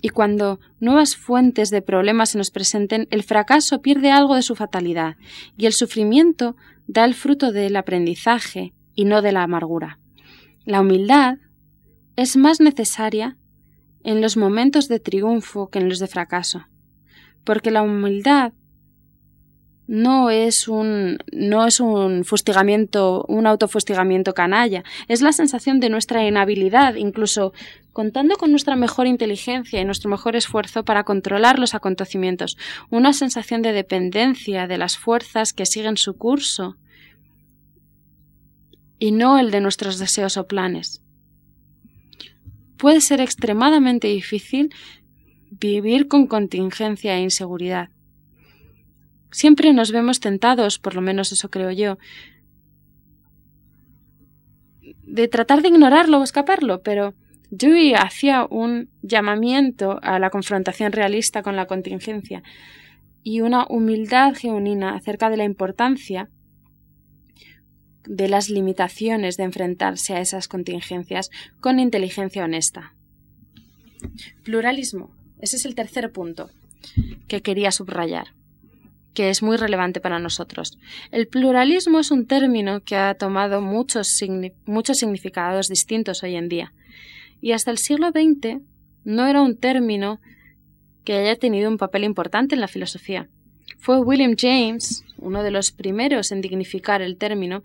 y 0.00 0.08
cuando 0.08 0.58
nuevas 0.80 1.16
fuentes 1.16 1.70
de 1.70 1.80
problemas 1.80 2.30
se 2.30 2.38
nos 2.38 2.50
presenten, 2.50 3.06
el 3.10 3.22
fracaso 3.22 3.80
pierde 3.80 4.10
algo 4.10 4.34
de 4.34 4.42
su 4.42 4.56
fatalidad 4.56 5.16
y 5.56 5.66
el 5.66 5.72
sufrimiento 5.72 6.56
da 6.88 7.04
el 7.04 7.14
fruto 7.14 7.52
del 7.52 7.76
aprendizaje 7.76 8.74
y 8.94 9.04
no 9.04 9.22
de 9.22 9.32
la 9.32 9.44
amargura. 9.44 10.00
La 10.64 10.80
humildad 10.80 11.38
es 12.16 12.36
más 12.36 12.60
necesaria 12.60 13.36
en 14.02 14.20
los 14.20 14.36
momentos 14.36 14.88
de 14.88 14.98
triunfo 14.98 15.70
que 15.70 15.78
en 15.78 15.88
los 15.88 16.00
de 16.00 16.08
fracaso, 16.08 16.66
porque 17.44 17.70
la 17.70 17.82
humildad 17.82 18.52
no 19.92 20.30
es 20.30 20.68
un 20.68 21.18
no 21.32 21.66
es 21.66 21.78
un 21.78 22.24
fustigamiento, 22.24 23.26
un 23.28 23.46
autofustigamiento 23.46 24.32
canalla, 24.32 24.84
es 25.06 25.20
la 25.20 25.32
sensación 25.32 25.80
de 25.80 25.90
nuestra 25.90 26.26
inhabilidad, 26.26 26.94
incluso 26.94 27.52
contando 27.92 28.36
con 28.36 28.52
nuestra 28.52 28.74
mejor 28.74 29.06
inteligencia 29.06 29.82
y 29.82 29.84
nuestro 29.84 30.08
mejor 30.08 30.34
esfuerzo 30.34 30.82
para 30.82 31.04
controlar 31.04 31.58
los 31.58 31.74
acontecimientos, 31.74 32.56
una 32.88 33.12
sensación 33.12 33.60
de 33.60 33.74
dependencia 33.74 34.66
de 34.66 34.78
las 34.78 34.96
fuerzas 34.96 35.52
que 35.52 35.66
siguen 35.66 35.98
su 35.98 36.16
curso 36.16 36.78
y 38.98 39.12
no 39.12 39.38
el 39.38 39.50
de 39.50 39.60
nuestros 39.60 39.98
deseos 39.98 40.38
o 40.38 40.46
planes. 40.46 41.02
Puede 42.78 43.02
ser 43.02 43.20
extremadamente 43.20 44.08
difícil 44.08 44.70
vivir 45.50 46.08
con 46.08 46.26
contingencia 46.28 47.14
e 47.18 47.20
inseguridad. 47.20 47.90
Siempre 49.32 49.72
nos 49.72 49.90
vemos 49.92 50.20
tentados, 50.20 50.78
por 50.78 50.94
lo 50.94 51.00
menos 51.00 51.32
eso 51.32 51.48
creo 51.48 51.70
yo, 51.70 51.98
de 55.04 55.26
tratar 55.26 55.62
de 55.62 55.68
ignorarlo 55.68 56.20
o 56.20 56.22
escaparlo, 56.22 56.82
pero 56.82 57.14
Dewey 57.50 57.94
hacía 57.94 58.46
un 58.48 58.90
llamamiento 59.00 59.98
a 60.02 60.18
la 60.18 60.30
confrontación 60.30 60.92
realista 60.92 61.42
con 61.42 61.56
la 61.56 61.66
contingencia 61.66 62.42
y 63.22 63.40
una 63.40 63.66
humildad 63.68 64.34
genuina 64.34 64.94
acerca 64.94 65.30
de 65.30 65.38
la 65.38 65.44
importancia 65.44 66.28
de 68.04 68.28
las 68.28 68.50
limitaciones 68.50 69.36
de 69.36 69.44
enfrentarse 69.44 70.14
a 70.14 70.20
esas 70.20 70.46
contingencias 70.46 71.30
con 71.60 71.78
inteligencia 71.78 72.44
honesta. 72.44 72.94
Pluralismo. 74.44 75.10
Ese 75.40 75.56
es 75.56 75.64
el 75.64 75.74
tercer 75.74 76.12
punto 76.12 76.50
que 77.28 77.40
quería 77.40 77.70
subrayar 77.70 78.34
que 79.14 79.30
es 79.30 79.42
muy 79.42 79.56
relevante 79.56 80.00
para 80.00 80.18
nosotros. 80.18 80.78
El 81.10 81.28
pluralismo 81.28 82.00
es 82.00 82.10
un 82.10 82.26
término 82.26 82.80
que 82.80 82.96
ha 82.96 83.14
tomado 83.14 83.60
muchos, 83.60 84.08
muchos 84.64 84.98
significados 84.98 85.68
distintos 85.68 86.22
hoy 86.22 86.36
en 86.36 86.48
día. 86.48 86.72
Y 87.40 87.52
hasta 87.52 87.70
el 87.70 87.78
siglo 87.78 88.10
XX 88.10 88.62
no 89.04 89.26
era 89.26 89.42
un 89.42 89.56
término 89.56 90.20
que 91.04 91.14
haya 91.14 91.36
tenido 91.36 91.68
un 91.68 91.78
papel 91.78 92.04
importante 92.04 92.54
en 92.54 92.60
la 92.60 92.68
filosofía. 92.68 93.28
Fue 93.78 93.98
William 93.98 94.36
James, 94.38 95.04
uno 95.18 95.42
de 95.42 95.50
los 95.50 95.72
primeros 95.72 96.30
en 96.30 96.40
dignificar 96.40 97.02
el 97.02 97.16
término, 97.16 97.62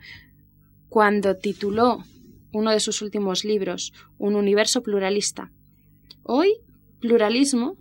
cuando 0.90 1.36
tituló 1.36 2.04
uno 2.52 2.72
de 2.72 2.80
sus 2.80 3.02
últimos 3.02 3.46
libros, 3.46 3.94
Un 4.18 4.36
universo 4.36 4.82
pluralista. 4.82 5.52
Hoy, 6.24 6.56
pluralismo 7.00 7.78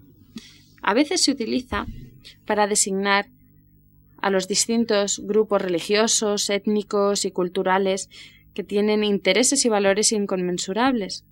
a 0.82 0.92
veces 0.92 1.22
se 1.22 1.32
utiliza 1.32 1.86
para 2.44 2.66
designar 2.66 3.26
a 4.26 4.30
los 4.30 4.48
distintos 4.48 5.20
grupos 5.22 5.62
religiosos, 5.62 6.50
étnicos 6.50 7.24
y 7.24 7.30
culturales 7.30 8.10
que 8.54 8.64
tienen 8.64 9.04
intereses 9.04 9.64
y 9.64 9.68
valores 9.68 10.10
inconmensurables. 10.10 11.24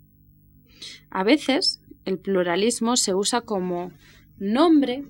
A 1.10 1.24
veces 1.24 1.80
el 2.04 2.18
pluralismo 2.20 2.96
se 2.96 3.12
usa 3.12 3.40
como 3.40 3.90
nombre 4.38 5.02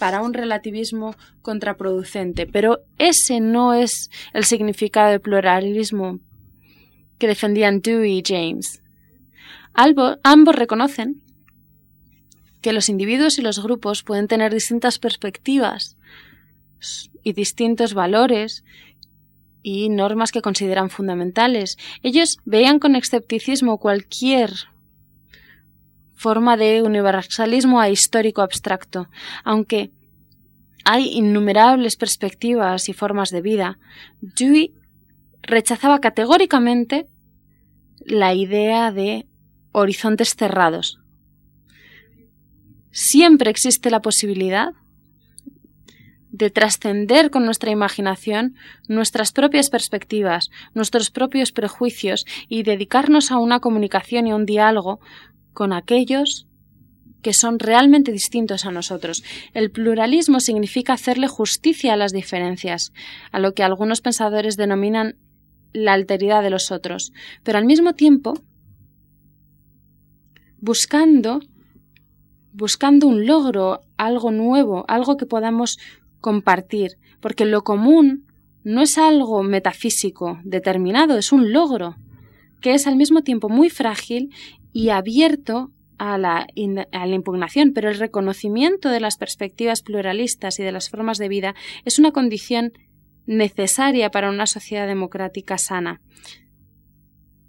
para 0.00 0.22
un 0.22 0.34
relativismo 0.34 1.14
contraproducente, 1.40 2.48
pero 2.48 2.80
ese 2.98 3.38
no 3.38 3.74
es 3.74 4.10
el 4.32 4.42
significado 4.42 5.12
de 5.12 5.20
pluralismo 5.20 6.18
que 7.18 7.28
defendían 7.28 7.80
Dewey 7.80 8.18
y 8.18 8.22
James. 8.26 8.82
ambos 9.72 10.56
reconocen 10.56 11.22
que 12.60 12.72
los 12.72 12.88
individuos 12.88 13.38
y 13.38 13.42
los 13.42 13.62
grupos 13.62 14.02
pueden 14.02 14.26
tener 14.26 14.52
distintas 14.52 14.98
perspectivas 14.98 15.96
y 17.22 17.32
distintos 17.32 17.94
valores 17.94 18.64
y 19.62 19.88
normas 19.88 20.30
que 20.30 20.42
consideran 20.42 20.90
fundamentales. 20.90 21.78
Ellos 22.02 22.36
veían 22.44 22.78
con 22.78 22.96
escepticismo 22.96 23.78
cualquier 23.78 24.50
forma 26.14 26.56
de 26.56 26.82
universalismo 26.82 27.84
histórico 27.84 28.42
abstracto, 28.42 29.08
aunque 29.42 29.90
hay 30.84 31.08
innumerables 31.16 31.96
perspectivas 31.96 32.88
y 32.88 32.92
formas 32.92 33.30
de 33.30 33.40
vida, 33.40 33.78
Dewey 34.20 34.74
rechazaba 35.42 36.00
categóricamente 36.00 37.08
la 38.00 38.34
idea 38.34 38.92
de 38.92 39.26
horizontes 39.72 40.34
cerrados. 40.36 40.98
Siempre 42.90 43.50
existe 43.50 43.90
la 43.90 44.00
posibilidad 44.00 44.68
de 46.34 46.50
trascender 46.50 47.30
con 47.30 47.44
nuestra 47.44 47.70
imaginación 47.70 48.56
nuestras 48.88 49.30
propias 49.30 49.70
perspectivas, 49.70 50.50
nuestros 50.74 51.12
propios 51.12 51.52
prejuicios 51.52 52.24
y 52.48 52.64
dedicarnos 52.64 53.30
a 53.30 53.38
una 53.38 53.60
comunicación 53.60 54.26
y 54.26 54.32
un 54.32 54.44
diálogo 54.44 54.98
con 55.52 55.72
aquellos 55.72 56.48
que 57.22 57.32
son 57.32 57.60
realmente 57.60 58.10
distintos 58.10 58.66
a 58.66 58.72
nosotros. 58.72 59.22
El 59.52 59.70
pluralismo 59.70 60.40
significa 60.40 60.94
hacerle 60.94 61.28
justicia 61.28 61.92
a 61.92 61.96
las 61.96 62.10
diferencias, 62.10 62.92
a 63.30 63.38
lo 63.38 63.54
que 63.54 63.62
algunos 63.62 64.00
pensadores 64.00 64.56
denominan 64.56 65.14
la 65.72 65.92
alteridad 65.92 66.42
de 66.42 66.50
los 66.50 66.72
otros, 66.72 67.12
pero 67.44 67.58
al 67.58 67.64
mismo 67.64 67.92
tiempo 67.94 68.34
buscando 70.58 71.38
buscando 72.54 73.08
un 73.08 73.26
logro, 73.26 73.80
algo 73.96 74.30
nuevo, 74.30 74.84
algo 74.86 75.16
que 75.16 75.26
podamos 75.26 75.76
compartir, 76.24 76.92
porque 77.20 77.44
lo 77.44 77.64
común 77.64 78.24
no 78.62 78.80
es 78.80 78.96
algo 78.96 79.42
metafísico 79.42 80.40
determinado, 80.42 81.18
es 81.18 81.32
un 81.32 81.52
logro, 81.52 81.96
que 82.62 82.72
es 82.72 82.86
al 82.86 82.96
mismo 82.96 83.20
tiempo 83.20 83.50
muy 83.50 83.68
frágil 83.68 84.30
y 84.72 84.88
abierto 84.88 85.70
a 85.98 86.16
la, 86.16 86.46
impugnación, 86.54 87.74
pero 87.74 87.90
el 87.90 87.98
reconocimiento 87.98 88.88
de 88.88 89.00
las 89.00 89.18
perspectivas 89.18 89.82
pluralistas 89.82 90.58
y 90.58 90.62
de 90.62 90.72
las 90.72 90.88
formas 90.88 91.18
de 91.18 91.28
vida 91.28 91.54
es 91.84 91.98
una 91.98 92.10
condición 92.10 92.72
necesaria 93.26 94.10
para 94.10 94.30
una 94.30 94.46
sociedad 94.46 94.86
democrática 94.86 95.58
sana. 95.58 96.00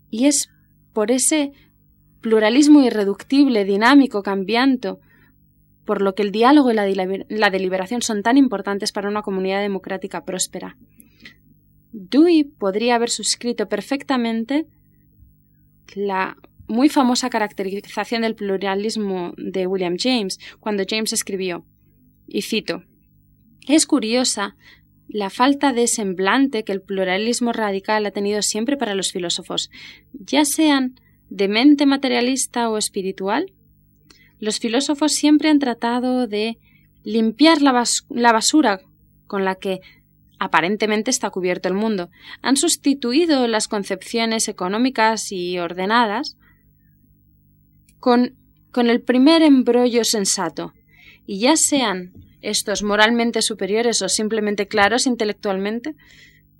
Y 0.09 0.25
es 0.25 0.49
por 0.91 1.11
ese 1.11 1.53
pluralismo 2.19 2.81
irreductible, 2.81 3.63
dinámico, 3.63 4.21
cambiante, 4.21 4.95
por 5.85 6.01
lo 6.01 6.15
que 6.15 6.23
el 6.23 6.31
diálogo 6.31 6.71
y 6.71 6.73
la, 6.73 7.49
deliberación 7.49 8.01
son 8.01 8.23
tan 8.23 8.37
importantes 8.37 8.91
para 8.91 9.07
una 9.07 9.21
comunidad 9.21 9.61
democrática 9.61 10.25
próspera. 10.25 10.77
Dewey 11.91 12.43
podría 12.43 12.95
haber 12.95 13.09
suscrito 13.09 13.69
perfectamente 13.69 14.65
la 15.93 16.37
muy 16.67 16.89
famosa 16.89 17.29
caracterización 17.29 18.23
del 18.23 18.35
pluralismo 18.35 19.33
de 19.37 19.67
William 19.67 19.95
James 19.97 20.39
cuando 20.59 20.83
James 20.87 21.13
escribió, 21.13 21.63
y 22.27 22.41
cito, 22.41 22.83
Es 23.67 23.85
curiosa 23.85 24.55
la 25.07 25.29
falta 25.29 25.71
de 25.71 25.87
semblante 25.87 26.63
que 26.63 26.71
el 26.71 26.81
pluralismo 26.81 27.53
radical 27.53 28.05
ha 28.07 28.11
tenido 28.11 28.41
siempre 28.41 28.75
para 28.75 28.95
los 28.95 29.11
filósofos, 29.11 29.69
ya 30.11 30.43
sean 30.45 30.99
de 31.29 31.47
mente 31.47 31.85
materialista 31.85 32.69
o 32.69 32.77
espiritual, 32.77 33.53
los 34.39 34.59
filósofos 34.59 35.13
siempre 35.13 35.49
han 35.49 35.59
tratado 35.59 36.27
de 36.27 36.57
limpiar 37.03 37.61
la, 37.61 37.71
basura 38.31 38.81
con 39.27 39.45
la 39.45 39.55
que 39.55 39.79
aparentemente 40.39 41.11
está 41.11 41.29
cubierto 41.29 41.69
el 41.69 41.75
mundo. 41.75 42.09
Han 42.41 42.57
sustituido 42.57 43.47
las 43.47 43.67
concepciones 43.67 44.47
económicas 44.47 45.31
y 45.31 45.59
ordenadas 45.59 46.37
con, 47.99 48.35
con 48.71 48.89
el 48.89 49.01
primer 49.01 49.41
embrollo 49.41 50.03
sensato, 50.03 50.73
y 51.25 51.39
ya 51.39 51.55
sean 51.55 52.13
estos 52.41 52.83
moralmente 52.83 53.41
superiores 53.41 54.01
o 54.01 54.09
simplemente 54.09 54.67
claros 54.67 55.07
intelectualmente, 55.07 55.95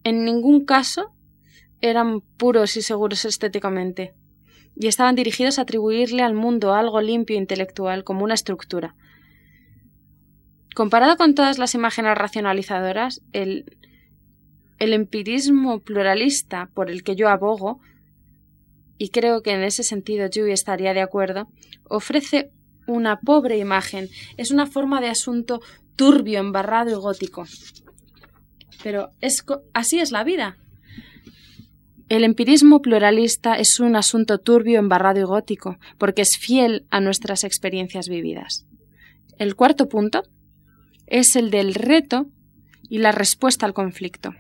en 0.03 0.23
ningún 0.26 0.65
caso 0.65 1.11
eran 1.82 2.21
puros 2.21 2.78
y 2.78 2.82
seguros 2.82 3.26
estéticamente 3.26 4.15
y 4.76 4.88
estaban 4.88 5.15
dirigidos 5.15 5.57
a 5.57 5.63
atribuirle 5.63 6.21
al 6.21 6.34
mundo 6.34 6.73
algo 6.73 7.01
limpio 7.01 7.36
e 7.36 7.39
intelectual 7.39 8.03
como 8.03 8.23
una 8.23 8.34
estructura. 8.34 8.95
Comparado 10.76 11.15
con 11.15 11.36
todas 11.36 11.57
las 11.57 11.73
imágenes 11.73 12.17
racionalizadoras, 12.17 13.21
el, 13.32 13.78
el 14.78 14.93
empirismo 14.93 15.80
pluralista 15.80 16.69
por 16.73 16.89
el 16.89 17.03
que 17.03 17.15
yo 17.15 17.30
abogo, 17.30 17.80
y 18.97 19.09
creo 19.09 19.41
que 19.41 19.51
en 19.51 19.63
ese 19.63 19.84
sentido 19.84 20.30
Dewey 20.30 20.51
estaría 20.51 20.93
de 20.93 21.01
acuerdo, 21.01 21.47
ofrece 21.89 22.51
una 22.88 23.19
pobre 23.19 23.57
imagen, 23.57 24.09
es 24.38 24.51
una 24.51 24.65
forma 24.65 25.01
de 25.01 25.07
asunto 25.07 25.61
turbio, 25.95 26.39
embarrado 26.39 26.91
y 26.91 26.95
gótico. 26.95 27.45
Pero 28.84 29.11
es, 29.21 29.43
así 29.73 29.99
es 29.99 30.11
la 30.11 30.23
vida. 30.23 30.57
El 32.08 32.24
empirismo 32.24 32.84
pluralista 32.84 33.56
es 33.56 33.80
un 33.80 33.95
asunto 33.95 34.38
turbio, 34.38 34.78
embarrado 34.78 35.20
y 35.20 35.24
gótico, 35.24 35.80
porque 35.97 36.22
es 36.22 36.38
fiel 36.38 36.86
a 36.91 36.99
nuestras 36.99 37.43
experiencias 37.43 38.10
vividas. 38.10 38.68
El 39.39 39.56
cuarto 39.56 39.89
punto 39.89 40.24
es 41.08 41.36
el 41.36 41.49
del 41.49 41.74
reto 41.74 42.28
y 42.89 42.99
la 42.99 43.12
respuesta 43.12 43.66
al 43.66 43.74
conflicto. 43.74 44.36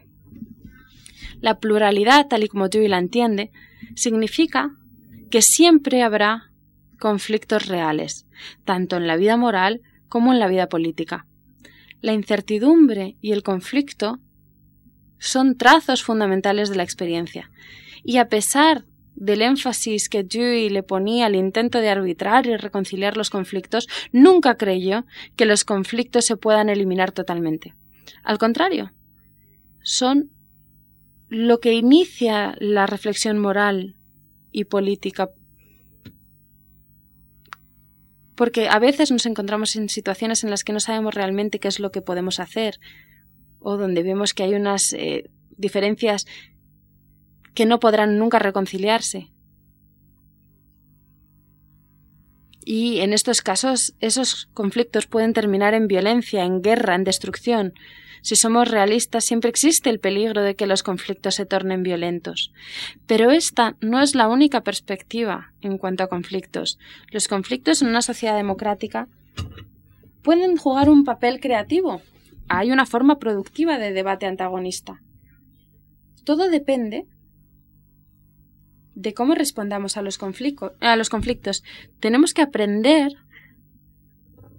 La 1.41 1.59
pluralidad, 1.59 2.27
tal 2.27 2.43
y 2.43 2.47
como 2.47 2.69
Dewey 2.69 2.87
la 2.87 2.99
entiende, 2.99 3.51
significa 3.95 4.75
que 5.31 5.41
siempre 5.41 6.03
habrá 6.03 6.51
conflictos 6.99 7.65
reales, 7.65 8.27
tanto 8.63 8.95
en 8.97 9.07
la 9.07 9.17
vida 9.17 9.37
moral 9.37 9.81
como 10.07 10.31
en 10.31 10.39
la 10.39 10.47
vida 10.47 10.69
política. 10.69 11.25
La 12.01 12.13
incertidumbre 12.13 13.17
y 13.21 13.31
el 13.31 13.41
conflicto 13.41 14.19
son 15.19 15.57
trazos 15.57 16.03
fundamentales 16.03 16.69
de 16.69 16.75
la 16.75 16.83
experiencia, 16.83 17.51
y 18.03 18.17
a 18.17 18.29
pesar 18.29 18.85
del 19.15 19.41
énfasis 19.41 20.09
que 20.09 20.23
Dewey 20.23 20.69
le 20.69 20.83
ponía 20.83 21.25
al 21.25 21.35
intento 21.35 21.79
de 21.79 21.89
arbitrar 21.89 22.47
y 22.47 22.57
reconciliar 22.57 23.17
los 23.17 23.29
conflictos, 23.29 23.87
nunca 24.11 24.57
creyó 24.57 25.05
que 25.35 25.45
los 25.45 25.63
conflictos 25.63 26.25
se 26.25 26.37
puedan 26.37 26.69
eliminar 26.69 27.11
totalmente. 27.11 27.73
Al 28.23 28.37
contrario, 28.37 28.91
son 29.81 30.31
lo 31.29 31.59
que 31.59 31.73
inicia 31.73 32.55
la 32.59 32.85
reflexión 32.85 33.39
moral 33.39 33.95
y 34.51 34.65
política. 34.65 35.29
Porque 38.35 38.67
a 38.67 38.79
veces 38.79 39.11
nos 39.11 39.25
encontramos 39.25 39.75
en 39.75 39.87
situaciones 39.87 40.43
en 40.43 40.49
las 40.49 40.63
que 40.63 40.73
no 40.73 40.79
sabemos 40.79 41.13
realmente 41.13 41.59
qué 41.59 41.69
es 41.69 41.79
lo 41.79 41.91
que 41.91 42.01
podemos 42.01 42.39
hacer 42.39 42.79
o 43.67 43.77
donde 43.77 44.03
vemos 44.03 44.35
que 44.35 44.43
hay 44.43 44.53
unas 44.53 44.93
eh, 44.93 45.27
diferencias 45.57 46.27
que 47.55 47.65
no 47.65 47.79
podrán 47.79 48.19
nunca 48.19 48.37
reconciliarse. 48.37 49.31
Y 52.63 52.99
en 52.99 53.11
estos 53.11 53.41
casos, 53.41 53.95
esos 53.99 54.49
conflictos 54.53 55.07
pueden 55.07 55.33
terminar 55.33 55.73
en 55.73 55.87
violencia, 55.87 56.43
en 56.43 56.61
guerra, 56.61 56.93
en 56.93 57.03
destrucción. 57.03 57.73
Si 58.21 58.35
somos 58.35 58.69
realistas, 58.69 59.25
siempre 59.25 59.49
existe 59.49 59.89
el 59.89 59.99
peligro 59.99 60.43
de 60.43 60.55
que 60.55 60.67
los 60.67 60.83
conflictos 60.83 61.33
se 61.33 61.47
tornen 61.47 61.81
violentos. 61.81 62.51
Pero 63.07 63.31
esta 63.31 63.77
no 63.81 63.99
es 63.99 64.13
la 64.13 64.27
única 64.27 64.61
perspectiva 64.61 65.53
en 65.61 65.79
cuanto 65.79 66.03
a 66.03 66.07
conflictos. 66.07 66.77
Los 67.09 67.27
conflictos 67.27 67.81
en 67.81 67.87
una 67.87 68.03
sociedad 68.03 68.35
democrática 68.35 69.07
pueden 70.21 70.55
jugar 70.55 70.87
un 70.87 71.03
papel 71.03 71.39
creativo. 71.39 72.03
Hay 72.47 72.71
una 72.71 72.85
forma 72.85 73.17
productiva 73.19 73.77
de 73.77 73.91
debate 73.91 74.25
antagonista. 74.25 75.01
Todo 76.23 76.49
depende 76.49 77.07
de 78.95 79.13
cómo 79.13 79.35
respondamos 79.35 79.97
a 79.97 80.01
los, 80.01 80.17
conflictos. 80.17 81.63
Tenemos 81.99 82.33
que 82.33 82.41
aprender 82.41 83.11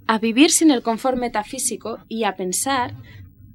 a 0.07 0.19
vivir 0.19 0.51
sin 0.51 0.71
el 0.71 0.83
confort 0.83 1.19
metafísico 1.19 1.99
y 2.09 2.25
a 2.25 2.37
pensar, 2.37 2.95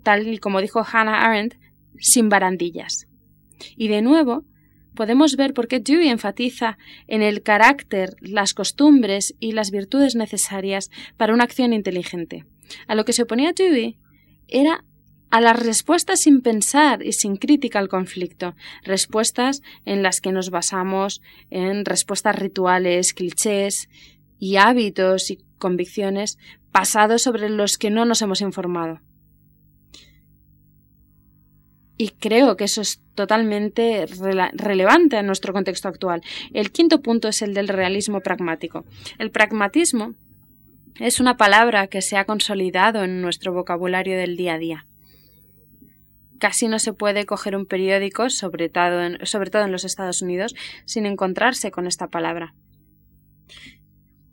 tal 0.03 0.27
y 0.27 0.38
como 0.39 0.59
dijo 0.59 0.84
Hannah 0.86 1.23
Arendt, 1.23 1.55
sin 1.99 2.29
barandillas. 2.29 3.07
Y 3.77 3.88
de 3.89 4.01
nuevo, 4.01 4.43
podemos 4.95 5.36
ver 5.36 5.53
por 5.53 5.67
qué 5.67 5.79
Dewey 5.79 6.09
enfatiza 6.09 6.77
en 7.07 7.21
el 7.21 7.43
carácter, 7.43 8.15
las 8.19 8.53
costumbres 8.53 9.36
y 9.39 9.51
las 9.51 9.71
virtudes 9.71 10.15
necesarias 10.15 10.89
para 11.15 11.34
una 11.34 11.43
acción 11.43 11.73
inteligente. 11.73 12.45
A 12.88 12.95
lo 12.95 13.05
que 13.05 13.13
se 13.13 13.23
oponía 13.23 13.53
Dewey 13.53 13.97
era 14.52 14.84
a 15.32 15.41
las 15.41 15.58
respuestas 15.58 16.20
sin 16.20 16.41
pensar 16.41 17.04
y 17.04 17.14
sin 17.14 17.38
crítica 17.38 17.80
al 17.80 17.88
conflicto, 17.88 18.54
respuestas 18.84 19.62
en 19.86 20.04
las 20.04 20.20
que 20.20 20.34
nos 20.34 20.49
basamos 20.49 21.22
en 21.49 21.86
respuestas 21.86 22.36
rituales, 22.36 23.14
clichés 23.14 23.89
y 24.38 24.58
hábitos 24.58 25.32
y 25.32 25.39
convicciones 25.58 26.38
basados 26.74 27.22
sobre 27.22 27.49
los 27.49 27.78
que 27.78 27.89
no 27.89 28.06
nos 28.06 28.22
hemos 28.22 28.41
informado. 28.41 28.99
Y 31.97 32.10
creo 32.10 32.58
que 32.58 32.64
eso 32.64 32.82
es 32.82 33.02
totalmente 33.14 34.08
relevante 34.54 35.18
a 35.18 35.24
nuestro 35.24 35.54
contexto 35.54 35.88
actual. 35.88 36.22
El 36.52 36.72
quinto 36.72 37.02
punto 37.02 37.28
es 37.28 37.43
el 37.43 37.54
del 37.54 37.68
realismo 37.68 38.22
pragmático. 38.22 38.86
El 39.20 39.30
pragmatismo 39.30 40.16
es 41.00 41.20
una 41.20 41.38
palabra 41.38 41.88
que 41.88 42.02
se 42.02 42.18
ha 42.18 42.26
consolidado 42.26 43.04
en 43.04 43.22
nuestro 43.22 43.54
vocabulario 43.54 44.18
del 44.18 44.38
día 44.38 44.56
a 44.56 44.58
día 44.58 44.86
casi 46.42 46.68
no 46.68 46.80
se 46.80 46.92
puede 46.92 47.26
coger 47.26 47.56
un 47.56 47.68
periódico, 47.68 48.30
sobre 48.30 48.68
todo, 48.68 49.04
en, 49.04 49.72
los 49.72 49.86
Estados 49.86 50.22
Unidos, 50.24 50.56
sin 50.86 51.06
encontrarse 51.06 51.70
con 51.72 51.86
esta 51.86 52.08
palabra. 52.08 52.56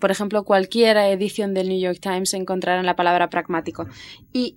Por 0.01 0.11
ejemplo, 0.11 0.43
cualquier 0.45 0.97
edición 0.97 1.53
del 1.53 1.69
New 1.69 1.79
York 1.79 1.99
Times 2.01 2.33
encontrará 2.33 2.83
la 2.83 2.97
palabra 2.97 3.29
pragmático. 3.29 3.87
¿Y 4.33 4.57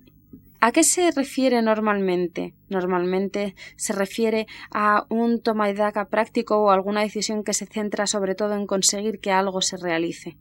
a 0.60 0.72
qué 0.72 0.82
se 0.82 1.10
refiere 1.10 1.60
normalmente? 1.60 2.54
Normalmente 2.68 3.54
se 3.76 3.92
refiere 3.92 4.46
a 4.70 5.04
un 5.10 5.42
toma 5.42 5.66
de 5.66 5.74
daca 5.74 6.06
práctico 6.06 6.56
o 6.56 6.70
alguna 6.70 7.02
decisión 7.02 7.44
que 7.44 7.52
se 7.52 7.66
centra 7.66 8.06
sobre 8.06 8.34
todo 8.34 8.54
en 8.54 8.66
conseguir 8.66 9.20
que 9.20 9.30
algo 9.30 9.60
se 9.60 9.76
realice. 9.76 10.38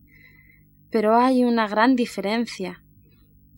Pero 0.92 1.16
hay 1.16 1.44
una 1.44 1.68
gran 1.68 1.96
diferencia 1.96 2.84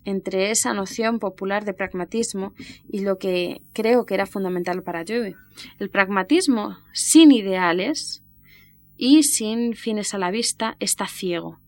entre 0.06 0.52
esa 0.52 0.74
noción 0.74 1.20
popular 1.20 1.66
de 1.66 1.74
pragmatismo 1.74 2.54
y 2.90 3.00
lo 3.00 3.18
que 3.18 3.62
creo 3.74 4.06
que 4.06 4.14
era 4.14 4.26
fundamental 4.26 4.84
para 4.84 5.04
Dewey. 5.04 5.36
El 5.80 5.90
pragmatismo 5.90 6.78
sin 6.94 7.32
ideales 7.32 8.24
y 8.98 9.24
sin 9.24 9.76
fines 9.76 10.14
a 10.14 10.18
la 10.18 10.32
vista 10.32 10.76
está 10.80 11.08
ciego. 11.08 11.60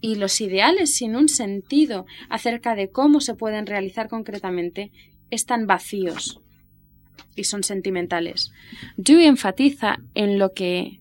Y 0.00 0.16
los 0.16 0.40
ideales 0.40 0.94
sin 0.94 1.16
un 1.16 1.28
sentido 1.28 2.06
acerca 2.28 2.74
de 2.74 2.90
cómo 2.90 3.20
se 3.20 3.34
pueden 3.34 3.66
realizar 3.66 4.08
concretamente 4.08 4.92
están 5.30 5.66
vacíos 5.66 6.40
y 7.34 7.44
son 7.44 7.64
sentimentales. 7.64 8.52
Dewey 8.96 9.26
enfatiza 9.26 9.98
en 10.14 10.38
lo 10.38 10.52
que 10.52 11.00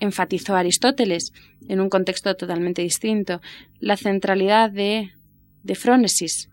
enfatizó 0.00 0.54
Aristóteles 0.54 1.32
en 1.68 1.80
un 1.80 1.88
contexto 1.88 2.34
totalmente 2.36 2.82
distinto, 2.82 3.40
la 3.80 3.96
centralidad 3.96 4.70
de 4.70 5.10
de 5.66 5.74
frónesis, 5.74 6.48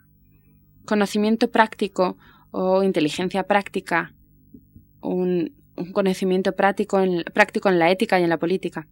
conocimiento 0.85 1.51
práctico 1.51 2.17
o 2.51 2.83
inteligencia 2.83 3.43
práctica, 3.43 4.13
un, 5.01 5.53
conocimiento 5.91 6.51
práctico 6.51 6.99
práctico 7.33 7.69
en 7.69 7.79
la 7.79 7.89
ética 7.89 8.19
y 8.19 8.23
en 8.23 8.29
la 8.29 8.37
política. 8.37 8.87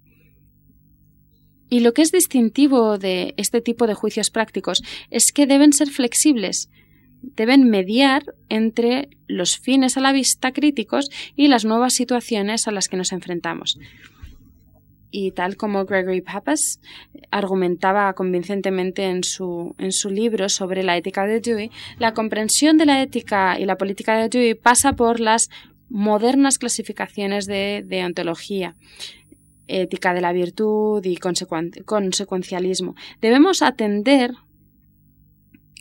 Y 1.70 1.82
lo 1.82 1.94
que 1.94 2.02
es 2.02 2.12
distintivo 2.12 2.98
de 2.98 3.34
este 3.38 3.62
tipo 3.62 3.88
de 3.88 3.94
juicios 3.94 4.30
prácticos 4.30 4.82
es 5.10 5.32
que 5.32 5.46
deben 5.46 5.74
ser 5.74 5.90
flexibles, 5.90 6.70
deben 7.22 7.70
mediar 7.70 8.24
entre 8.50 9.10
los 9.28 9.58
fines 9.58 9.96
a 9.96 10.02
la 10.02 10.12
vista 10.12 10.52
críticos 10.52 11.10
y 11.36 11.48
las 11.48 11.64
nuevas 11.66 11.94
situaciones 11.94 12.68
a 12.68 12.72
las 12.72 12.88
que 12.88 12.98
nos 12.98 13.12
enfrentamos 13.12 13.78
y 15.12 15.32
tal 15.32 15.58
como 15.58 15.86
Gregory 15.86 16.22
Pappas 16.22 16.80
argumentaba 17.30 18.14
convincentemente 18.14 19.04
en 19.04 19.24
su, 19.24 19.76
en 19.78 19.92
su 19.92 20.10
libro 20.10 20.50
sobre 20.50 20.84
la 20.84 20.98
ética 20.98 21.26
de 21.26 21.42
Dewey, 21.42 21.72
la 22.00 22.14
comprensión 22.14 22.78
de 22.78 22.86
la 22.86 23.02
ética 23.02 23.60
y 23.60 23.66
la 23.66 23.78
política 23.78 24.18
de 24.18 24.30
Dewey 24.30 24.56
pasa 24.56 24.94
por 24.94 25.20
las 25.20 25.50
modernas 25.90 26.58
clasificaciones 26.58 27.46
de, 27.46 27.84
de 27.86 28.06
ontología 28.06 28.76
ética 29.68 30.14
de 30.14 30.22
la 30.22 30.34
virtud 30.34 31.04
y 31.06 31.18
consecuencialismo. 31.18 32.96
Debemos 33.22 33.62
atender 33.62 34.32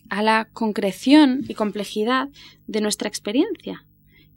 a 0.08 0.22
la 0.22 0.48
concreción 0.52 1.44
y 1.48 1.54
complejidad 1.54 2.28
de 2.66 2.80
nuestra 2.80 3.08
experiencia 3.08 3.84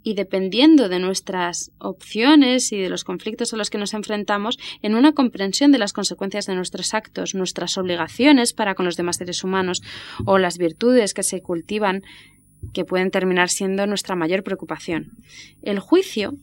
y 0.03 0.15
dependiendo 0.15 0.89
de 0.89 0.99
nuestras 0.99 1.71
opciones 1.79 2.71
y 2.71 2.77
de 2.77 2.89
los 2.89 3.03
conflictos 3.03 3.53
a 3.53 3.57
los 3.57 3.69
que 3.69 3.77
nos 3.77 3.93
enfrentamos, 3.93 4.59
en 4.81 4.95
una 4.95 5.13
comprensión 5.13 5.71
de 5.71 5.79
las 5.79 5.93
consecuencias 5.93 6.45
de 6.45 6.55
nuestros 6.55 6.93
actos, 6.93 7.33
nuestras 7.33 7.77
obligaciones 7.77 8.53
para 8.53 8.75
con 8.75 8.85
los 8.85 8.97
demás 8.97 9.17
seres 9.17 9.43
humanos 9.43 9.81
o 10.25 10.37
las 10.37 10.57
virtudes 10.57 11.13
que 11.13 11.23
se 11.23 11.41
cultivan 11.41 12.03
que 12.73 12.85
pueden 12.85 13.11
terminar 13.11 13.49
siendo 13.49 13.87
nuestra 13.87 14.15
mayor 14.15 14.43
preocupación. 14.43 15.11
El 15.61 15.79
juicio, 15.79 16.35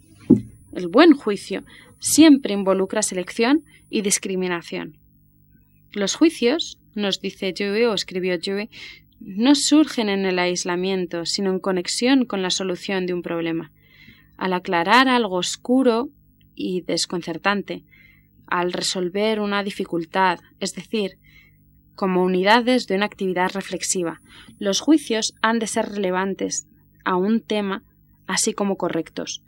el 0.72 0.88
buen 0.88 1.12
juicio, 1.12 1.64
siempre 1.98 2.54
involucra 2.54 3.02
selección 3.02 3.64
y 3.88 4.02
discriminación. 4.02 4.98
Los 5.92 6.14
juicios, 6.14 6.78
nos 6.94 7.20
dice 7.20 7.52
Dewey 7.52 7.84
o 7.84 7.94
escribió 7.94 8.38
Dewey, 8.38 8.70
no 9.20 9.54
surgen 9.54 10.08
en 10.08 10.24
el 10.24 10.38
aislamiento, 10.38 11.26
sino 11.26 11.50
en 11.50 11.60
conexión 11.60 12.24
con 12.24 12.42
la 12.42 12.50
solución 12.50 13.06
de 13.06 13.14
un 13.14 13.22
problema. 13.22 13.70
Al 14.36 14.54
aclarar 14.54 15.08
algo 15.08 15.36
oscuro 15.36 16.08
y 16.54 16.80
desconcertante, 16.80 17.84
al 18.46 18.72
resolver 18.72 19.40
una 19.40 19.62
dificultad, 19.62 20.40
es 20.58 20.74
decir, 20.74 21.18
como 21.94 22.24
unidades 22.24 22.86
de 22.86 22.96
una 22.96 23.06
actividad 23.06 23.50
reflexiva, 23.52 24.22
los 24.58 24.80
juicios 24.80 25.34
han 25.42 25.58
de 25.58 25.66
ser 25.66 25.90
relevantes 25.90 26.66
a 27.04 27.16
un 27.16 27.42
tema 27.42 27.84
así 28.26 28.54
como 28.54 28.76
correctos. 28.76 29.42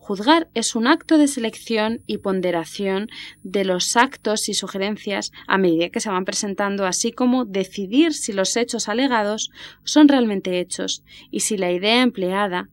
Juzgar 0.00 0.48
es 0.54 0.74
un 0.74 0.86
acto 0.86 1.18
de 1.18 1.28
selección 1.28 2.02
y 2.06 2.18
ponderación 2.18 3.08
de 3.42 3.66
los 3.66 3.98
actos 3.98 4.48
y 4.48 4.54
sugerencias 4.54 5.30
a 5.46 5.58
medida 5.58 5.90
que 5.90 6.00
se 6.00 6.08
van 6.08 6.24
presentando, 6.24 6.86
así 6.86 7.12
como 7.12 7.44
decidir 7.44 8.14
si 8.14 8.32
los 8.32 8.56
hechos 8.56 8.88
alegados 8.88 9.50
son 9.84 10.08
realmente 10.08 10.58
hechos 10.58 11.04
y 11.30 11.40
si 11.40 11.58
la 11.58 11.70
idea 11.70 12.00
empleada 12.00 12.70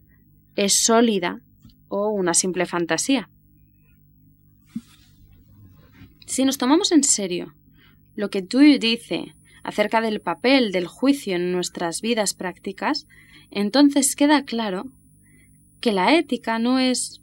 es 0.55 0.82
sólida 0.82 1.41
o 1.89 2.07
una 2.09 2.34
simple 2.34 2.65
fantasía. 2.65 3.30
Si 6.25 6.45
nos 6.45 6.57
tomamos 6.57 6.93
en 6.93 7.03
serio 7.03 7.53
lo 8.15 8.30
que 8.30 8.41
Dewey 8.41 8.80
dice 8.80 9.36
acerca 9.63 9.99
del 9.99 10.21
papel 10.21 10.71
del 10.71 10.88
juicio 10.88 11.36
en 11.36 11.51
nuestras 11.51 11.99
vidas 11.99 12.34
prácticas, 12.34 13.05
entonces 13.51 14.15
queda 14.15 14.45
claro 14.45 14.86
que 15.80 15.91
la 15.91 16.15
ética 16.15 16.59
no 16.59 16.80
es, 16.80 17.21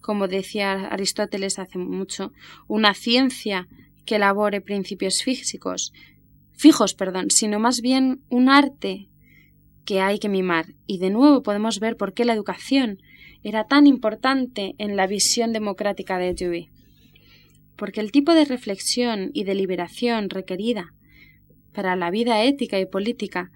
como 0.00 0.28
decía 0.28 0.72
Aristóteles 0.88 1.58
hace 1.58 1.78
mucho, 1.78 2.32
una 2.68 2.94
ciencia 2.94 3.68
que 4.04 4.16
elabore 4.16 4.60
principios 4.60 5.22
físicos, 5.22 5.92
fijos, 6.52 6.94
perdón, 6.94 7.30
sino 7.30 7.58
más 7.58 7.80
bien 7.80 8.20
un 8.28 8.48
arte 8.48 9.08
que 9.84 10.00
hay 10.00 10.18
que 10.18 10.28
mimar. 10.28 10.74
Y 10.86 10.98
de 10.98 11.10
nuevo 11.10 11.42
podemos 11.42 11.80
ver 11.80 11.96
por 11.96 12.14
qué 12.14 12.24
la 12.24 12.32
educación 12.32 12.98
era 13.42 13.66
tan 13.66 13.86
importante 13.86 14.74
en 14.78 14.96
la 14.96 15.06
visión 15.06 15.52
democrática 15.52 16.18
de 16.18 16.34
Dewey. 16.34 16.70
Porque 17.76 18.00
el 18.00 18.12
tipo 18.12 18.34
de 18.34 18.44
reflexión 18.44 19.30
y 19.32 19.44
deliberación 19.44 20.30
requerida 20.30 20.94
para 21.72 21.96
la 21.96 22.10
vida 22.10 22.44
ética 22.44 22.78
y 22.78 22.86
política 22.86 23.50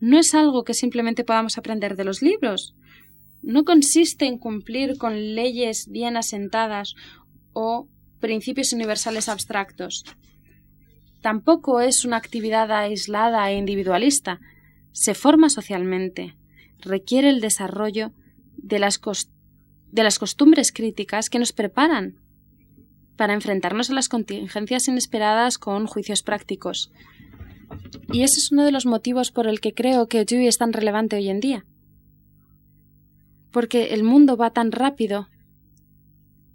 no 0.00 0.18
es 0.18 0.34
algo 0.34 0.64
que 0.64 0.74
simplemente 0.74 1.24
podamos 1.24 1.58
aprender 1.58 1.96
de 1.96 2.04
los 2.04 2.22
libros, 2.22 2.74
no 3.42 3.64
consiste 3.64 4.26
en 4.26 4.38
cumplir 4.38 4.98
con 4.98 5.34
leyes 5.34 5.88
bien 5.90 6.16
asentadas 6.16 6.94
o 7.52 7.88
principios 8.20 8.72
universales 8.72 9.28
abstractos. 9.28 10.04
Tampoco 11.20 11.80
es 11.80 12.04
una 12.04 12.16
actividad 12.16 12.70
aislada 12.70 13.50
e 13.50 13.56
individualista. 13.56 14.40
Se 14.92 15.14
forma 15.14 15.50
socialmente. 15.50 16.36
Requiere 16.80 17.28
el 17.28 17.40
desarrollo 17.40 18.12
de 18.56 18.78
las, 18.78 18.98
costumbres 18.98 20.72
críticas 20.72 21.28
que 21.28 21.38
nos 21.38 21.52
preparan 21.52 22.20
para 23.16 23.34
enfrentarnos 23.34 23.90
a 23.90 23.94
las 23.94 24.08
contingencias 24.08 24.86
inesperadas 24.86 25.58
con 25.58 25.86
juicios 25.86 26.22
prácticos. 26.22 26.92
Y 28.12 28.22
ese 28.22 28.38
es 28.38 28.52
uno 28.52 28.64
de 28.64 28.72
los 28.72 28.86
motivos 28.86 29.32
por 29.32 29.48
el 29.48 29.60
que 29.60 29.74
creo 29.74 30.06
que 30.06 30.24
Dewey 30.24 30.46
es 30.46 30.58
tan 30.58 30.72
relevante 30.72 31.16
hoy 31.16 31.28
en 31.28 31.40
día 31.40 31.64
porque 33.50 33.94
el 33.94 34.02
mundo 34.02 34.36
va 34.36 34.50
tan 34.50 34.72
rápido 34.72 35.28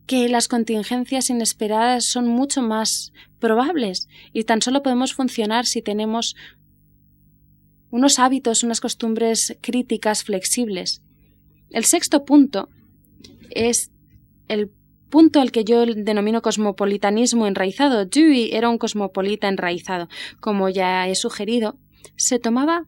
que 0.05 0.27
las 0.27 0.47
contingencias 0.47 1.29
inesperadas 1.29 2.05
son 2.05 2.27
mucho 2.27 2.61
más 2.61 3.13
probables 3.39 4.07
y 4.33 4.43
tan 4.43 4.61
solo 4.61 4.83
podemos 4.83 5.13
funcionar 5.13 5.65
si 5.65 5.81
tenemos 5.81 6.35
unos 7.89 8.19
hábitos, 8.19 8.63
unas 8.63 8.81
costumbres 8.81 9.57
críticas 9.61 10.23
flexibles. 10.23 11.01
El 11.69 11.85
sexto 11.85 12.25
punto 12.25 12.69
es 13.49 13.91
el 14.47 14.71
punto 15.09 15.39
al 15.39 15.51
que 15.51 15.63
yo 15.63 15.85
denomino 15.85 16.41
cosmopolitanismo 16.41 17.45
enraizado. 17.45 18.05
Dewey 18.05 18.51
era 18.51 18.69
un 18.69 18.79
cosmopolita 18.79 19.47
enraizado. 19.47 20.07
Como 20.39 20.69
ya 20.69 21.07
he 21.07 21.15
sugerido, 21.15 21.77
se 22.15 22.39
tomaba 22.39 22.87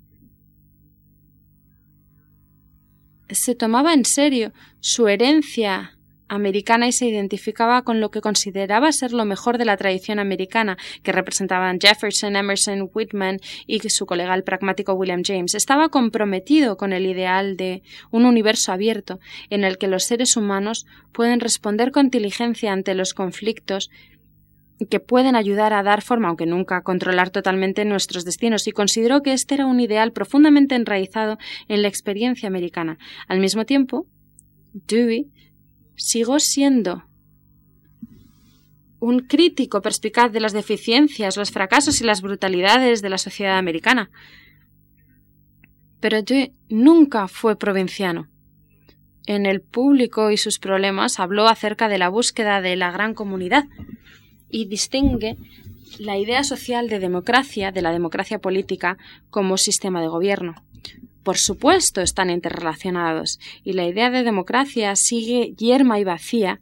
se 3.29 3.55
tomaba 3.55 3.93
en 3.93 4.05
serio 4.05 4.51
su 4.79 5.07
herencia 5.07 5.95
americana 6.27 6.87
y 6.87 6.91
se 6.91 7.05
identificaba 7.05 7.83
con 7.83 8.01
lo 8.01 8.09
que 8.09 8.21
consideraba 8.21 8.91
ser 8.91 9.13
lo 9.13 9.25
mejor 9.25 9.57
de 9.57 9.65
la 9.65 9.77
tradición 9.77 10.19
americana, 10.19 10.77
que 11.03 11.11
representaban 11.11 11.79
Jefferson, 11.79 12.35
Emerson, 12.35 12.89
Whitman 12.93 13.39
y 13.67 13.79
su 13.89 14.05
colega 14.05 14.33
el 14.33 14.43
pragmático 14.43 14.93
William 14.93 15.21
James. 15.23 15.53
Estaba 15.53 15.89
comprometido 15.89 16.77
con 16.77 16.93
el 16.93 17.05
ideal 17.05 17.57
de 17.57 17.83
un 18.11 18.25
universo 18.25 18.71
abierto 18.71 19.19
en 19.49 19.63
el 19.63 19.77
que 19.77 19.87
los 19.87 20.05
seres 20.05 20.35
humanos 20.35 20.85
pueden 21.11 21.39
responder 21.39 21.91
con 21.91 22.05
inteligencia 22.05 22.71
ante 22.71 22.95
los 22.95 23.13
conflictos 23.13 23.89
que 24.89 24.99
pueden 24.99 25.35
ayudar 25.35 25.73
a 25.73 25.83
dar 25.83 26.01
forma, 26.01 26.27
aunque 26.27 26.45
nunca 26.45 26.81
controlar 26.83 27.29
totalmente 27.29 27.85
nuestros 27.85 28.25
destinos, 28.25 28.67
y 28.67 28.71
consideró 28.71 29.21
que 29.21 29.33
este 29.33 29.55
era 29.55 29.65
un 29.65 29.79
ideal 29.79 30.11
profundamente 30.11 30.75
enraizado 30.75 31.37
en 31.67 31.81
la 31.81 31.87
experiencia 31.87 32.47
americana. 32.47 32.97
Al 33.27 33.39
mismo 33.39 33.65
tiempo, 33.65 34.05
Dewey 34.73 35.27
siguió 35.95 36.39
siendo 36.39 37.03
un 38.99 39.19
crítico 39.19 39.81
perspicaz 39.81 40.31
de 40.31 40.39
las 40.39 40.53
deficiencias, 40.53 41.37
los 41.37 41.51
fracasos 41.51 42.01
y 42.01 42.03
las 42.03 42.21
brutalidades 42.21 43.01
de 43.01 43.09
la 43.09 43.17
sociedad 43.17 43.57
americana. 43.57 44.09
Pero 46.01 46.21
Dewey 46.21 46.53
nunca 46.69 47.27
fue 47.27 47.57
provinciano. 47.57 48.27
En 49.27 49.45
el 49.45 49.61
público 49.61 50.31
y 50.31 50.37
sus 50.37 50.59
problemas 50.59 51.19
habló 51.19 51.47
acerca 51.47 51.87
de 51.87 51.97
la 51.97 52.09
búsqueda 52.09 52.61
de 52.61 52.75
la 52.75 52.91
gran 52.91 53.13
comunidad, 53.13 53.63
y 54.55 54.67
distingue 54.67 55.35
la 55.99 56.17
idea 56.17 56.45
social 56.45 56.87
de 56.87 56.99
democracia 56.99 57.73
de 57.73 57.81
la 57.81 57.91
democracia 57.91 58.39
política 58.39 58.97
como 59.29 59.57
sistema 59.57 59.99
de 59.99 60.07
gobierno. 60.07 60.55
Por 61.23 61.37
supuesto 61.37 61.99
están 61.99 62.29
interrelacionados 62.29 63.37
y 63.65 63.73
la 63.73 63.85
idea 63.85 64.09
de 64.09 64.23
democracia 64.23 64.95
sigue 64.95 65.53
yerma 65.57 65.99
y 65.99 66.05
vacía 66.05 66.61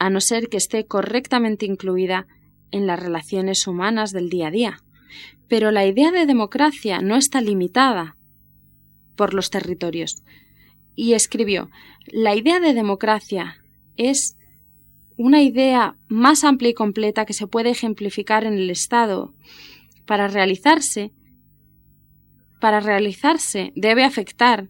a 0.00 0.10
no 0.10 0.20
ser 0.20 0.48
que 0.48 0.56
esté 0.56 0.84
correctamente 0.84 1.64
incluida 1.64 2.26
en 2.72 2.88
las 2.88 2.98
relaciones 2.98 3.68
humanas 3.68 4.10
del 4.10 4.28
día 4.28 4.48
a 4.48 4.50
día. 4.50 4.80
Pero 5.46 5.70
la 5.70 5.86
idea 5.86 6.10
de 6.10 6.26
democracia 6.26 7.02
no 7.02 7.14
está 7.14 7.40
limitada 7.40 8.16
por 9.14 9.32
los 9.32 9.48
territorios. 9.48 10.24
Y 10.96 11.12
escribió, 11.12 11.70
la 12.06 12.34
idea 12.34 12.58
de 12.58 12.74
democracia 12.74 13.62
es 13.96 14.36
una 15.22 15.40
idea 15.40 15.94
más 16.08 16.42
amplia 16.42 16.70
y 16.70 16.74
completa 16.74 17.24
que 17.24 17.32
se 17.32 17.46
puede 17.46 17.70
ejemplificar 17.70 18.42
en 18.42 18.54
el 18.54 18.70
Estado. 18.70 19.32
Para 20.04 20.26
realizarse, 20.26 21.12
para 22.60 22.80
realizarse 22.80 23.72
debe 23.76 24.02
afectar 24.02 24.68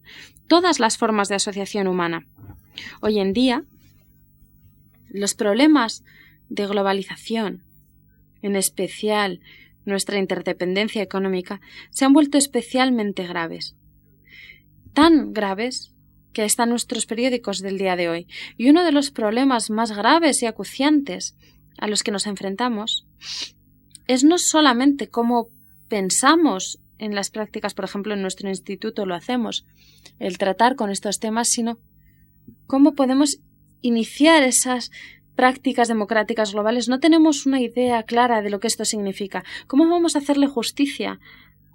todas 0.49 0.79
las 0.79 0.99
formas 0.99 1.31
de 1.31 1.37
asociación 1.37 1.87
humana. 1.87 2.27
Hoy 3.01 3.19
en 3.19 3.33
día, 3.33 3.65
los 5.09 5.33
problemas 5.33 6.05
de 6.51 6.67
globalización, 6.67 7.65
en 8.43 8.55
especial 8.55 9.41
nuestra 9.87 10.19
interdependencia 10.19 11.03
económica, 11.03 11.63
se 11.89 12.05
han 12.05 12.13
vuelto 12.13 12.37
especialmente 12.37 13.27
graves. 13.27 13.75
Tan 14.93 15.33
graves 15.33 15.91
que 16.33 16.45
están 16.45 16.70
nuestros 16.70 17.07
periódicos 17.07 17.59
del 17.59 17.78
día 17.78 17.97
de 17.97 18.09
hoy. 18.09 18.26
Y 18.57 18.70
uno 18.70 18.85
de 18.85 18.93
los 18.93 19.11
problemas 19.11 19.70
más 19.70 19.93
graves 19.93 20.43
y 20.43 20.47
acuciantes 20.47 21.37
a 21.78 21.87
los 21.89 22.03
que 22.03 22.11
nos 22.11 22.26
enfrentamos 22.26 23.07
es 24.07 24.24
no 24.24 24.39
solamente 24.39 25.09
cómo 25.09 25.49
pensamos 25.89 26.78
en 26.99 27.14
las 27.14 27.30
prácticas, 27.30 27.74
por 27.74 27.85
ejemplo, 27.85 28.14
en 28.14 28.22
nuestro 28.22 28.49
instituto 28.49 29.07
lo 29.07 29.14
hacemos, 29.14 29.66
el 30.18 30.39
tratar 30.39 30.76
con 30.76 30.91
estos 30.91 31.18
temas, 31.18 31.49
sino 31.49 31.78
cómo 32.66 32.95
podemos 32.95 33.39
iniciar 33.80 34.43
esas 34.45 34.91
prácticas 35.35 35.89
democráticas 35.89 36.53
globales. 36.53 36.89
No 36.89 37.01
tenemos 37.01 37.47
una 37.47 37.61
idea 37.61 38.03
clara 38.05 38.43
de 38.43 38.51
lo 38.51 38.61
que 38.61 38.68
esto 38.68 38.85
significa. 38.85 39.45
¿Cómo 39.66 39.89
vamos 39.89 40.14
a 40.14 40.20
hacerle 40.20 40.47
justicia 40.47 41.18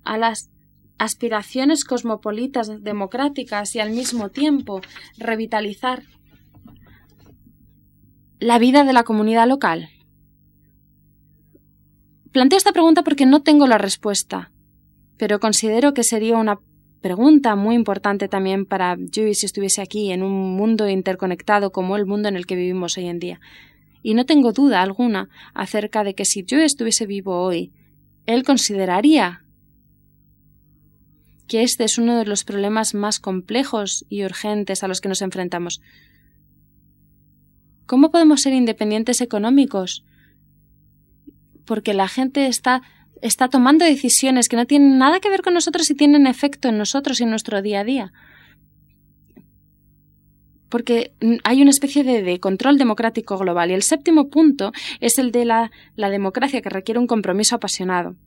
a 0.04 0.18
las 0.18 0.50
aspiraciones 0.98 1.84
cosmopolitas 1.84 2.84
democráticas 2.84 3.76
y 3.76 3.80
al 3.80 3.92
mismo 3.92 4.30
tiempo 4.30 4.82
revitalizar 5.18 6.04
la 8.40 8.60
vida 8.60 8.84
de 8.84 8.94
la 8.94 9.04
comunidad 9.04 9.48
local? 9.48 9.90
Planteo 12.32 12.58
esta 12.58 12.72
pregunta 12.72 13.04
porque 13.04 13.26
no 13.26 13.42
tengo 13.42 13.68
la 13.68 13.78
respuesta, 13.78 14.52
pero 15.18 15.40
considero 15.40 15.94
que 15.94 16.04
sería 16.04 16.38
una 16.38 16.60
pregunta 17.02 17.56
muy 17.56 17.76
importante 17.76 18.28
también 18.28 18.66
para 18.66 18.96
Dewey 18.98 19.34
si 19.34 19.46
estuviese 19.46 19.82
aquí 19.82 20.12
en 20.12 20.24
un 20.24 20.56
mundo 20.56 20.90
interconectado 20.90 21.72
como 21.72 21.96
el 21.96 22.06
mundo 22.06 22.28
en 22.28 22.36
el 22.36 22.46
que 22.46 22.56
vivimos 22.56 22.98
hoy 22.98 23.08
en 23.08 23.20
día. 23.20 23.40
Y 24.04 24.14
no 24.14 24.26
tengo 24.26 24.52
duda 24.52 24.82
alguna 24.82 25.30
acerca 25.54 26.04
de 26.04 26.14
que 26.14 26.26
si 26.26 26.44
yo 26.44 26.60
estuviese 26.60 27.06
vivo 27.06 27.42
hoy, 27.42 27.72
él 28.26 28.44
consideraría 28.44 29.47
que 31.48 31.64
este 31.64 31.84
es 31.86 31.98
uno 31.98 32.18
de 32.18 32.26
los 32.26 32.44
problemas 32.44 32.94
más 32.94 33.20
complejos 33.20 34.06
y 34.10 34.24
urgentes 34.24 34.84
a 34.84 34.88
los 34.88 35.02
que 35.02 35.10
nos 35.10 35.22
enfrentamos. 35.22 35.82
¿Cómo 37.86 38.12
podemos 38.12 38.42
ser 38.42 38.54
independientes 38.54 39.22
económicos? 39.22 40.04
Porque 41.66 41.94
la 41.94 42.10
gente 42.10 42.48
está, 42.48 42.82
está 43.22 43.48
tomando 43.48 43.86
decisiones 43.86 44.50
que 44.50 44.58
no 44.58 44.66
tienen 44.66 44.98
nada 44.98 45.22
que 45.22 45.30
ver 45.30 45.42
con 45.42 45.54
nosotros 45.54 45.90
y 45.90 45.96
tienen 45.96 46.28
efecto 46.28 46.68
en 46.68 46.78
nosotros 46.78 47.20
y 47.20 47.24
en 47.24 47.30
nuestro 47.30 47.62
día 47.62 47.82
a 47.82 47.84
día. 47.86 48.14
porque 50.70 51.14
hay 51.46 51.62
una 51.62 51.70
especie 51.70 52.04
de, 52.04 52.40
control 52.42 52.78
democrático 52.78 53.38
global. 53.38 53.72
Y 53.72 53.74
el 53.74 53.84
séptimo 53.84 54.28
punto 54.28 54.74
es 55.00 55.18
el 55.18 55.32
de 55.32 55.46
la, 55.46 55.72
la 55.96 56.10
democracia, 56.10 56.62
que 56.62 56.70
requiere 56.70 57.00
un 57.00 57.08
compromiso 57.08 57.56
apasionado. 57.56 58.18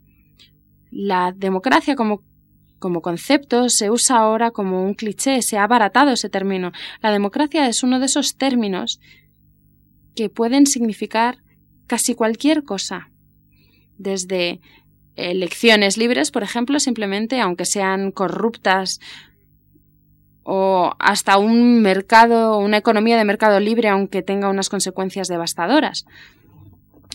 La 0.90 1.34
democracia 1.36 1.96
como 1.96 2.22
como 2.80 3.02
concepto 3.02 3.68
se 3.68 3.90
usa 3.90 4.18
ahora 4.18 4.50
como 4.50 4.82
un 4.82 4.94
cliché, 4.94 5.42
se 5.42 5.58
ha 5.58 5.62
abaratado 5.62 6.10
ese 6.10 6.28
término. 6.28 6.72
La 7.00 7.12
democracia 7.12 7.68
es 7.68 7.84
uno 7.84 8.00
de 8.00 8.06
esos 8.06 8.36
términos 8.36 8.98
que 10.16 10.28
pueden 10.28 10.66
significar 10.66 11.38
casi 11.86 12.14
cualquier 12.14 12.64
cosa, 12.64 13.10
desde 13.96 14.60
elecciones 15.14 15.96
libres, 15.96 16.30
por 16.30 16.42
ejemplo, 16.42 16.80
simplemente, 16.80 17.40
aunque 17.40 17.66
sean 17.66 18.10
corruptas, 18.10 18.98
o 20.42 20.94
hasta 20.98 21.36
un 21.38 21.82
mercado, 21.82 22.58
una 22.58 22.78
economía 22.78 23.18
de 23.18 23.24
mercado 23.24 23.60
libre, 23.60 23.88
aunque 23.88 24.22
tenga 24.22 24.48
unas 24.48 24.68
consecuencias 24.68 25.28
devastadoras. 25.28 26.06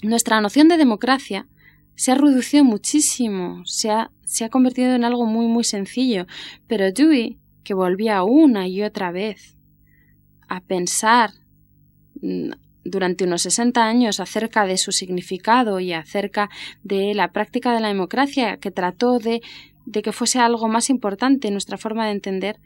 Nuestra 0.04 0.40
noción 0.42 0.68
de 0.68 0.78
democracia 0.78 1.48
se 1.96 2.12
ha 2.12 2.16
reducido 2.16 2.64
muchísimo, 2.64 3.64
se 3.66 3.90
ha, 3.90 4.12
se 4.26 4.44
ha 4.44 4.50
convertido 4.50 4.94
en 4.94 5.06
algo 5.06 5.26
muy 5.26 5.48
muy 5.48 5.64
sencillo, 5.64 6.26
pero 6.68 6.92
Dewey, 6.92 7.40
que 7.64 7.74
volvía 7.74 8.24
una 8.24 8.68
y 8.68 8.84
otra 8.84 9.12
vez 9.12 9.58
a 10.48 10.62
pensar 10.62 11.32
mm, 12.22 12.52
durante 12.84 13.24
unos 13.24 13.42
60 13.42 13.84
años 13.84 14.20
acerca 14.20 14.66
de 14.66 14.78
su 14.78 14.92
significado 14.92 15.80
y 15.80 15.94
acerca 15.94 16.50
de 16.84 17.14
la 17.16 17.32
práctica 17.32 17.74
de 17.74 17.80
la 17.80 17.88
democracia, 17.88 18.58
que 18.58 18.72
trató 18.72 19.18
de, 19.18 19.42
de 19.86 20.02
que 20.02 20.12
fuese 20.12 20.40
algo 20.40 20.68
más 20.68 20.90
importante 20.90 21.48
en 21.48 21.56
nuestra 21.56 21.78
forma 21.78 22.06
de 22.06 22.12
entender, 22.12 22.60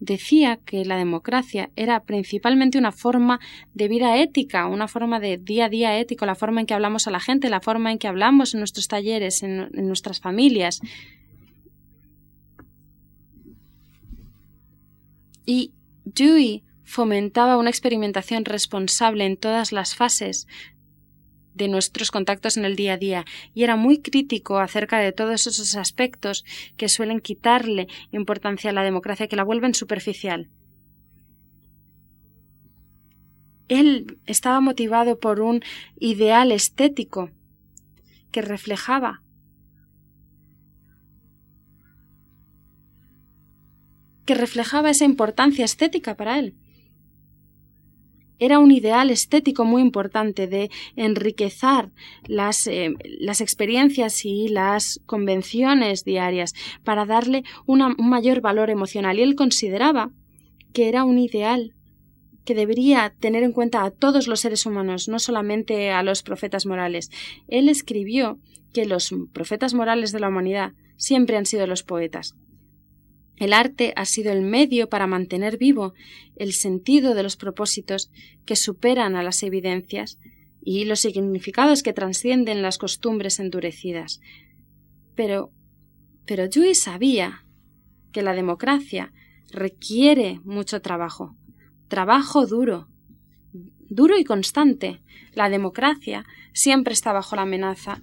decía 0.00 0.58
que 0.64 0.84
la 0.84 0.96
democracia 0.96 1.70
era 1.76 2.00
principalmente 2.04 2.78
una 2.78 2.92
forma 2.92 3.40
de 3.74 3.88
vida 3.88 4.16
ética, 4.18 4.66
una 4.66 4.88
forma 4.88 5.20
de 5.20 5.38
día 5.38 5.66
a 5.66 5.68
día 5.68 5.98
ético, 5.98 6.26
la 6.26 6.34
forma 6.34 6.60
en 6.60 6.66
que 6.66 6.74
hablamos 6.74 7.06
a 7.06 7.10
la 7.10 7.20
gente, 7.20 7.50
la 7.50 7.60
forma 7.60 7.90
en 7.90 7.98
que 7.98 8.08
hablamos 8.08 8.54
en 8.54 8.60
nuestros 8.60 8.88
talleres, 8.88 9.42
en, 9.42 9.68
nuestras 9.72 10.20
familias. 10.20 10.80
Y 15.44 15.72
Dewey 16.04 16.62
fomentaba 16.84 17.56
una 17.56 17.70
experimentación 17.70 18.44
responsable 18.44 19.26
en 19.26 19.36
todas 19.36 19.72
las 19.72 19.94
fases 19.94 20.46
de 21.58 21.68
nuestros 21.68 22.10
contactos 22.10 22.56
en 22.56 22.64
el 22.64 22.76
día 22.76 22.94
a 22.94 22.96
día 22.96 23.24
y 23.52 23.64
era 23.64 23.76
muy 23.76 23.98
crítico 23.98 24.58
acerca 24.58 24.98
de 24.98 25.12
todos 25.12 25.46
esos 25.46 25.74
aspectos 25.74 26.44
que 26.76 26.88
suelen 26.88 27.20
quitarle 27.20 27.88
importancia 28.12 28.70
a 28.70 28.72
la 28.72 28.84
democracia, 28.84 29.28
que 29.28 29.36
la 29.36 29.44
vuelven 29.44 29.74
superficial. 29.74 30.48
Él 33.68 34.18
estaba 34.24 34.60
motivado 34.60 35.18
por 35.18 35.40
un 35.40 35.62
ideal 35.98 36.52
estético 36.52 37.30
que 38.30 38.40
reflejaba 38.40 39.22
que 44.24 44.34
reflejaba 44.34 44.90
esa 44.90 45.06
importancia 45.06 45.64
estética 45.64 46.14
para 46.14 46.38
él 46.38 46.54
era 48.38 48.58
un 48.58 48.70
ideal 48.70 49.10
estético 49.10 49.64
muy 49.64 49.82
importante 49.82 50.46
de 50.46 50.70
enriquecer 50.96 51.90
las, 52.26 52.66
eh, 52.66 52.94
las 53.04 53.40
experiencias 53.40 54.24
y 54.24 54.48
las 54.48 55.00
convenciones 55.06 56.04
diarias 56.04 56.54
para 56.84 57.04
darle 57.04 57.44
un 57.66 57.96
mayor 57.98 58.40
valor 58.40 58.70
emocional. 58.70 59.18
Y 59.18 59.22
él 59.22 59.34
consideraba 59.34 60.10
que 60.72 60.88
era 60.88 61.04
un 61.04 61.18
ideal 61.18 61.74
que 62.44 62.54
debería 62.54 63.12
tener 63.20 63.42
en 63.42 63.52
cuenta 63.52 63.84
a 63.84 63.90
todos 63.90 64.26
los 64.26 64.40
seres 64.40 64.64
humanos, 64.64 65.08
no 65.08 65.18
solamente 65.18 65.90
a 65.90 66.02
los 66.02 66.22
profetas 66.22 66.64
morales. 66.64 67.10
Él 67.46 67.68
escribió 67.68 68.38
que 68.72 68.86
los 68.86 69.14
profetas 69.34 69.74
morales 69.74 70.12
de 70.12 70.20
la 70.20 70.28
humanidad 70.28 70.72
siempre 70.96 71.36
han 71.36 71.44
sido 71.44 71.66
los 71.66 71.82
poetas. 71.82 72.36
El 73.38 73.52
arte 73.52 73.92
ha 73.96 74.04
sido 74.04 74.32
el 74.32 74.42
medio 74.42 74.88
para 74.88 75.06
mantener 75.06 75.58
vivo 75.58 75.94
el 76.36 76.52
sentido 76.52 77.14
de 77.14 77.22
los 77.22 77.36
propósitos 77.36 78.10
que 78.44 78.56
superan 78.56 79.14
a 79.14 79.22
las 79.22 79.42
evidencias 79.42 80.18
y 80.60 80.84
los 80.84 81.00
significados 81.00 81.82
que 81.82 81.92
trascienden 81.92 82.62
las 82.62 82.78
costumbres 82.78 83.38
endurecidas. 83.38 84.20
Pero, 85.14 85.52
pero 86.26 86.48
sabía 86.74 87.44
que 88.12 88.22
la 88.22 88.34
democracia 88.34 89.12
requiere 89.50 90.40
mucho 90.44 90.82
trabajo, 90.82 91.36
trabajo 91.88 92.46
duro, 92.46 92.88
duro 93.88 94.18
y 94.18 94.24
constante. 94.24 95.00
La 95.34 95.48
democracia 95.48 96.26
siempre 96.52 96.92
está 96.92 97.12
bajo 97.12 97.36
la 97.36 97.42
amenaza 97.42 98.02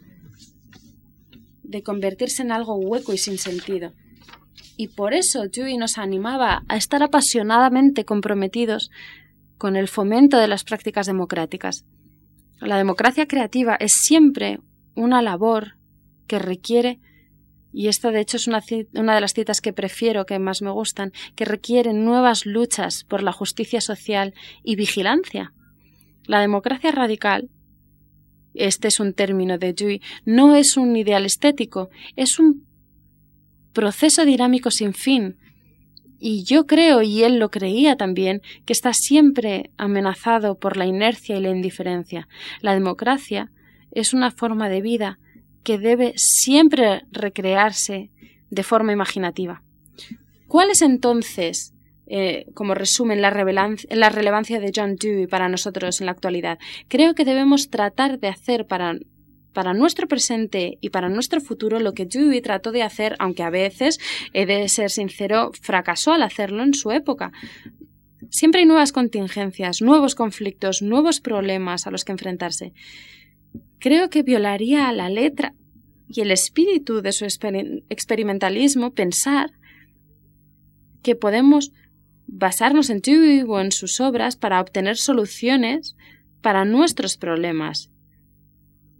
de 1.64 1.84
convertirse 1.84 2.42
en 2.42 2.52
algo 2.52 2.76
hueco 2.76 3.14
y 3.14 3.18
sin 3.18 3.38
sentido. 3.38 3.94
Y 4.78 4.90
por 4.90 5.14
eso 5.14 5.48
Dewey 5.48 5.78
nos 5.78 5.98
animaba 5.98 6.64
a 6.68 6.76
estar 6.76 7.02
apasionadamente 7.02 8.06
comprometidos 8.06 8.92
con 9.58 9.76
el 9.76 9.88
fomento 9.88 10.38
de 10.38 10.48
las 10.48 10.64
prácticas 10.64 11.08
democráticas. 11.08 11.86
La 12.60 12.78
democracia 12.78 13.28
creativa 13.28 13.76
es 13.76 13.94
siempre 13.94 14.60
una 14.96 15.22
labor 15.22 15.76
que 16.28 16.40
requiere, 16.40 17.00
y 17.72 17.88
esta 17.88 18.12
de 18.12 18.22
hecho 18.22 18.38
es 18.38 18.48
una, 18.48 18.62
una, 18.94 19.16
de 19.16 19.22
las 19.22 19.34
citas 19.34 19.62
que 19.62 19.74
prefiero, 19.74 20.26
que 20.26 20.40
más 20.40 20.62
me 20.62 20.72
gustan, 20.72 21.12
que 21.36 21.46
requiere 21.46 21.94
nuevas 21.94 22.46
luchas 22.46 23.04
por 23.04 23.24
la 23.24 23.32
justicia 23.32 23.82
social 23.82 24.34
y 24.64 24.76
vigilancia. 24.76 25.54
La 26.26 26.40
democracia 26.40 26.92
radical, 26.92 27.50
este 28.54 28.88
es 28.88 29.00
un 29.00 29.14
término 29.14 29.58
de 29.58 29.74
Dewey, 29.74 30.02
no 30.24 30.56
es 30.56 30.78
un 30.78 30.96
ideal 30.96 31.26
estético, 31.26 31.90
es 32.16 32.40
un 32.40 32.65
proceso 33.76 34.26
dinámico 34.26 34.72
sin 34.72 34.96
fin. 34.96 35.38
Y 36.18 36.44
yo 36.46 36.66
creo, 36.66 37.04
y 37.04 37.22
él 37.22 37.38
lo 37.38 37.52
creía 37.52 37.98
también, 37.98 38.42
que 38.66 38.74
está 38.74 38.94
siempre 38.94 39.70
amenazado 39.78 40.58
por 40.58 40.78
la 40.78 40.88
inercia 40.88 41.38
y 41.38 41.42
la 41.42 41.52
indiferencia. 41.52 42.28
La 42.62 42.74
democracia 42.74 43.52
es 43.92 44.14
una 44.14 44.32
forma 44.32 44.70
de 44.70 44.82
vida 44.82 45.20
que 45.64 45.78
debe 45.78 46.14
siempre 46.16 47.04
recrearse 47.12 48.10
de 48.50 48.64
forma 48.64 48.94
imaginativa. 48.94 49.62
¿Cuál 50.48 50.70
es 50.70 50.82
entonces, 50.82 51.74
eh, 52.08 52.46
como 52.54 52.76
resumen, 52.76 53.22
la, 53.22 53.32
la 53.90 54.10
relevancia 54.10 54.60
de 54.60 54.72
John 54.74 54.96
Dewey 54.96 55.28
para 55.28 55.50
nosotros 55.50 56.00
en 56.00 56.06
la 56.06 56.14
actualidad? 56.14 56.60
Creo 56.88 57.14
que 57.14 57.26
debemos 57.26 57.70
tratar 57.70 58.20
de 58.20 58.30
hacer 58.30 58.68
para 58.68 58.96
para 59.56 59.74
nuestro 59.74 60.08
presente 60.10 60.78
y 60.82 60.90
para 60.90 61.08
nuestro 61.08 61.40
futuro 61.40 61.80
lo 61.80 61.94
que 61.94 62.06
Dewey 62.06 62.42
trató 62.42 62.74
de 62.74 62.84
hacer, 62.84 63.16
aunque 63.20 63.42
a 63.42 63.50
veces, 63.50 64.00
he 64.34 64.46
de 64.46 64.68
ser 64.68 64.92
sincero, 64.92 65.52
fracasó 65.62 66.12
al 66.12 66.24
hacerlo 66.24 66.62
en 66.62 66.74
su 66.74 66.92
época. 66.92 67.32
Siempre 68.30 68.60
hay 68.60 68.68
nuevas 68.68 68.92
contingencias, 68.92 69.82
nuevos 69.82 70.14
conflictos, 70.14 70.82
nuevos 70.82 71.22
problemas 71.22 71.88
a 71.88 71.92
los 71.92 72.04
que 72.04 72.12
enfrentarse. 72.12 72.74
Creo 73.80 74.10
que 74.10 74.24
violaría 74.24 74.92
la 74.92 75.10
letra 75.10 75.56
y 76.10 76.20
el 76.20 76.32
espíritu 76.32 77.02
de 77.02 77.14
su 77.14 77.24
experimentalismo 77.24 78.94
pensar 78.94 79.52
que 81.02 81.16
podemos 81.16 81.72
basarnos 82.28 82.90
en 82.90 83.00
Dewey 83.00 83.44
o 83.48 83.62
en 83.62 83.72
sus 83.72 84.02
obras 84.02 84.36
para 84.36 84.60
obtener 84.60 84.98
soluciones 84.98 85.96
para 86.42 86.66
nuestros 86.66 87.16
problemas 87.16 87.90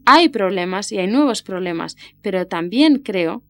hay 0.06 0.30
problemas 0.30 0.92
y 0.92 1.00
hay 1.00 1.08
nuevos 1.08 1.42
problemas, 1.42 1.96
pero 2.22 2.48
también 2.48 3.00
creo 3.00 3.44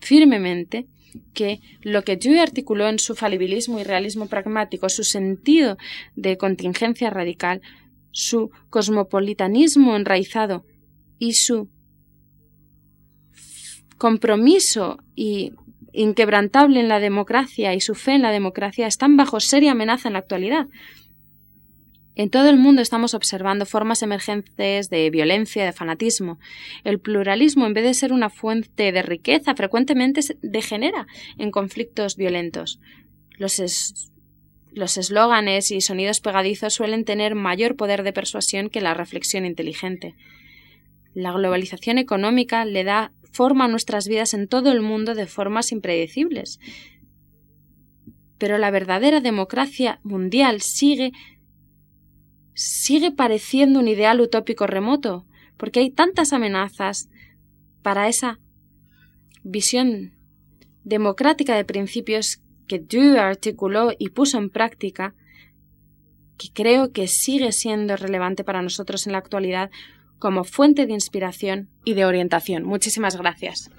firmemente 0.00 0.86
que 1.34 1.60
lo 1.82 2.02
que 2.04 2.16
Dewey 2.16 2.38
articuló 2.38 2.88
en 2.88 2.98
su 2.98 3.14
falibilismo 3.14 3.78
y 3.78 3.84
realismo 3.84 4.26
pragmático, 4.26 4.88
su 4.88 5.04
sentido 5.04 5.76
de 6.16 6.36
contingencia 6.36 7.10
radical, 7.10 7.62
su 8.12 8.50
cosmopolitanismo 8.70 9.96
enraizado 9.96 10.64
y 11.18 11.34
su 11.34 11.68
compromiso 13.98 14.98
y 15.14 15.52
inquebrantable 15.92 16.80
en 16.80 16.88
la 16.88 17.00
democracia 17.00 17.74
y 17.74 17.80
su 17.80 17.94
fe 17.94 18.12
en 18.12 18.22
la 18.22 18.30
democracia 18.30 18.86
están 18.86 19.16
bajo 19.16 19.40
seria 19.40 19.72
amenaza 19.72 20.08
en 20.08 20.14
la 20.14 20.20
actualidad. 20.20 20.68
En 22.20 22.28
todo 22.28 22.50
el 22.50 22.58
mundo 22.58 22.82
estamos 22.82 23.14
observando 23.14 23.64
formas 23.64 24.02
emergentes 24.02 24.90
de 24.90 25.08
violencia, 25.08 25.64
de 25.64 25.72
fanatismo. 25.72 26.38
El 26.84 27.00
pluralismo, 27.00 27.64
en 27.64 27.72
vez 27.72 27.82
de 27.82 27.94
ser 27.94 28.12
una 28.12 28.28
fuente 28.28 28.92
de 28.92 29.00
riqueza, 29.00 29.54
frecuentemente 29.54 30.20
degenera 30.42 31.06
en 31.38 31.50
conflictos 31.50 32.16
violentos. 32.16 32.78
Los 33.38 33.58
los 34.70 34.98
eslóganes 34.98 35.70
y 35.70 35.80
sonidos 35.80 36.20
pegadizos 36.20 36.74
suelen 36.74 37.06
tener 37.06 37.34
mayor 37.34 37.74
poder 37.74 38.02
de 38.02 38.12
persuasión 38.12 38.68
que 38.68 38.82
la 38.82 38.92
reflexión 38.92 39.46
inteligente. 39.46 40.14
La 41.14 41.32
globalización 41.32 41.96
económica 41.96 42.66
le 42.66 42.84
da 42.84 43.12
forma 43.32 43.64
a 43.64 43.68
nuestras 43.68 44.06
vidas 44.08 44.34
en 44.34 44.46
todo 44.46 44.72
el 44.72 44.82
mundo 44.82 45.14
de 45.14 45.24
formas 45.26 45.72
impredecibles. 45.72 46.60
pero 48.36 48.56
la 48.56 48.70
verdadera 48.70 49.20
democracia 49.20 50.00
mundial 50.02 50.62
sigue 50.62 51.12
sigue 52.60 53.10
pareciendo 53.10 53.80
un 53.80 53.88
ideal 53.88 54.20
utópico 54.20 54.66
remoto, 54.66 55.24
porque 55.56 55.80
hay 55.80 55.90
tantas 55.90 56.34
amenazas 56.34 57.08
para 57.80 58.06
esa 58.06 58.38
visión 59.42 60.12
democrática 60.84 61.56
de 61.56 61.64
principios 61.64 62.42
que 62.68 62.78
Dewey 62.78 63.16
articuló 63.16 63.92
y 63.98 64.10
puso 64.10 64.36
en 64.36 64.50
práctica, 64.50 65.14
que 66.36 66.48
creo 66.52 66.92
que 66.92 67.08
sigue 67.08 67.50
siendo 67.52 67.96
relevante 67.96 68.44
para 68.44 68.60
nosotros 68.60 69.06
en 69.06 69.12
la 69.12 69.18
actualidad 69.18 69.70
como 70.18 70.44
fuente 70.44 70.84
de 70.84 70.92
inspiración 70.92 71.70
y 71.84 71.94
de 71.94 72.04
orientación. 72.04 72.64
Muchísimas 72.64 73.16
gracias. 73.16 73.70